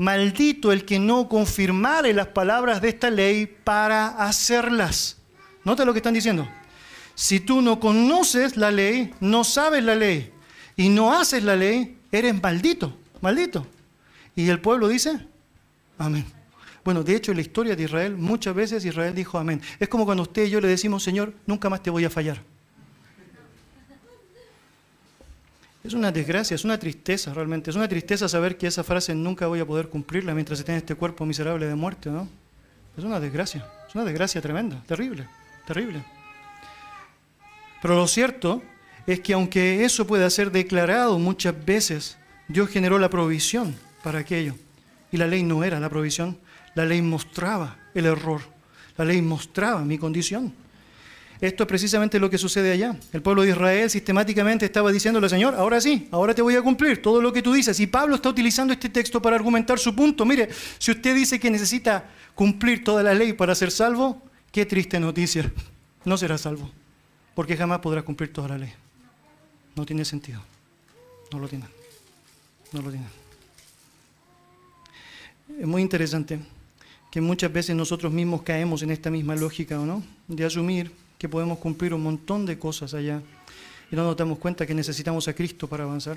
maldito 0.00 0.72
el 0.72 0.86
que 0.86 0.98
no 0.98 1.28
confirmare 1.28 2.14
las 2.14 2.28
palabras 2.28 2.80
de 2.80 2.88
esta 2.88 3.10
ley 3.10 3.46
para 3.46 4.08
hacerlas. 4.08 5.18
Nota 5.62 5.84
lo 5.84 5.92
que 5.92 5.98
están 5.98 6.14
diciendo. 6.14 6.48
Si 7.14 7.38
tú 7.38 7.60
no 7.60 7.78
conoces 7.78 8.56
la 8.56 8.70
ley, 8.70 9.12
no 9.20 9.44
sabes 9.44 9.84
la 9.84 9.94
ley 9.94 10.32
y 10.74 10.88
no 10.88 11.12
haces 11.12 11.44
la 11.44 11.54
ley, 11.54 11.98
eres 12.10 12.40
maldito, 12.42 12.96
maldito. 13.20 13.66
Y 14.34 14.48
el 14.48 14.58
pueblo 14.62 14.88
dice, 14.88 15.20
amén. 15.98 16.24
Bueno, 16.82 17.02
de 17.02 17.14
hecho 17.14 17.32
en 17.32 17.36
la 17.36 17.42
historia 17.42 17.76
de 17.76 17.82
Israel 17.82 18.16
muchas 18.16 18.54
veces 18.54 18.82
Israel 18.86 19.14
dijo 19.14 19.36
amén. 19.36 19.60
Es 19.78 19.90
como 19.90 20.06
cuando 20.06 20.22
usted 20.22 20.46
y 20.46 20.50
yo 20.50 20.62
le 20.62 20.68
decimos, 20.68 21.02
Señor, 21.02 21.34
nunca 21.44 21.68
más 21.68 21.82
te 21.82 21.90
voy 21.90 22.06
a 22.06 22.10
fallar. 22.10 22.42
Es 25.82 25.94
una 25.94 26.12
desgracia, 26.12 26.54
es 26.54 26.64
una 26.64 26.78
tristeza 26.78 27.32
realmente. 27.32 27.70
Es 27.70 27.76
una 27.76 27.88
tristeza 27.88 28.28
saber 28.28 28.58
que 28.58 28.66
esa 28.66 28.84
frase 28.84 29.14
nunca 29.14 29.46
voy 29.46 29.60
a 29.60 29.66
poder 29.66 29.88
cumplirla 29.88 30.34
mientras 30.34 30.58
esté 30.58 30.72
en 30.72 30.78
este 30.78 30.94
cuerpo 30.94 31.24
miserable 31.24 31.66
de 31.66 31.74
muerte, 31.74 32.10
¿no? 32.10 32.28
Es 32.96 33.04
una 33.04 33.18
desgracia, 33.18 33.66
es 33.88 33.94
una 33.94 34.04
desgracia 34.04 34.42
tremenda, 34.42 34.82
terrible, 34.86 35.26
terrible. 35.66 36.04
Pero 37.80 37.94
lo 37.94 38.06
cierto 38.06 38.62
es 39.06 39.20
que 39.20 39.32
aunque 39.32 39.84
eso 39.84 40.06
pueda 40.06 40.28
ser 40.28 40.50
declarado 40.50 41.18
muchas 41.18 41.54
veces, 41.64 42.18
Dios 42.48 42.68
generó 42.68 42.98
la 42.98 43.08
provisión 43.08 43.74
para 44.02 44.18
aquello. 44.18 44.54
Y 45.12 45.16
la 45.16 45.26
ley 45.26 45.42
no 45.42 45.64
era 45.64 45.80
la 45.80 45.88
provisión, 45.88 46.38
la 46.74 46.84
ley 46.84 47.00
mostraba 47.00 47.78
el 47.94 48.06
error, 48.06 48.42
la 48.98 49.04
ley 49.04 49.22
mostraba 49.22 49.82
mi 49.82 49.96
condición. 49.96 50.52
Esto 51.40 51.62
es 51.62 51.68
precisamente 51.68 52.18
lo 52.18 52.28
que 52.28 52.36
sucede 52.36 52.70
allá. 52.70 52.96
El 53.12 53.22
pueblo 53.22 53.42
de 53.42 53.50
Israel 53.50 53.88
sistemáticamente 53.88 54.66
estaba 54.66 54.92
diciéndole, 54.92 55.28
Señor, 55.28 55.54
ahora 55.54 55.80
sí, 55.80 56.06
ahora 56.10 56.34
te 56.34 56.42
voy 56.42 56.54
a 56.54 56.62
cumplir 56.62 57.00
todo 57.00 57.22
lo 57.22 57.32
que 57.32 57.40
tú 57.40 57.52
dices. 57.54 57.80
Y 57.80 57.86
Pablo 57.86 58.16
está 58.16 58.28
utilizando 58.28 58.74
este 58.74 58.90
texto 58.90 59.22
para 59.22 59.36
argumentar 59.36 59.78
su 59.78 59.94
punto. 59.94 60.26
Mire, 60.26 60.50
si 60.78 60.90
usted 60.90 61.14
dice 61.14 61.40
que 61.40 61.50
necesita 61.50 62.10
cumplir 62.34 62.84
toda 62.84 63.02
la 63.02 63.14
ley 63.14 63.32
para 63.32 63.54
ser 63.54 63.70
salvo, 63.70 64.20
qué 64.52 64.66
triste 64.66 65.00
noticia. 65.00 65.50
No 66.04 66.18
será 66.18 66.36
salvo, 66.36 66.70
porque 67.34 67.56
jamás 67.56 67.78
podrá 67.78 68.02
cumplir 68.02 68.32
toda 68.32 68.48
la 68.48 68.58
ley. 68.58 68.72
No 69.76 69.86
tiene 69.86 70.04
sentido. 70.04 70.42
No 71.32 71.38
lo 71.38 71.48
tiene. 71.48 71.64
No 72.72 72.82
lo 72.82 72.90
tiene. 72.90 73.06
Es 75.58 75.66
muy 75.66 75.80
interesante 75.80 76.38
que 77.10 77.20
muchas 77.20 77.50
veces 77.52 77.74
nosotros 77.74 78.12
mismos 78.12 78.42
caemos 78.42 78.82
en 78.82 78.90
esta 78.90 79.10
misma 79.10 79.34
lógica, 79.36 79.80
¿o 79.80 79.86
no? 79.86 80.02
De 80.28 80.44
asumir 80.44 80.92
que 81.20 81.28
podemos 81.28 81.58
cumplir 81.58 81.92
un 81.92 82.02
montón 82.02 82.46
de 82.46 82.58
cosas 82.58 82.94
allá 82.94 83.20
y 83.92 83.94
no 83.94 84.04
nos 84.04 84.16
damos 84.16 84.38
cuenta 84.38 84.66
que 84.66 84.72
necesitamos 84.72 85.28
a 85.28 85.34
Cristo 85.34 85.68
para 85.68 85.84
avanzar. 85.84 86.16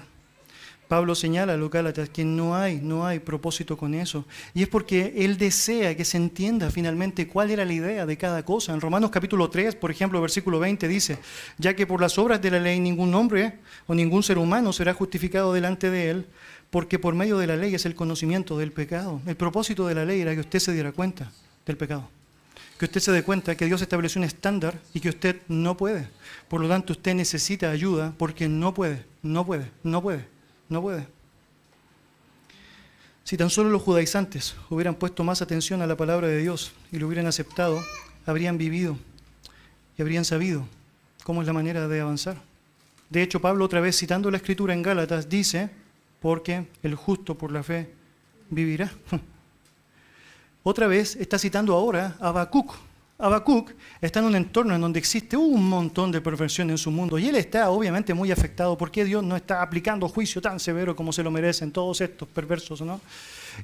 Pablo 0.88 1.14
señala 1.14 1.56
a 1.56 1.58
los 1.58 1.70
Gálatas 1.70 2.08
que 2.08 2.24
no 2.24 2.56
hay, 2.56 2.80
no 2.80 3.06
hay 3.06 3.20
propósito 3.20 3.76
con 3.76 3.96
eso. 3.96 4.24
Y 4.54 4.64
es 4.64 4.70
porque 4.70 5.14
él 5.18 5.38
desea 5.38 5.98
que 5.98 6.06
se 6.06 6.16
entienda 6.16 6.72
finalmente 6.72 7.28
cuál 7.28 7.52
era 7.52 7.66
la 7.66 7.74
idea 7.74 8.06
de 8.06 8.16
cada 8.16 8.46
cosa. 8.46 8.74
En 8.74 8.80
Romanos 8.80 9.12
capítulo 9.12 9.50
3, 9.50 9.76
por 9.76 9.92
ejemplo, 9.92 10.22
versículo 10.22 10.58
20 10.58 10.88
dice, 10.88 11.18
ya 11.58 11.76
que 11.76 11.86
por 11.86 12.00
las 12.00 12.18
obras 12.18 12.42
de 12.42 12.52
la 12.52 12.60
ley 12.60 12.80
ningún 12.80 13.14
hombre 13.14 13.60
o 13.88 13.94
ningún 13.94 14.24
ser 14.24 14.38
humano 14.38 14.72
será 14.72 14.94
justificado 14.94 15.52
delante 15.52 15.90
de 15.90 16.12
él, 16.12 16.28
porque 16.70 16.98
por 16.98 17.14
medio 17.14 17.38
de 17.38 17.48
la 17.48 17.58
ley 17.58 17.76
es 17.76 17.86
el 17.86 17.96
conocimiento 17.96 18.58
del 18.58 18.72
pecado. 18.72 19.20
El 19.26 19.36
propósito 19.36 19.86
de 19.86 19.96
la 19.96 20.06
ley 20.06 20.22
era 20.22 20.34
que 20.34 20.42
usted 20.42 20.60
se 20.60 20.72
diera 20.72 20.94
cuenta 20.94 21.30
del 21.66 21.76
pecado 21.76 22.08
que 22.78 22.86
usted 22.86 23.00
se 23.00 23.12
dé 23.12 23.24
cuenta 23.24 23.56
que 23.56 23.66
Dios 23.66 23.82
estableció 23.82 24.20
un 24.20 24.26
estándar 24.26 24.80
y 24.94 25.00
que 25.00 25.10
usted 25.10 25.42
no 25.48 25.78
puede. 25.78 26.10
Por 26.48 26.62
lo 26.62 26.68
tanto, 26.68 26.94
usted 26.94 27.14
necesita 27.14 27.70
ayuda 27.70 28.14
porque 28.18 28.50
no 28.50 28.74
puede, 28.74 29.06
no 29.22 29.46
puede, 29.46 29.72
no 29.84 30.02
puede, 30.02 30.26
no 30.70 30.82
puede. 30.82 31.08
Si 33.24 33.38
tan 33.38 33.50
solo 33.50 33.70
los 33.70 33.82
judaizantes 33.82 34.56
hubieran 34.70 34.96
puesto 34.96 35.24
más 35.24 35.42
atención 35.42 35.82
a 35.82 35.88
la 35.88 35.96
palabra 35.96 36.28
de 36.28 36.40
Dios 36.40 36.74
y 36.92 36.98
lo 36.98 37.08
hubieran 37.08 37.28
aceptado, 37.28 37.82
habrían 38.26 38.58
vivido 38.58 38.98
y 39.98 40.02
habrían 40.02 40.26
sabido 40.26 40.68
cómo 41.24 41.42
es 41.42 41.48
la 41.48 41.54
manera 41.54 41.88
de 41.88 42.02
avanzar. 42.02 42.42
De 43.10 43.22
hecho, 43.22 43.40
Pablo, 43.40 43.64
otra 43.64 43.80
vez 43.80 43.98
citando 43.98 44.30
la 44.30 44.38
escritura 44.38 44.74
en 44.74 44.82
Gálatas, 44.82 45.30
dice, 45.30 45.70
porque 46.20 46.68
el 46.82 46.96
justo 46.96 47.38
por 47.38 47.52
la 47.52 47.64
fe 47.64 47.94
vivirá. 48.50 48.92
Otra 50.66 50.88
vez 50.88 51.18
está 51.18 51.38
citando 51.38 51.76
ahora 51.76 52.16
a 52.22 52.30
Habacuc. 52.30 52.74
Habacuc 53.20 53.72
está 54.00 54.20
en 54.20 54.26
un 54.26 54.36
entorno 54.36 54.74
en 54.74 54.80
donde 54.80 54.98
existe 54.98 55.36
un 55.36 55.68
montón 55.68 56.10
de 56.10 56.22
perversión 56.22 56.70
en 56.70 56.78
su 56.78 56.90
mundo 56.90 57.20
y 57.20 57.28
él 57.28 57.36
está 57.36 57.70
obviamente 57.70 58.14
muy 58.14 58.32
afectado 58.32 58.78
porque 58.78 59.04
Dios 59.04 59.22
no 59.26 59.36
está 59.36 59.62
aplicando 59.62 60.08
juicio 60.08 60.42
tan 60.42 60.62
severo 60.62 60.96
como 60.96 61.12
se 61.12 61.22
lo 61.22 61.32
merecen 61.32 61.72
todos 61.72 62.00
estos 62.00 62.30
perversos, 62.30 62.82
¿no? 62.82 63.02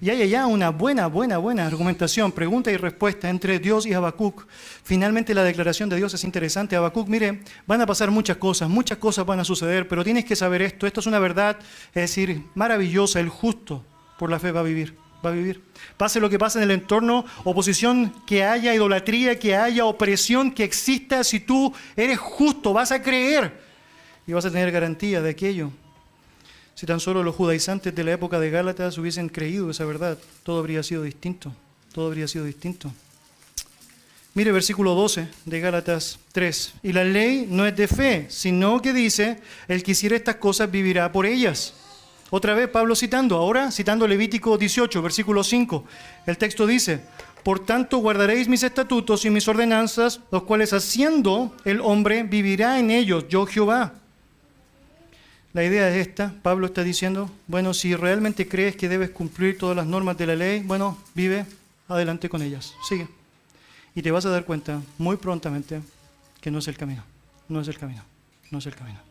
Y 0.02 0.10
hay 0.10 0.22
allá 0.24 0.46
una 0.46 0.72
buena, 0.72 1.08
buena, 1.08 1.38
buena 1.38 1.66
argumentación, 1.66 2.34
pregunta 2.34 2.70
y 2.70 2.76
respuesta 2.76 3.30
entre 3.30 3.60
Dios 3.60 3.86
y 3.86 3.94
Habacuc. 3.94 4.46
Finalmente 4.84 5.34
la 5.34 5.44
declaración 5.44 5.88
de 5.88 5.96
Dios 5.96 6.14
es 6.14 6.26
interesante. 6.26 6.76
Habacuc, 6.76 7.08
mire, 7.08 7.44
van 7.66 7.80
a 7.80 7.86
pasar 7.86 8.12
muchas 8.12 8.36
cosas, 8.36 8.70
muchas 8.70 8.98
cosas 8.98 9.26
van 9.26 9.40
a 9.40 9.46
suceder, 9.46 9.88
pero 9.88 10.04
tienes 10.04 10.26
que 10.26 10.36
saber 10.36 10.62
esto, 10.62 10.86
esto 10.86 11.00
es 11.00 11.08
una 11.08 11.20
verdad, 11.20 11.58
es 11.94 12.02
decir, 12.02 12.44
maravillosa, 12.56 13.22
el 13.22 13.30
justo 13.30 13.86
por 14.20 14.30
la 14.30 14.38
fe 14.38 14.52
va 14.52 14.60
a 14.60 14.64
vivir 14.64 15.09
va 15.26 15.30
a 15.30 15.34
vivir. 15.34 15.62
Pase 15.98 16.20
lo 16.20 16.30
que 16.30 16.40
pase 16.40 16.60
en 16.60 16.64
el 16.64 16.72
entorno, 16.72 17.26
oposición, 17.44 18.14
que 18.26 18.44
haya 18.44 18.74
idolatría, 18.74 19.38
que 19.38 19.56
haya 19.56 19.86
opresión, 19.86 20.52
que 20.52 20.64
exista, 20.64 21.24
si 21.24 21.40
tú 21.40 21.74
eres 21.96 22.18
justo, 22.18 22.74
vas 22.74 22.92
a 22.92 23.02
creer 23.02 23.60
y 24.26 24.34
vas 24.34 24.46
a 24.46 24.52
tener 24.52 24.72
garantía 24.72 25.22
de 25.22 25.32
aquello. 25.32 25.72
Si 26.76 26.86
tan 26.86 27.00
solo 27.00 27.24
los 27.24 27.36
judaizantes 27.36 27.94
de 27.94 28.04
la 28.04 28.14
época 28.14 28.40
de 28.40 28.50
Gálatas 28.50 28.98
hubiesen 28.98 29.28
creído 29.28 29.70
esa 29.70 29.84
verdad, 29.86 30.18
todo 30.44 30.60
habría 30.60 30.82
sido 30.82 31.04
distinto. 31.04 31.54
Todo 31.92 32.08
habría 32.08 32.28
sido 32.28 32.46
distinto. 32.46 32.94
Mire 34.34 34.54
versículo 34.54 34.96
12 34.96 35.28
de 35.46 35.60
Gálatas 35.60 36.20
3. 36.32 36.76
Y 36.84 36.94
la 36.94 37.04
ley 37.04 37.48
no 37.50 37.66
es 37.66 37.76
de 37.76 37.88
fe, 37.88 38.28
sino 38.30 38.82
que 38.82 38.94
dice, 38.94 39.42
el 39.68 39.84
que 39.84 39.92
hiciera 39.92 40.16
estas 40.16 40.36
cosas 40.36 40.72
vivirá 40.72 41.12
por 41.12 41.26
ellas. 41.26 41.74
Otra 42.32 42.54
vez 42.54 42.70
Pablo 42.70 42.96
citando, 42.96 43.38
ahora 43.38 43.72
citando 43.72 44.08
Levítico 44.08 44.58
18, 44.58 45.02
versículo 45.02 45.44
5. 45.44 45.84
El 46.28 46.38
texto 46.38 46.68
dice, 46.68 47.02
Por 47.44 47.66
tanto, 47.66 47.98
guardaréis 47.98 48.48
mis 48.48 48.64
estatutos 48.64 49.26
y 49.26 49.30
mis 49.30 49.48
ordenanzas, 49.48 50.20
los 50.32 50.44
cuales 50.44 50.74
haciendo 50.74 51.56
el 51.66 51.82
hombre 51.82 52.24
vivirá 52.24 52.80
en 52.80 52.92
ellos, 52.92 53.28
yo 53.30 53.46
Jehová. 53.46 53.94
La 55.54 55.64
idea 55.64 55.90
es 55.90 56.08
esta, 56.08 56.36
Pablo 56.44 56.68
está 56.68 56.84
diciendo, 56.84 57.32
bueno, 57.48 57.74
si 57.74 57.96
realmente 57.96 58.48
crees 58.48 58.76
que 58.76 58.88
debes 58.88 59.10
cumplir 59.10 59.58
todas 59.58 59.76
las 59.76 59.88
normas 59.88 60.16
de 60.16 60.28
la 60.28 60.36
ley, 60.36 60.60
bueno, 60.60 61.00
vive 61.16 61.48
adelante 61.88 62.30
con 62.30 62.44
ellas, 62.44 62.76
sigue. 62.88 63.08
Y 63.96 64.04
te 64.04 64.12
vas 64.12 64.28
a 64.28 64.30
dar 64.30 64.46
cuenta 64.46 64.80
muy 65.00 65.18
prontamente 65.18 65.82
que 66.40 66.52
no 66.52 66.60
es 66.60 66.68
el 66.68 66.78
camino, 66.78 67.04
no 67.48 67.62
es 67.62 67.68
el 67.68 67.80
camino, 67.80 68.04
no 68.52 68.60
es 68.60 68.66
el 68.68 68.76
camino. 68.76 69.09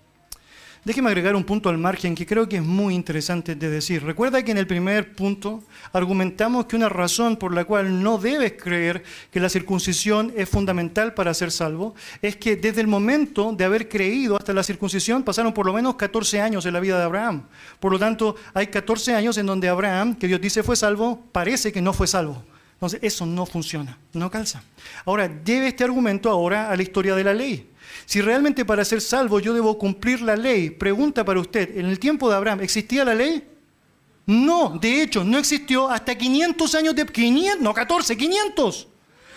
Déjeme 0.84 1.08
agregar 1.08 1.34
un 1.34 1.44
punto 1.44 1.68
al 1.68 1.76
margen 1.76 2.14
que 2.14 2.24
creo 2.26 2.48
que 2.48 2.56
es 2.56 2.62
muy 2.62 2.94
interesante 2.94 3.54
de 3.54 3.68
decir. 3.68 4.02
Recuerda 4.04 4.42
que 4.42 4.52
en 4.52 4.58
el 4.58 4.66
primer 4.66 5.14
punto 5.14 5.62
argumentamos 5.92 6.66
que 6.66 6.76
una 6.76 6.88
razón 6.88 7.36
por 7.36 7.52
la 7.52 7.64
cual 7.64 8.02
no 8.02 8.16
debes 8.16 8.52
creer 8.52 9.02
que 9.30 9.40
la 9.40 9.48
circuncisión 9.48 10.32
es 10.36 10.48
fundamental 10.48 11.14
para 11.14 11.34
ser 11.34 11.50
salvo 11.50 11.94
es 12.22 12.36
que 12.36 12.56
desde 12.56 12.80
el 12.80 12.86
momento 12.86 13.52
de 13.52 13.64
haber 13.64 13.88
creído 13.88 14.36
hasta 14.36 14.54
la 14.54 14.62
circuncisión 14.62 15.24
pasaron 15.24 15.52
por 15.52 15.66
lo 15.66 15.72
menos 15.72 15.96
14 15.96 16.40
años 16.40 16.64
en 16.64 16.72
la 16.72 16.80
vida 16.80 16.96
de 16.96 17.04
Abraham. 17.04 17.42
Por 17.80 17.92
lo 17.92 17.98
tanto, 17.98 18.36
hay 18.54 18.68
14 18.68 19.14
años 19.14 19.36
en 19.36 19.46
donde 19.46 19.68
Abraham, 19.68 20.14
que 20.14 20.28
Dios 20.28 20.40
dice 20.40 20.62
fue 20.62 20.76
salvo, 20.76 21.22
parece 21.32 21.72
que 21.72 21.82
no 21.82 21.92
fue 21.92 22.06
salvo. 22.06 22.42
Entonces, 22.74 23.00
eso 23.02 23.26
no 23.26 23.44
funciona, 23.44 23.98
no 24.12 24.30
calza. 24.30 24.62
Ahora, 25.04 25.28
debe 25.28 25.66
este 25.66 25.82
argumento 25.82 26.30
ahora 26.30 26.70
a 26.70 26.76
la 26.76 26.82
historia 26.82 27.16
de 27.16 27.24
la 27.24 27.34
ley. 27.34 27.68
Si 28.06 28.20
realmente 28.20 28.64
para 28.64 28.84
ser 28.84 29.00
salvo 29.00 29.40
yo 29.40 29.52
debo 29.52 29.78
cumplir 29.78 30.20
la 30.22 30.36
ley, 30.36 30.70
pregunta 30.70 31.24
para 31.24 31.40
usted, 31.40 31.76
¿en 31.76 31.86
el 31.86 31.98
tiempo 31.98 32.28
de 32.30 32.36
Abraham 32.36 32.60
existía 32.60 33.04
la 33.04 33.14
ley? 33.14 33.44
No, 34.26 34.78
de 34.78 35.02
hecho, 35.02 35.24
no 35.24 35.38
existió 35.38 35.88
hasta 35.88 36.14
500 36.14 36.74
años 36.74 36.94
de... 36.94 37.06
500, 37.06 37.62
no, 37.62 37.72
14, 37.72 38.16
500. 38.16 38.88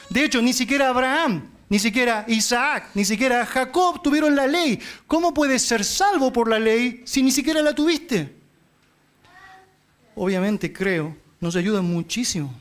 De 0.09 0.25
hecho, 0.25 0.41
ni 0.41 0.51
siquiera 0.51 0.89
Abraham, 0.89 1.49
ni 1.69 1.79
siquiera 1.79 2.25
Isaac, 2.27 2.89
ni 2.93 3.05
siquiera 3.05 3.45
Jacob 3.45 4.01
tuvieron 4.01 4.35
la 4.35 4.47
ley. 4.47 4.79
¿Cómo 5.07 5.33
puedes 5.33 5.61
ser 5.61 5.85
salvo 5.85 6.33
por 6.33 6.49
la 6.49 6.59
ley 6.59 7.01
si 7.05 7.23
ni 7.23 7.31
siquiera 7.31 7.61
la 7.61 7.73
tuviste? 7.73 8.35
Obviamente 10.15 10.73
creo, 10.73 11.15
nos 11.39 11.55
ayuda 11.55 11.81
muchísimo 11.81 12.53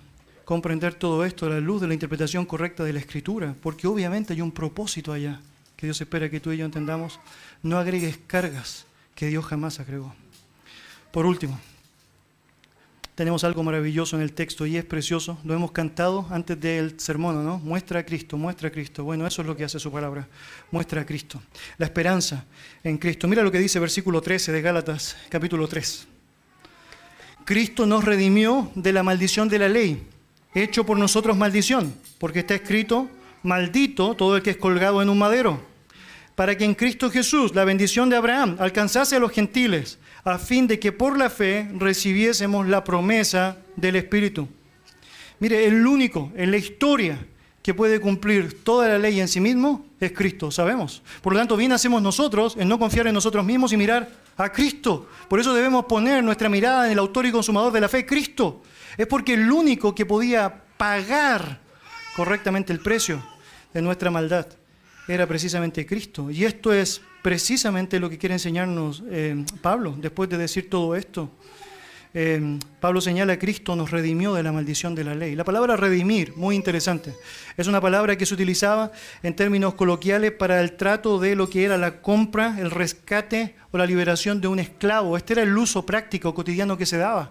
comprender 0.45 0.95
todo 0.95 1.25
esto 1.25 1.47
a 1.47 1.51
la 1.51 1.61
luz 1.61 1.81
de 1.81 1.89
la 1.89 1.95
interpretación 1.95 2.47
correcta 2.47 2.85
de 2.85 2.93
la 2.93 3.01
escritura, 3.01 3.57
porque 3.61 3.89
obviamente 3.89 4.33
hay 4.33 4.41
un 4.41 4.53
propósito 4.53 5.13
allá 5.13 5.41
que 5.81 5.87
Dios 5.87 6.01
espera 6.01 6.29
que 6.29 6.41
tú 6.41 6.53
y 6.53 6.59
yo 6.59 6.67
entendamos, 6.67 7.19
no 7.63 7.79
agregues 7.79 8.19
cargas 8.27 8.85
que 9.15 9.29
Dios 9.29 9.47
jamás 9.47 9.81
agregó. 9.81 10.15
Por 11.11 11.25
último, 11.25 11.59
tenemos 13.15 13.45
algo 13.45 13.63
maravilloso 13.63 14.17
en 14.17 14.23
el 14.23 14.35
texto 14.35 14.67
y 14.67 14.77
es 14.77 14.85
precioso. 14.85 15.39
Lo 15.43 15.55
hemos 15.55 15.73
cantado 15.73 16.27
antes 16.31 16.61
del 16.61 17.01
sermón, 17.01 17.43
¿no? 17.43 17.59
Muestra 17.59 18.01
a 18.01 18.03
Cristo, 18.05 18.37
muestra 18.37 18.69
a 18.69 18.71
Cristo. 18.71 19.05
Bueno, 19.05 19.27
eso 19.27 19.41
es 19.41 19.49
lo 19.49 19.57
que 19.57 19.65
hace 19.65 19.79
su 19.79 19.91
palabra. 19.91 20.29
Muestra 20.71 21.01
a 21.01 21.07
Cristo. 21.07 21.41
La 21.79 21.87
esperanza 21.87 22.45
en 22.85 22.99
Cristo. 22.99 23.27
Mira 23.27 23.43
lo 23.43 23.51
que 23.51 23.59
dice 23.59 23.81
versículo 23.81 24.21
13 24.21 24.53
de 24.53 24.61
Gálatas, 24.61 25.17
capítulo 25.31 25.67
3. 25.67 26.07
Cristo 27.47 27.87
nos 27.87 28.05
redimió 28.05 28.71
de 28.75 28.93
la 28.93 29.03
maldición 29.03 29.49
de 29.49 29.59
la 29.59 29.69
ley, 29.71 30.07
hecho 30.55 30.85
por 30.85 30.99
nosotros 30.99 31.39
maldición, 31.39 31.95
porque 32.19 32.41
está 32.41 32.55
escrito, 32.55 33.09
maldito 33.43 34.15
todo 34.15 34.37
el 34.37 34.43
que 34.43 34.51
es 34.51 34.57
colgado 34.59 35.01
en 35.01 35.09
un 35.09 35.19
madero 35.19 35.70
para 36.41 36.57
que 36.57 36.65
en 36.65 36.75
Cristo 36.75 37.11
Jesús 37.11 37.55
la 37.55 37.67
bendición 37.67 38.09
de 38.09 38.17
Abraham 38.17 38.57
alcanzase 38.61 39.15
a 39.15 39.19
los 39.19 39.31
gentiles, 39.31 39.99
a 40.25 40.39
fin 40.39 40.67
de 40.67 40.81
que 40.81 40.91
por 40.91 41.19
la 41.19 41.29
fe 41.29 41.69
recibiésemos 41.77 42.67
la 42.67 42.83
promesa 42.83 43.59
del 43.77 43.97
Espíritu. 43.97 44.49
Mire, 45.39 45.67
el 45.67 45.87
único 45.87 46.33
en 46.35 46.51
la 46.51 46.57
historia 46.57 47.19
que 47.61 47.75
puede 47.75 48.01
cumplir 48.01 48.65
toda 48.65 48.89
la 48.89 48.99
ley 48.99 49.21
en 49.21 49.29
sí 49.29 49.39
mismo 49.39 49.85
es 50.01 50.13
Cristo, 50.13 50.51
sabemos. 50.51 51.03
Por 51.21 51.35
lo 51.35 51.39
tanto, 51.39 51.59
bien 51.59 51.73
hacemos 51.73 52.01
nosotros 52.01 52.57
en 52.59 52.71
no 52.71 52.79
confiar 52.79 53.07
en 53.07 53.13
nosotros 53.13 53.45
mismos 53.45 53.75
y 53.75 53.77
mirar 53.77 54.09
a 54.39 54.51
Cristo. 54.51 55.11
Por 55.29 55.41
eso 55.41 55.53
debemos 55.53 55.85
poner 55.85 56.25
nuestra 56.25 56.49
mirada 56.49 56.87
en 56.87 56.93
el 56.93 57.01
autor 57.01 57.27
y 57.27 57.33
consumador 57.33 57.71
de 57.71 57.83
la 57.83 57.89
fe, 57.91 58.07
Cristo. 58.07 58.63
Es 58.97 59.07
porque 59.07 59.35
el 59.35 59.53
único 59.53 59.95
que 59.95 60.07
podía 60.07 60.63
pagar 60.79 61.61
correctamente 62.17 62.73
el 62.73 62.81
precio 62.81 63.23
de 63.75 63.83
nuestra 63.83 64.11
maldad 64.11 64.47
era 65.11 65.27
precisamente 65.27 65.85
Cristo. 65.85 66.31
Y 66.31 66.45
esto 66.45 66.73
es 66.73 67.01
precisamente 67.23 67.99
lo 67.99 68.09
que 68.09 68.19
quiere 68.19 68.35
enseñarnos 68.35 69.03
eh, 69.11 69.45
Pablo 69.61 69.95
después 69.99 70.31
de 70.31 70.39
decir 70.39 70.71
todo 70.71 70.95
esto. 70.95 71.31
Eh, 72.13 72.59
Pablo 72.81 73.01
señala 73.01 73.39
Cristo 73.39 73.77
nos 73.77 73.93
redimió 73.93 74.35
de 74.35 74.43
la 74.43 74.53
maldición 74.53 74.95
de 74.95 75.05
la 75.05 75.15
ley. 75.15 75.35
La 75.35 75.45
palabra 75.45 75.77
redimir, 75.77 76.35
muy 76.37 76.57
interesante, 76.57 77.15
es 77.57 77.67
una 77.67 77.81
palabra 77.81 78.17
que 78.17 78.27
se 78.27 78.35
utilizaba 78.35 78.91
en 79.23 79.37
términos 79.37 79.75
coloquiales 79.75 80.33
para 80.33 80.61
el 80.61 80.77
trato 80.77 81.21
de 81.21 81.37
lo 81.37 81.49
que 81.49 81.65
era 81.65 81.77
la 81.77 82.01
compra, 82.01 82.57
el 82.59 82.71
rescate 82.71 83.55
o 83.71 83.79
la 83.79 83.87
liberación 83.87 84.41
de 84.41 84.49
un 84.49 84.59
esclavo. 84.59 85.17
Este 85.17 85.35
era 85.35 85.43
el 85.43 85.57
uso 85.57 85.87
práctico 85.87 86.35
cotidiano 86.35 86.77
que 86.77 86.87
se 86.87 86.97
daba. 86.99 87.31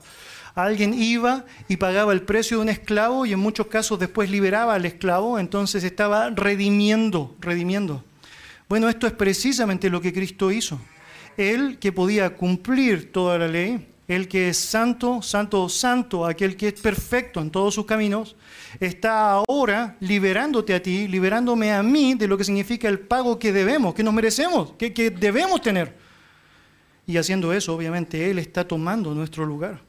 Alguien 0.56 0.94
iba 0.94 1.46
y 1.68 1.78
pagaba 1.78 2.14
el 2.14 2.24
precio 2.24 2.58
de 2.58 2.64
un 2.64 2.70
esclavo 2.70 3.26
y 3.26 3.34
en 3.34 3.40
muchos 3.40 3.68
casos 3.68 4.00
después 4.00 4.30
liberaba 4.30 4.76
al 4.76 4.86
esclavo, 4.86 5.40
entonces 5.40 5.84
estaba 5.84 6.30
redimiendo, 6.30 7.36
redimiendo. 7.40 8.04
Bueno, 8.68 8.90
esto 8.90 9.08
es 9.08 9.14
precisamente 9.14 9.90
lo 9.90 10.02
que 10.02 10.14
Cristo 10.14 10.52
hizo. 10.52 10.80
Él 11.38 11.78
que 11.80 11.92
podía 11.92 12.36
cumplir 12.36 13.12
toda 13.12 13.38
la 13.38 13.48
ley, 13.48 13.88
el 14.08 14.28
que 14.28 14.50
es 14.50 14.58
santo, 14.58 15.22
santo, 15.22 15.70
santo, 15.70 16.26
aquel 16.26 16.58
que 16.58 16.70
es 16.70 16.82
perfecto 16.82 17.40
en 17.42 17.52
todos 17.52 17.76
sus 17.76 17.86
caminos, 17.86 18.36
está 18.80 19.32
ahora 19.32 19.96
liberándote 20.00 20.74
a 20.74 20.82
ti, 20.82 21.08
liberándome 21.08 21.72
a 21.72 21.84
mí 21.84 22.16
de 22.16 22.28
lo 22.28 22.38
que 22.38 22.44
significa 22.44 22.88
el 22.88 23.00
pago 23.00 23.38
que 23.38 23.54
debemos, 23.54 23.94
que 23.94 24.04
nos 24.04 24.14
merecemos, 24.14 24.74
que, 24.78 24.94
que 24.94 25.12
debemos 25.12 25.62
tener. 25.62 25.96
Y 27.06 27.18
haciendo 27.18 27.54
eso, 27.54 27.76
obviamente, 27.76 28.30
Él 28.30 28.40
está 28.40 28.68
tomando 28.68 29.14
nuestro 29.14 29.46
lugar. 29.46 29.80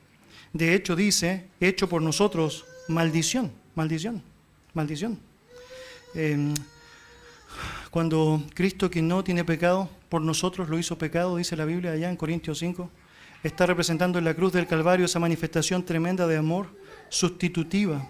De 0.53 0.75
hecho, 0.75 0.97
dice, 0.97 1.47
hecho 1.61 1.89
por 1.89 2.03
nosotros 2.03 2.65
maldición, 2.89 3.53
maldición, 3.75 4.23
maldición. 4.75 5.19
Em, 6.15 6.55
cuando 7.91 8.43
Cristo 8.55 8.91
que 8.91 9.03
no 9.03 9.23
tiene 9.23 9.45
pecado, 9.45 9.89
por 10.09 10.23
nosotros 10.23 10.69
lo 10.69 10.79
hizo 10.79 10.99
pecado, 10.99 11.37
dice 11.37 11.57
la 11.57 11.65
Biblia 11.65 11.93
allá 11.93 12.11
en 12.11 12.17
Corintios 12.17 12.59
5, 12.59 12.91
está 13.43 13.67
representando 13.67 14.19
en 14.19 14.25
la 14.25 14.35
cruz 14.35 14.53
del 14.53 14.67
Calvario 14.67 15.07
esa 15.07 15.19
manifestación 15.19 15.85
tremenda 15.85 16.27
de 16.27 16.37
amor 16.37 16.69
sustitutiva 17.09 18.09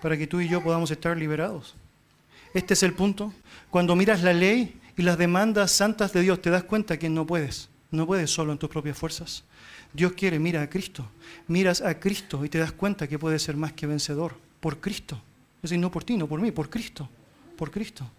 para 0.00 0.16
que 0.16 0.26
tú 0.26 0.40
y 0.40 0.48
yo 0.48 0.62
podamos 0.62 0.90
estar 0.90 1.16
liberados. 1.16 1.74
Este 2.54 2.74
es 2.74 2.82
el 2.82 2.92
punto. 2.92 3.32
Cuando 3.70 3.96
miras 3.96 4.22
la 4.22 4.32
ley 4.32 4.78
y 4.96 5.02
las 5.02 5.16
demandas 5.16 5.72
santas 5.72 6.12
de 6.12 6.20
Dios, 6.20 6.42
te 6.42 6.50
das 6.50 6.64
cuenta 6.64 6.98
que 6.98 7.08
no 7.08 7.26
puedes. 7.26 7.70
No 7.92 8.06
puedes 8.06 8.30
solo 8.30 8.52
en 8.52 8.58
tus 8.58 8.70
propias 8.70 8.98
fuerzas. 8.98 9.44
Dios 9.92 10.12
quiere, 10.12 10.38
mira 10.38 10.62
a 10.62 10.70
Cristo. 10.70 11.06
Miras 11.46 11.82
a 11.82 12.00
Cristo 12.00 12.44
y 12.44 12.48
te 12.48 12.58
das 12.58 12.72
cuenta 12.72 13.06
que 13.06 13.18
puedes 13.18 13.42
ser 13.42 13.56
más 13.56 13.74
que 13.74 13.86
vencedor 13.86 14.34
por 14.60 14.80
Cristo. 14.80 15.22
Es 15.56 15.70
decir, 15.70 15.78
no 15.78 15.90
por 15.90 16.02
ti, 16.02 16.16
no 16.16 16.26
por 16.26 16.40
mí, 16.40 16.50
por 16.50 16.70
Cristo. 16.70 17.08
Por 17.56 17.70
Cristo. 17.70 18.10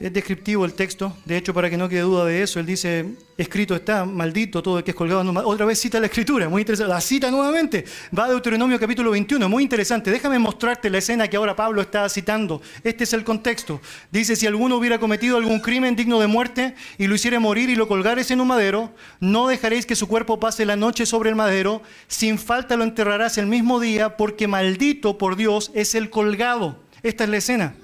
Es 0.00 0.12
descriptivo 0.12 0.64
el 0.64 0.74
texto, 0.74 1.16
de 1.24 1.36
hecho, 1.36 1.54
para 1.54 1.70
que 1.70 1.76
no 1.76 1.88
quede 1.88 2.00
duda 2.00 2.24
de 2.24 2.42
eso, 2.42 2.58
él 2.58 2.66
dice, 2.66 3.14
escrito 3.38 3.76
está, 3.76 4.04
maldito 4.04 4.60
todo 4.60 4.78
el 4.78 4.84
que 4.84 4.90
es 4.90 4.96
colgado. 4.96 5.22
Otra 5.46 5.66
vez 5.66 5.78
cita 5.78 6.00
la 6.00 6.06
escritura, 6.06 6.48
muy 6.48 6.62
interesante. 6.62 6.92
La 6.92 7.00
cita 7.00 7.30
nuevamente, 7.30 7.84
va 8.16 8.24
a 8.24 8.28
Deuteronomio 8.28 8.78
capítulo 8.80 9.12
21, 9.12 9.48
muy 9.48 9.62
interesante. 9.62 10.10
Déjame 10.10 10.40
mostrarte 10.40 10.90
la 10.90 10.98
escena 10.98 11.28
que 11.28 11.36
ahora 11.36 11.54
Pablo 11.54 11.80
está 11.80 12.08
citando. 12.08 12.60
Este 12.82 13.04
es 13.04 13.12
el 13.12 13.22
contexto. 13.22 13.80
Dice, 14.10 14.34
si 14.34 14.48
alguno 14.48 14.76
hubiera 14.76 14.98
cometido 14.98 15.36
algún 15.36 15.60
crimen 15.60 15.94
digno 15.94 16.18
de 16.18 16.26
muerte 16.26 16.74
y 16.98 17.06
lo 17.06 17.14
hiciera 17.14 17.38
morir 17.38 17.70
y 17.70 17.76
lo 17.76 17.86
colgares 17.86 18.32
en 18.32 18.40
un 18.40 18.48
madero, 18.48 18.92
no 19.20 19.46
dejaréis 19.46 19.86
que 19.86 19.94
su 19.94 20.08
cuerpo 20.08 20.40
pase 20.40 20.66
la 20.66 20.74
noche 20.74 21.06
sobre 21.06 21.30
el 21.30 21.36
madero, 21.36 21.82
sin 22.08 22.38
falta 22.38 22.76
lo 22.76 22.82
enterrarás 22.82 23.38
el 23.38 23.46
mismo 23.46 23.78
día, 23.78 24.16
porque 24.16 24.48
maldito 24.48 25.18
por 25.18 25.36
Dios 25.36 25.70
es 25.72 25.94
el 25.94 26.10
colgado. 26.10 26.82
Esta 27.04 27.24
es 27.24 27.30
la 27.30 27.36
escena. 27.36 27.74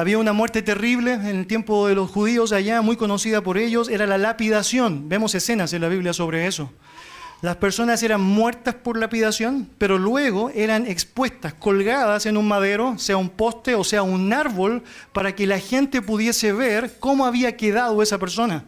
Había 0.00 0.16
una 0.16 0.32
muerte 0.32 0.62
terrible 0.62 1.12
en 1.12 1.26
el 1.26 1.46
tiempo 1.46 1.86
de 1.86 1.94
los 1.94 2.10
judíos 2.10 2.52
allá, 2.52 2.80
muy 2.80 2.96
conocida 2.96 3.42
por 3.42 3.58
ellos, 3.58 3.90
era 3.90 4.06
la 4.06 4.16
lapidación. 4.16 5.10
Vemos 5.10 5.34
escenas 5.34 5.74
en 5.74 5.82
la 5.82 5.88
Biblia 5.88 6.14
sobre 6.14 6.46
eso. 6.46 6.72
Las 7.42 7.56
personas 7.56 8.02
eran 8.02 8.22
muertas 8.22 8.76
por 8.76 8.96
lapidación, 8.96 9.68
pero 9.76 9.98
luego 9.98 10.50
eran 10.54 10.86
expuestas, 10.86 11.52
colgadas 11.52 12.24
en 12.24 12.38
un 12.38 12.48
madero, 12.48 12.96
sea 12.96 13.18
un 13.18 13.28
poste 13.28 13.74
o 13.74 13.84
sea 13.84 14.02
un 14.02 14.32
árbol, 14.32 14.84
para 15.12 15.34
que 15.34 15.46
la 15.46 15.58
gente 15.58 16.00
pudiese 16.00 16.54
ver 16.54 16.96
cómo 16.98 17.26
había 17.26 17.58
quedado 17.58 18.02
esa 18.02 18.16
persona. 18.16 18.64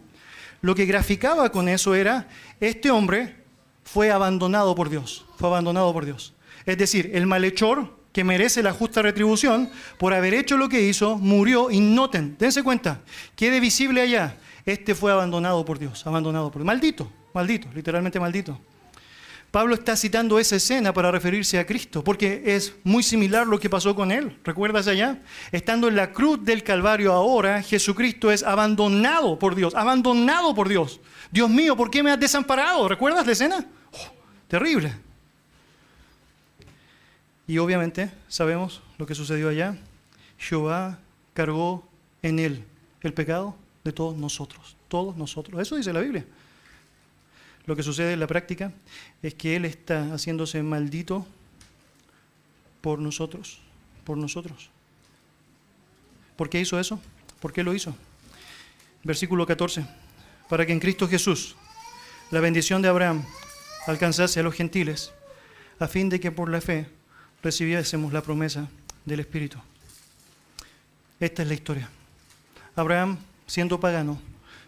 Lo 0.61 0.75
que 0.75 0.85
graficaba 0.85 1.51
con 1.51 1.67
eso 1.67 1.95
era, 1.95 2.27
este 2.59 2.91
hombre 2.91 3.37
fue 3.83 4.11
abandonado 4.11 4.75
por 4.75 4.87
Dios, 4.87 5.25
fue 5.39 5.49
abandonado 5.49 5.91
por 5.93 6.05
Dios. 6.05 6.35
Es 6.67 6.77
decir, 6.77 7.09
el 7.15 7.25
malhechor 7.25 8.02
que 8.13 8.23
merece 8.23 8.63
la 8.63 8.71
justa 8.71 9.01
retribución, 9.01 9.69
por 9.97 10.13
haber 10.13 10.33
hecho 10.33 10.55
lo 10.55 10.69
que 10.69 10.83
hizo, 10.83 11.17
murió 11.17 11.71
y 11.71 11.79
noten, 11.79 12.37
dense 12.39 12.63
cuenta, 12.63 13.01
quede 13.35 13.59
visible 13.59 14.01
allá, 14.01 14.37
este 14.65 14.95
fue 14.95 15.11
abandonado 15.11 15.65
por 15.65 15.79
Dios, 15.79 16.05
abandonado 16.07 16.49
por 16.51 16.61
Dios. 16.61 16.67
Maldito, 16.67 17.11
maldito, 17.33 17.67
literalmente 17.73 18.19
maldito. 18.19 18.59
Pablo 19.51 19.75
está 19.75 19.95
citando 19.95 20.39
esa 20.39 20.55
escena 20.55 20.93
para 20.93 21.11
referirse 21.11 21.59
a 21.59 21.65
Cristo, 21.67 22.03
porque 22.03 22.41
es 22.43 22.73
muy 22.83 23.03
similar 23.03 23.45
lo 23.45 23.59
que 23.59 23.69
pasó 23.69 23.93
con 23.93 24.11
él. 24.11 24.39
¿Recuerdas 24.43 24.87
allá? 24.87 25.21
Estando 25.51 25.87
en 25.87 25.95
la 25.95 26.11
cruz 26.11 26.43
del 26.43 26.63
Calvario 26.63 27.13
ahora, 27.13 27.61
Jesucristo 27.61 28.31
es 28.31 28.41
abandonado 28.41 29.37
por 29.37 29.53
Dios, 29.53 29.75
abandonado 29.75 30.55
por 30.55 30.69
Dios. 30.69 31.01
Dios 31.31 31.51
mío, 31.51 31.77
¿por 31.77 31.91
qué 31.91 32.01
me 32.01 32.09
has 32.09 32.19
desamparado? 32.19 32.87
¿Recuerdas 32.87 33.27
la 33.27 33.31
escena? 33.31 33.63
Oh, 33.91 34.13
terrible. 34.47 34.91
Y 37.47 37.57
obviamente 37.57 38.11
sabemos 38.27 38.81
lo 38.97 39.05
que 39.05 39.15
sucedió 39.15 39.49
allá. 39.49 39.77
Jehová 40.37 40.99
cargó 41.33 41.87
en 42.21 42.39
él 42.39 42.63
el 43.01 43.13
pecado 43.13 43.55
de 43.83 43.91
todos 43.91 44.15
nosotros, 44.15 44.77
todos 44.87 45.17
nosotros. 45.17 45.61
Eso 45.61 45.75
dice 45.75 45.93
la 45.93 45.99
Biblia. 45.99 46.25
Lo 47.65 47.75
que 47.75 47.83
sucede 47.83 48.13
en 48.13 48.19
la 48.19 48.27
práctica 48.27 48.73
es 49.21 49.33
que 49.35 49.55
Él 49.55 49.65
está 49.65 50.13
haciéndose 50.13 50.61
maldito 50.63 51.25
por 52.81 52.99
nosotros, 52.99 53.59
por 54.03 54.17
nosotros. 54.17 54.69
¿Por 56.35 56.49
qué 56.49 56.59
hizo 56.59 56.79
eso? 56.79 56.99
¿Por 57.39 57.53
qué 57.53 57.63
lo 57.63 57.73
hizo? 57.73 57.95
Versículo 59.03 59.45
14. 59.45 59.85
Para 60.49 60.65
que 60.65 60.73
en 60.73 60.79
Cristo 60.79 61.07
Jesús 61.07 61.55
la 62.31 62.41
bendición 62.41 62.81
de 62.81 62.89
Abraham 62.89 63.23
alcanzase 63.87 64.39
a 64.39 64.43
los 64.43 64.55
gentiles, 64.55 65.13
a 65.79 65.87
fin 65.87 66.09
de 66.09 66.19
que 66.19 66.31
por 66.31 66.49
la 66.49 66.59
fe 66.61 66.87
recibiésemos 67.43 68.13
la 68.13 68.21
promesa 68.21 68.69
del 69.05 69.19
Espíritu. 69.19 69.59
Esta 71.19 71.43
es 71.43 71.47
la 71.47 71.53
historia. 71.53 71.89
Abraham, 72.75 73.17
siendo 73.45 73.79
pagano, 73.79 74.19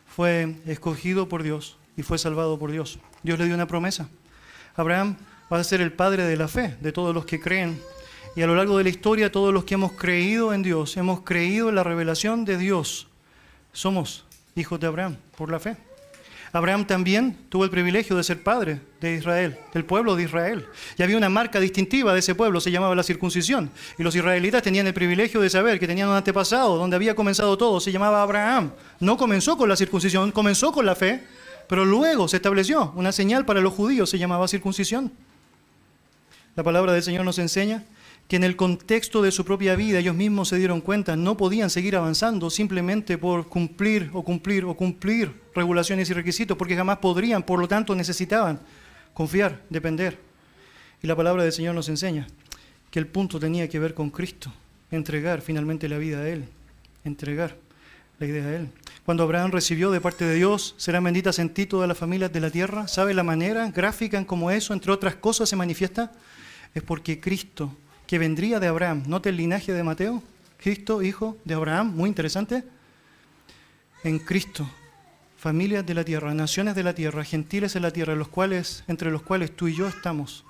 fue 0.08 0.56
escogido 0.68 1.28
por 1.28 1.42
Dios 1.42 1.78
y 1.98 2.04
fue 2.04 2.18
salvado 2.18 2.60
por 2.60 2.72
Dios. 2.72 3.00
Dios 3.24 3.40
le 3.40 3.46
dio 3.46 3.56
una 3.56 3.68
promesa. 3.68 4.10
Abraham 4.76 5.16
va 5.52 5.60
a 5.60 5.64
ser 5.64 5.82
el 5.82 5.94
padre 5.94 6.24
de 6.24 6.38
la 6.38 6.48
fe, 6.48 6.76
de 6.82 6.92
todos 6.92 7.16
los 7.16 7.26
que 7.26 7.40
creen. 7.40 7.82
Y 8.36 8.42
a 8.42 8.48
lo 8.48 8.56
largo 8.56 8.78
de 8.78 8.84
la 8.84 8.90
historia, 8.90 9.32
todos 9.32 9.54
los 9.54 9.64
que 9.64 9.76
hemos 9.76 9.94
creído 9.94 10.54
en 10.54 10.62
Dios, 10.62 10.98
hemos 10.98 11.22
creído 11.22 11.70
en 11.70 11.76
la 11.76 11.84
revelación 11.84 12.44
de 12.44 12.58
Dios, 12.58 13.08
somos 13.72 14.26
hijos 14.56 14.80
de 14.80 14.88
Abraham 14.88 15.18
por 15.38 15.50
la 15.50 15.60
fe. 15.60 15.78
Abraham 16.56 16.88
también 16.88 17.38
tuvo 17.50 17.66
el 17.66 17.70
privilegio 17.70 18.16
de 18.16 18.24
ser 18.24 18.42
padre 18.42 18.80
de 19.02 19.16
Israel, 19.16 19.58
del 19.74 19.84
pueblo 19.84 20.16
de 20.16 20.24
Israel. 20.24 20.66
Y 20.98 21.04
había 21.04 21.18
una 21.18 21.28
marca 21.28 21.60
distintiva 21.60 22.14
de 22.14 22.20
ese 22.20 22.34
pueblo, 22.34 22.62
se 22.62 22.72
llamaba 22.72 22.96
la 22.96 23.04
circuncisión. 23.04 23.70
Y 23.98 24.04
los 24.04 24.16
israelitas 24.16 24.64
tenían 24.64 24.88
el 24.88 24.94
privilegio 24.94 25.42
de 25.42 25.50
saber 25.50 25.82
que 25.82 25.86
tenían 25.86 26.08
un 26.08 26.16
antepasado 26.16 26.78
donde 26.78 26.96
había 26.96 27.14
comenzado 27.14 27.58
todo, 27.58 27.82
se 27.82 27.92
llamaba 27.92 28.22
Abraham. 28.22 28.72
No 29.02 29.18
comenzó 29.18 29.58
con 29.58 29.68
la 29.68 29.76
circuncisión, 29.76 30.32
comenzó 30.32 30.72
con 30.72 30.86
la 30.86 30.96
fe, 30.96 31.24
pero 31.68 31.84
luego 31.84 32.30
se 32.30 32.38
estableció 32.38 32.94
una 32.96 33.12
señal 33.12 33.46
para 33.46 33.60
los 33.60 33.74
judíos, 33.74 34.10
se 34.10 34.18
llamaba 34.18 34.48
circuncisión. 34.48 35.12
La 36.56 36.64
palabra 36.64 36.94
del 36.94 37.04
Señor 37.04 37.26
nos 37.26 37.38
enseña 37.38 37.84
que 38.28 38.36
en 38.36 38.44
el 38.44 38.56
contexto 38.56 39.22
de 39.22 39.32
su 39.32 39.46
propia 39.46 39.76
vida 39.76 40.00
ellos 40.00 40.16
mismos 40.16 40.50
se 40.50 40.58
dieron 40.58 40.82
cuenta, 40.82 41.16
no 41.16 41.38
podían 41.38 41.70
seguir 41.70 41.96
avanzando 41.96 42.50
simplemente 42.50 43.18
por 43.18 43.48
cumplir 43.48 44.10
o 44.14 44.24
cumplir 44.24 44.66
o 44.66 44.76
cumplir 44.76 45.32
regulaciones 45.54 46.10
y 46.10 46.14
requisitos, 46.14 46.58
porque 46.58 46.76
jamás 46.76 46.98
podrían, 46.98 47.44
por 47.44 47.60
lo 47.60 47.68
tanto 47.68 47.96
necesitaban 47.96 48.60
confiar, 49.14 49.62
depender. 49.70 50.18
Y 51.04 51.08
la 51.08 51.16
palabra 51.16 51.44
del 51.44 51.52
Señor 51.52 51.76
nos 51.76 51.88
enseña 51.90 52.28
que 52.90 53.00
el 53.00 53.08
punto 53.08 53.40
tenía 53.40 53.70
que 53.70 53.80
ver 53.80 53.94
con 53.94 54.10
Cristo, 54.10 54.52
entregar 54.90 55.42
finalmente 55.42 55.88
la 55.88 55.98
vida 55.98 56.20
a 56.20 56.30
Él, 56.30 56.46
entregar 57.04 57.56
la 58.20 58.26
idea 58.26 58.46
a 58.46 58.56
Él. 58.56 58.70
Cuando 59.06 59.24
Abraham 59.24 59.52
recibió 59.52 59.92
de 59.92 60.02
parte 60.02 60.26
de 60.26 60.34
Dios, 60.34 60.74
serán 60.78 61.04
benditas 61.04 61.38
en 61.38 61.54
ti 61.54 61.68
todas 61.68 61.88
las 61.88 61.98
familias 61.98 62.34
de 62.34 62.40
la 62.40 62.50
tierra. 62.50 62.88
¿Sabe 62.88 63.14
la 63.14 63.22
manera 63.22 63.70
gráfica 63.70 64.18
en 64.18 64.26
cómo 64.26 64.50
eso, 64.50 64.74
entre 64.74 64.92
otras 64.92 65.16
cosas, 65.16 65.48
se 65.48 65.56
manifiesta? 65.56 66.12
Es 66.74 66.82
porque 66.82 67.20
Cristo, 67.20 67.76
que 68.08 68.20
vendría 68.20 68.60
de 68.60 68.68
Abraham, 68.68 69.04
note 69.08 69.30
el 69.30 69.38
linaje 69.38 69.74
de 69.74 69.84
Mateo, 69.84 70.22
Cristo, 70.58 71.02
hijo 71.02 71.38
de 71.44 71.54
Abraham, 71.54 71.94
muy 71.96 72.08
interesante. 72.08 72.64
En 74.04 74.20
Cristo, 74.20 74.70
familias 75.38 75.86
de 75.86 75.94
la 75.94 76.04
tierra, 76.04 76.34
naciones 76.34 76.76
de 76.76 76.84
la 76.84 76.94
tierra, 76.94 77.24
gentiles 77.24 77.76
en 77.76 77.82
la 77.82 77.92
tierra, 77.92 78.16
los 78.16 78.28
cuales, 78.28 78.84
entre 78.88 79.12
los 79.12 79.22
cuales 79.22 79.56
tú 79.56 79.68
y 79.68 79.76
yo 79.76 79.88
estamos, 79.88 80.44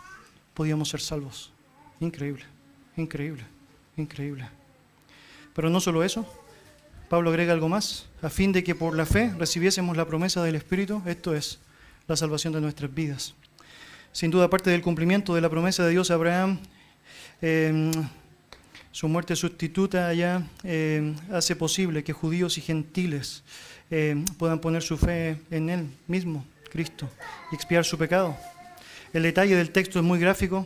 podíamos 0.53 0.89
ser 0.89 1.01
salvos. 1.01 1.51
Increíble, 1.99 2.43
increíble, 2.97 3.43
increíble. 3.97 4.47
Pero 5.53 5.69
no 5.69 5.79
solo 5.79 6.03
eso, 6.03 6.25
Pablo 7.09 7.29
agrega 7.29 7.53
algo 7.53 7.69
más, 7.69 8.07
a 8.21 8.29
fin 8.29 8.51
de 8.51 8.63
que 8.63 8.75
por 8.75 8.95
la 8.95 9.05
fe 9.05 9.33
recibiésemos 9.37 9.95
la 9.95 10.05
promesa 10.05 10.43
del 10.43 10.55
Espíritu, 10.55 11.01
esto 11.05 11.33
es, 11.33 11.59
la 12.07 12.17
salvación 12.17 12.53
de 12.53 12.61
nuestras 12.61 12.93
vidas. 12.93 13.35
Sin 14.11 14.31
duda, 14.31 14.45
aparte 14.45 14.69
del 14.69 14.81
cumplimiento 14.81 15.35
de 15.35 15.41
la 15.41 15.49
promesa 15.49 15.83
de 15.83 15.91
Dios 15.91 16.11
a 16.11 16.15
Abraham, 16.15 16.59
em, 17.45 17.91
su 18.91 19.07
muerte 19.07 19.35
sustituta 19.35 20.07
allá 20.07 20.41
em, 20.63 21.15
hace 21.31 21.55
posible 21.55 22.03
que 22.03 22.11
judíos 22.11 22.57
y 22.57 22.61
gentiles 22.61 23.43
em, 23.91 24.25
puedan 24.39 24.59
poner 24.59 24.81
su 24.81 24.97
fe 24.97 25.37
en 25.51 25.69
Él 25.69 25.87
mismo, 26.07 26.43
Cristo, 26.71 27.07
y 27.51 27.55
expiar 27.55 27.85
su 27.85 27.97
pecado. 27.97 28.35
El 29.13 29.23
detalle 29.23 29.55
del 29.55 29.69
texto 29.69 29.99
es 29.99 30.05
muy 30.05 30.17
gráfico, 30.17 30.65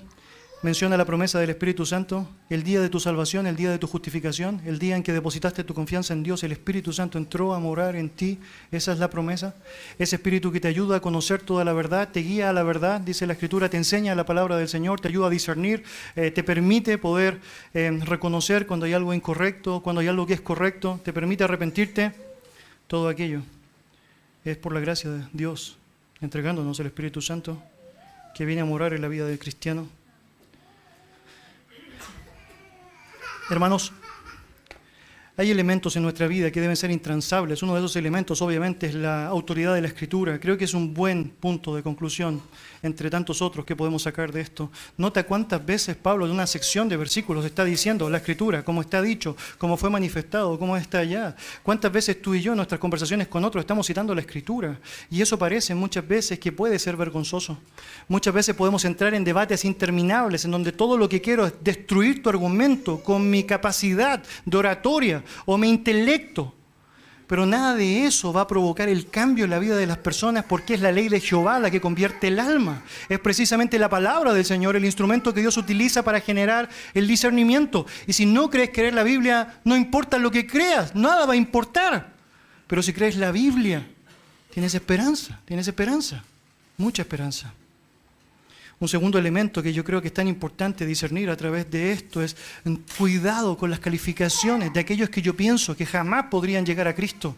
menciona 0.62 0.98
la 0.98 1.06
promesa 1.06 1.40
del 1.40 1.52
Espíritu 1.52 1.86
Santo, 1.86 2.28
el 2.50 2.64
día 2.64 2.82
de 2.82 2.90
tu 2.90 3.00
salvación, 3.00 3.48
el 3.48 3.56
día 3.56 3.72
de 3.72 3.78
tu 3.78 3.88
justificación, 3.88 4.62
el 4.66 4.78
día 4.78 4.98
en 4.98 5.04
que 5.04 5.14
depositaste 5.14 5.64
tu 5.64 5.74
confianza 5.74 6.14
en 6.14 6.22
Dios, 6.22 6.44
el 6.44 6.52
Espíritu 6.52 6.92
Santo 6.92 7.18
entró 7.18 7.54
a 7.54 7.60
morar 7.60 7.96
en 7.96 8.10
ti, 8.10 8.40
esa 8.70 8.92
es 8.92 9.00
la 9.00 9.10
promesa, 9.10 9.56
ese 9.98 10.18
Espíritu 10.18 10.52
que 10.52 10.60
te 10.60 10.68
ayuda 10.68 10.98
a 10.98 11.00
conocer 11.00 11.42
toda 11.42 11.64
la 11.64 11.72
verdad, 11.72 12.10
te 12.10 12.20
guía 12.20 12.50
a 12.50 12.54
la 12.54 12.64
verdad, 12.64 13.00
dice 13.00 13.26
la 13.26 13.34
Escritura, 13.34 13.70
te 13.70 13.78
enseña 13.78 14.16
la 14.16 14.26
palabra 14.26 14.58
del 14.58 14.68
Señor, 14.68 15.00
te 15.00 15.08
ayuda 15.08 15.28
a 15.28 15.30
discernir, 15.30 15.84
eh, 16.18 16.32
te 16.32 16.44
permite 16.44 16.98
poder 16.98 17.40
eh, 17.74 17.98
reconocer 18.04 18.68
cuando 18.68 18.86
hay 18.86 18.94
algo 18.94 19.14
incorrecto, 19.14 19.82
cuando 19.82 20.02
hay 20.02 20.08
algo 20.10 20.28
que 20.28 20.34
es 20.34 20.42
correcto, 20.42 21.00
te 21.06 21.14
permite 21.14 21.46
arrepentirte, 21.46 22.12
todo 22.88 23.08
aquello 23.08 23.44
es 24.44 24.58
por 24.58 24.74
la 24.74 24.82
gracia 24.82 25.10
de 25.10 25.24
Dios, 25.32 25.78
entregándonos 26.20 26.80
el 26.82 26.88
Espíritu 26.88 27.22
Santo 27.22 27.62
que 28.36 28.46
viene 28.46 28.62
a 28.62 28.66
morar 28.66 28.94
en 28.94 29.02
la 29.02 29.08
vida 29.08 29.26
del 29.26 29.40
cristiano. 29.40 29.99
Hermanos, 33.50 33.92
hay 35.40 35.52
elementos 35.52 35.96
en 35.96 36.04
nuestra 36.04 36.28
vida 36.28 36.52
que 36.52 36.60
deben 36.60 36.76
ser 36.76 36.92
intransables. 36.92 37.64
Uno 37.64 37.74
de 37.74 37.80
esos 37.80 37.96
elementos, 37.96 38.42
obviamente, 38.42 38.88
es 38.88 38.94
la 38.94 39.28
autoridad 39.28 39.74
de 39.74 39.80
la 39.80 39.88
Escritura. 39.88 40.38
Creo 40.38 40.58
que 40.58 40.66
es 40.66 40.74
un 40.74 40.94
buen 40.94 41.30
punto 41.30 41.74
de 41.74 41.82
conclusión 41.82 42.42
entre 42.84 43.10
tantos 43.10 43.42
otros 43.42 43.66
que 43.66 43.74
podemos 43.74 44.02
sacar 44.04 44.34
de 44.34 44.42
esto. 44.42 44.70
Nota 44.98 45.24
cuántas 45.24 45.66
veces 45.66 45.96
Pablo 45.96 46.26
en 46.26 46.34
una 46.34 46.46
sección 46.46 46.90
de 46.90 46.98
versículos 46.98 47.46
está 47.46 47.64
diciendo 47.64 48.10
la 48.10 48.18
Escritura, 48.18 48.66
cómo 48.66 48.82
está 48.82 49.02
dicho, 49.02 49.38
cómo 49.58 49.78
fue 49.78 49.90
manifestado, 49.90 50.60
cómo 50.60 50.76
está 50.76 51.00
allá. 51.00 51.38
Cuántas 51.64 51.90
veces 51.90 52.22
tú 52.22 52.36
y 52.36 52.42
yo 52.42 52.52
en 52.52 52.58
nuestras 52.58 52.82
conversaciones 52.82 53.30
con 53.30 53.46
otros 53.46 53.62
estamos 53.62 53.88
citando 53.88 54.14
la 54.14 54.20
Escritura. 54.20 54.78
Y 55.10 55.22
eso 55.22 55.40
parece 55.40 55.74
muchas 55.74 56.06
veces 56.06 56.38
que 56.38 56.52
puede 56.52 56.78
ser 56.80 56.98
vergonzoso. 56.98 57.58
Muchas 58.10 58.34
veces 58.34 58.56
podemos 58.56 58.84
entrar 58.84 59.14
en 59.14 59.24
debates 59.24 59.64
interminables 59.64 60.44
en 60.44 60.52
donde 60.52 60.74
todo 60.74 60.98
lo 60.98 61.08
que 61.08 61.22
quiero 61.22 61.46
es 61.46 61.54
destruir 61.62 62.22
tu 62.22 62.28
argumento 62.28 63.02
con 63.02 63.30
mi 63.30 63.46
capacidad 63.46 64.22
de 64.44 64.58
oratoria 64.58 65.24
o 65.46 65.58
mi 65.58 65.70
intelecto. 65.70 66.56
Pero 67.30 67.46
nada 67.46 67.76
de 67.76 68.08
eso 68.08 68.34
va 68.34 68.42
a 68.42 68.48
provocar 68.48 68.90
el 68.90 69.08
cambio 69.12 69.44
en 69.44 69.52
la 69.52 69.60
vida 69.60 69.78
de 69.78 69.86
las 69.86 70.00
personas 70.00 70.46
porque 70.46 70.74
es 70.74 70.82
la 70.82 70.92
ley 70.92 71.10
de 71.10 71.20
Jehová 71.20 71.60
la 71.60 71.70
que 71.70 71.80
convierte 71.80 72.30
el 72.30 72.40
alma. 72.40 72.82
Es 73.08 73.20
precisamente 73.20 73.78
la 73.78 73.88
palabra 73.88 74.34
del 74.34 74.46
Señor, 74.46 74.76
el 74.76 74.84
instrumento 74.84 75.32
que 75.32 75.42
Dios 75.42 75.56
utiliza 75.56 76.02
para 76.02 76.22
generar 76.22 76.70
el 76.96 77.08
discernimiento. 77.08 77.86
Y 78.08 78.14
si 78.14 78.26
no 78.26 78.50
crees 78.50 78.72
creer 78.74 78.96
la 78.96 79.04
Biblia, 79.04 79.60
no 79.64 79.78
importa 79.78 80.18
lo 80.18 80.32
que 80.32 80.48
creas, 80.48 80.96
nada 80.96 81.28
va 81.28 81.34
a 81.34 81.36
importar. 81.36 82.14
Pero 82.66 82.82
si 82.82 82.94
crees 82.94 83.16
la 83.16 83.32
Biblia, 83.32 83.88
tienes 84.52 84.74
esperanza, 84.74 85.40
tienes 85.46 85.68
esperanza, 85.68 86.24
mucha 86.78 87.04
esperanza. 87.04 87.54
Un 88.80 88.88
segundo 88.88 89.20
elemento 89.20 89.62
que 89.62 89.74
yo 89.74 89.84
creo 89.84 90.02
que 90.02 90.08
es 90.08 90.14
tan 90.14 90.28
importante 90.28 90.86
discernir 90.86 91.30
a 91.30 91.36
través 91.36 91.70
de 91.70 91.92
esto 91.92 92.22
es 92.22 92.38
cuidado 92.98 93.58
con 93.58 93.70
las 93.70 93.80
calificaciones 93.80 94.72
de 94.72 94.80
aquellos 94.80 95.10
que 95.10 95.22
yo 95.22 95.36
pienso 95.36 95.76
que 95.76 95.86
jamás 95.86 96.28
podrían 96.32 96.66
llegar 96.66 96.88
a 96.88 96.96
Cristo. 96.96 97.36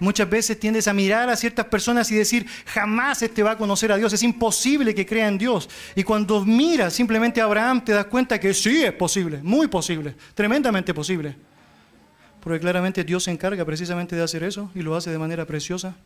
Muchas 0.00 0.30
veces 0.30 0.58
tiendes 0.58 0.86
a 0.88 0.94
mirar 0.94 1.28
a 1.28 1.36
ciertas 1.36 1.66
personas 1.66 2.10
y 2.10 2.14
decir, 2.14 2.46
jamás 2.66 3.20
este 3.20 3.42
va 3.42 3.52
a 3.52 3.58
conocer 3.58 3.90
a 3.90 3.96
Dios, 3.96 4.12
es 4.12 4.22
imposible 4.22 4.94
que 4.94 5.04
crea 5.04 5.28
en 5.28 5.36
Dios. 5.36 5.68
Y 5.94 6.04
cuando 6.04 6.44
miras 6.44 6.94
simplemente 6.94 7.40
a 7.40 7.44
Abraham 7.44 7.84
te 7.84 7.92
das 7.92 8.06
cuenta 8.06 8.38
que 8.38 8.54
sí 8.54 8.82
es 8.82 8.92
posible, 8.92 9.40
muy 9.42 9.66
posible, 9.66 10.14
tremendamente 10.34 10.94
posible. 10.94 11.36
Porque 12.40 12.60
claramente 12.60 13.04
Dios 13.04 13.24
se 13.24 13.32
encarga 13.32 13.64
precisamente 13.64 14.14
de 14.16 14.22
hacer 14.22 14.44
eso 14.44 14.70
y 14.74 14.80
lo 14.80 14.96
hace 14.96 15.10
de 15.10 15.18
manera 15.18 15.44
preciosa. 15.44 15.96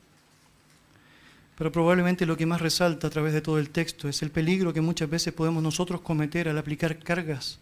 Pero 1.56 1.70
probablemente 1.70 2.26
lo 2.26 2.36
que 2.36 2.46
más 2.46 2.60
resalta 2.60 3.06
a 3.06 3.10
través 3.10 3.32
de 3.32 3.42
todo 3.42 3.58
el 3.58 3.70
texto 3.70 4.08
es 4.08 4.22
el 4.22 4.30
peligro 4.30 4.72
que 4.72 4.80
muchas 4.80 5.10
veces 5.10 5.34
podemos 5.34 5.62
nosotros 5.62 6.00
cometer 6.00 6.48
al 6.48 6.58
aplicar 6.58 6.98
cargas 6.98 7.58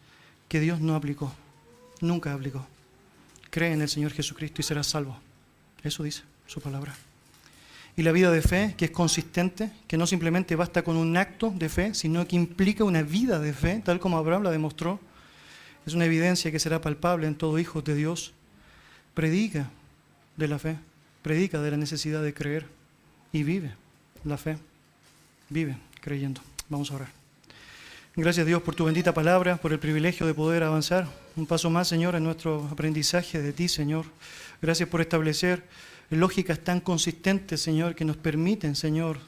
que 0.48 0.60
Dios 0.60 0.80
no 0.80 0.94
aplicó, 0.94 1.32
nunca 2.00 2.32
aplicó. 2.32 2.66
Cree 3.50 3.72
en 3.72 3.82
el 3.82 3.88
Señor 3.88 4.12
Jesucristo 4.12 4.60
y 4.60 4.64
serás 4.64 4.86
salvo. 4.86 5.18
Eso 5.82 6.02
dice 6.02 6.22
su 6.46 6.60
palabra. 6.60 6.94
y 7.96 8.02
la 8.02 8.12
vida 8.12 8.30
de 8.30 8.40
fe, 8.40 8.74
que 8.78 8.86
es 8.86 8.90
consistente, 8.92 9.70
que 9.86 9.98
no 9.98 10.06
simplemente 10.06 10.56
basta 10.56 10.82
con 10.82 10.96
un 10.96 11.16
acto 11.16 11.52
de 11.54 11.68
fe, 11.68 11.92
sino 11.92 12.26
que 12.26 12.36
implica 12.36 12.84
una 12.84 13.02
vida 13.02 13.38
de 13.40 13.52
fe, 13.52 13.82
tal 13.84 13.98
como 13.98 14.16
Abraham 14.16 14.44
la 14.44 14.50
demostró. 14.50 15.00
Es 15.84 15.92
una 15.92 16.06
evidencia 16.06 16.50
que 16.50 16.60
será 16.60 16.80
palpable 16.80 17.26
en 17.26 17.34
todo 17.34 17.58
hijo 17.58 17.82
de 17.82 17.94
Dios. 17.94 18.32
Predica 19.12 19.70
de 20.36 20.48
la 20.48 20.58
fe, 20.58 20.78
predica 21.22 21.60
de 21.60 21.72
la 21.72 21.76
necesidad 21.76 22.22
de 22.22 22.32
creer 22.32 22.79
y 23.32 23.42
vive 23.42 23.72
la 24.24 24.36
fe. 24.36 24.58
Vive 25.48 25.76
creyendo. 26.00 26.40
Vamos 26.68 26.90
a 26.90 26.96
orar. 26.96 27.08
Gracias 28.16 28.46
Dios 28.46 28.62
por 28.62 28.74
tu 28.74 28.84
bendita 28.84 29.14
palabra, 29.14 29.56
por 29.56 29.72
el 29.72 29.78
privilegio 29.78 30.26
de 30.26 30.34
poder 30.34 30.62
avanzar 30.62 31.08
un 31.36 31.46
paso 31.46 31.70
más, 31.70 31.88
Señor, 31.88 32.16
en 32.16 32.24
nuestro 32.24 32.68
aprendizaje 32.70 33.40
de 33.40 33.52
ti, 33.52 33.68
Señor. 33.68 34.04
Gracias 34.60 34.88
por 34.88 35.00
establecer 35.00 35.62
lógicas 36.10 36.58
tan 36.58 36.80
consistentes, 36.80 37.62
Señor, 37.62 37.94
que 37.94 38.04
nos 38.04 38.16
permiten, 38.16 38.74
Señor, 38.74 39.18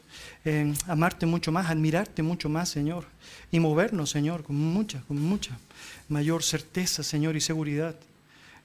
amarte 0.89 1.27
mucho 1.27 1.53
más, 1.53 1.71
admirarte 1.71 2.23
mucho 2.23 2.49
más, 2.49 2.69
Señor, 2.69 3.07
y 3.53 3.61
movernos, 3.61 4.11
Señor, 4.11 4.43
con 4.43 4.57
mucha, 4.57 5.01
con 5.03 5.21
mucha 5.21 5.57
mayor 6.09 6.43
certeza, 6.43 7.03
Señor, 7.03 7.37
y 7.37 7.41
seguridad. 7.41 7.95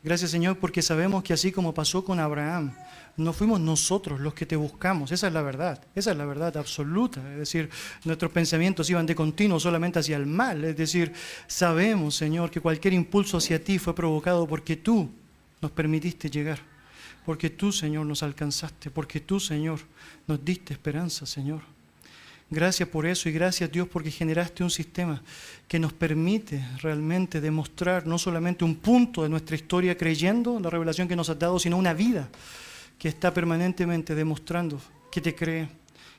Gracias, 0.04 0.32
Señor, 0.32 0.58
porque 0.58 0.82
sabemos 0.82 1.24
que 1.24 1.34
así 1.34 1.52
como 1.52 1.74
pasó 1.74 2.04
con 2.06 2.20
Abraham, 2.20 2.74
no 3.18 3.34
fuimos 3.34 3.60
nosotros 3.60 4.20
los 4.20 4.36
que 4.36 4.46
te 4.46 4.56
buscamos, 4.56 5.12
esa 5.12 5.28
es 5.28 5.34
la 5.34 5.42
verdad, 5.42 5.84
esa 5.96 6.12
es 6.12 6.18
la 6.18 6.26
verdad 6.26 6.56
absoluta, 6.56 7.20
es 7.32 7.40
decir, 7.40 7.70
nuestros 8.06 8.32
pensamientos 8.32 8.90
iban 8.92 9.08
de 9.08 9.16
continuo 9.16 9.60
solamente 9.60 9.98
hacia 9.98 10.18
el 10.18 10.28
mal, 10.28 10.64
es 10.64 10.78
decir, 10.78 11.14
sabemos, 11.48 12.16
Señor, 12.16 12.52
que 12.52 12.62
cualquier 12.62 12.94
impulso 12.94 13.38
hacia 13.38 13.64
ti 13.64 13.80
fue 13.80 13.96
provocado 13.96 14.48
porque 14.48 14.76
tú 14.76 15.10
nos 15.62 15.72
permitiste 15.72 16.30
llegar, 16.30 16.60
porque 17.26 17.50
tú, 17.50 17.72
Señor, 17.72 18.06
nos 18.06 18.22
alcanzaste, 18.22 18.92
porque 18.92 19.20
tú, 19.20 19.40
Señor, 19.40 19.80
nos 20.28 20.46
diste 20.46 20.74
esperanza, 20.74 21.26
Señor. 21.26 21.77
Gracias 22.50 22.88
por 22.88 23.06
eso 23.06 23.28
y 23.28 23.34
gracias 23.34 23.70
Dios 23.72 23.88
porque 23.90 24.10
generaste 24.10 24.64
un 24.64 24.70
sistema 24.70 25.22
que 25.68 25.80
nos 25.80 25.92
permite 25.92 26.66
realmente 26.82 27.42
demostrar 27.42 28.08
no 28.08 28.18
solamente 28.18 28.64
un 28.64 28.76
punto 28.76 29.24
de 29.24 29.30
nuestra 29.30 29.56
historia 29.58 29.98
creyendo 29.98 30.58
la 30.60 30.70
revelación 30.70 31.10
que 31.10 31.16
nos 31.16 31.30
has 31.30 31.38
dado, 31.38 31.60
sino 31.60 31.76
una 31.76 31.94
vida 31.94 32.30
que 32.98 33.10
está 33.10 33.34
permanentemente 33.34 34.16
demostrando 34.16 34.80
que 35.12 35.20
te 35.20 35.36
cree, 35.36 35.68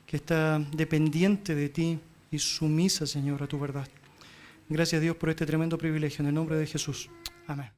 que 0.05 0.17
está 0.17 0.59
dependiente 0.59 1.55
de 1.55 1.69
ti 1.69 1.99
y 2.31 2.37
sumisa, 2.37 3.07
Señor, 3.07 3.41
a 3.41 3.47
tu 3.47 3.59
verdad. 3.59 3.87
Gracias 4.69 5.01
Dios 5.01 5.15
por 5.15 5.29
este 5.31 5.47
tremendo 5.47 5.79
privilegio. 5.79 6.21
En 6.21 6.27
el 6.27 6.35
nombre 6.35 6.57
de 6.57 6.67
Jesús. 6.67 7.09
Amén. 7.47 7.71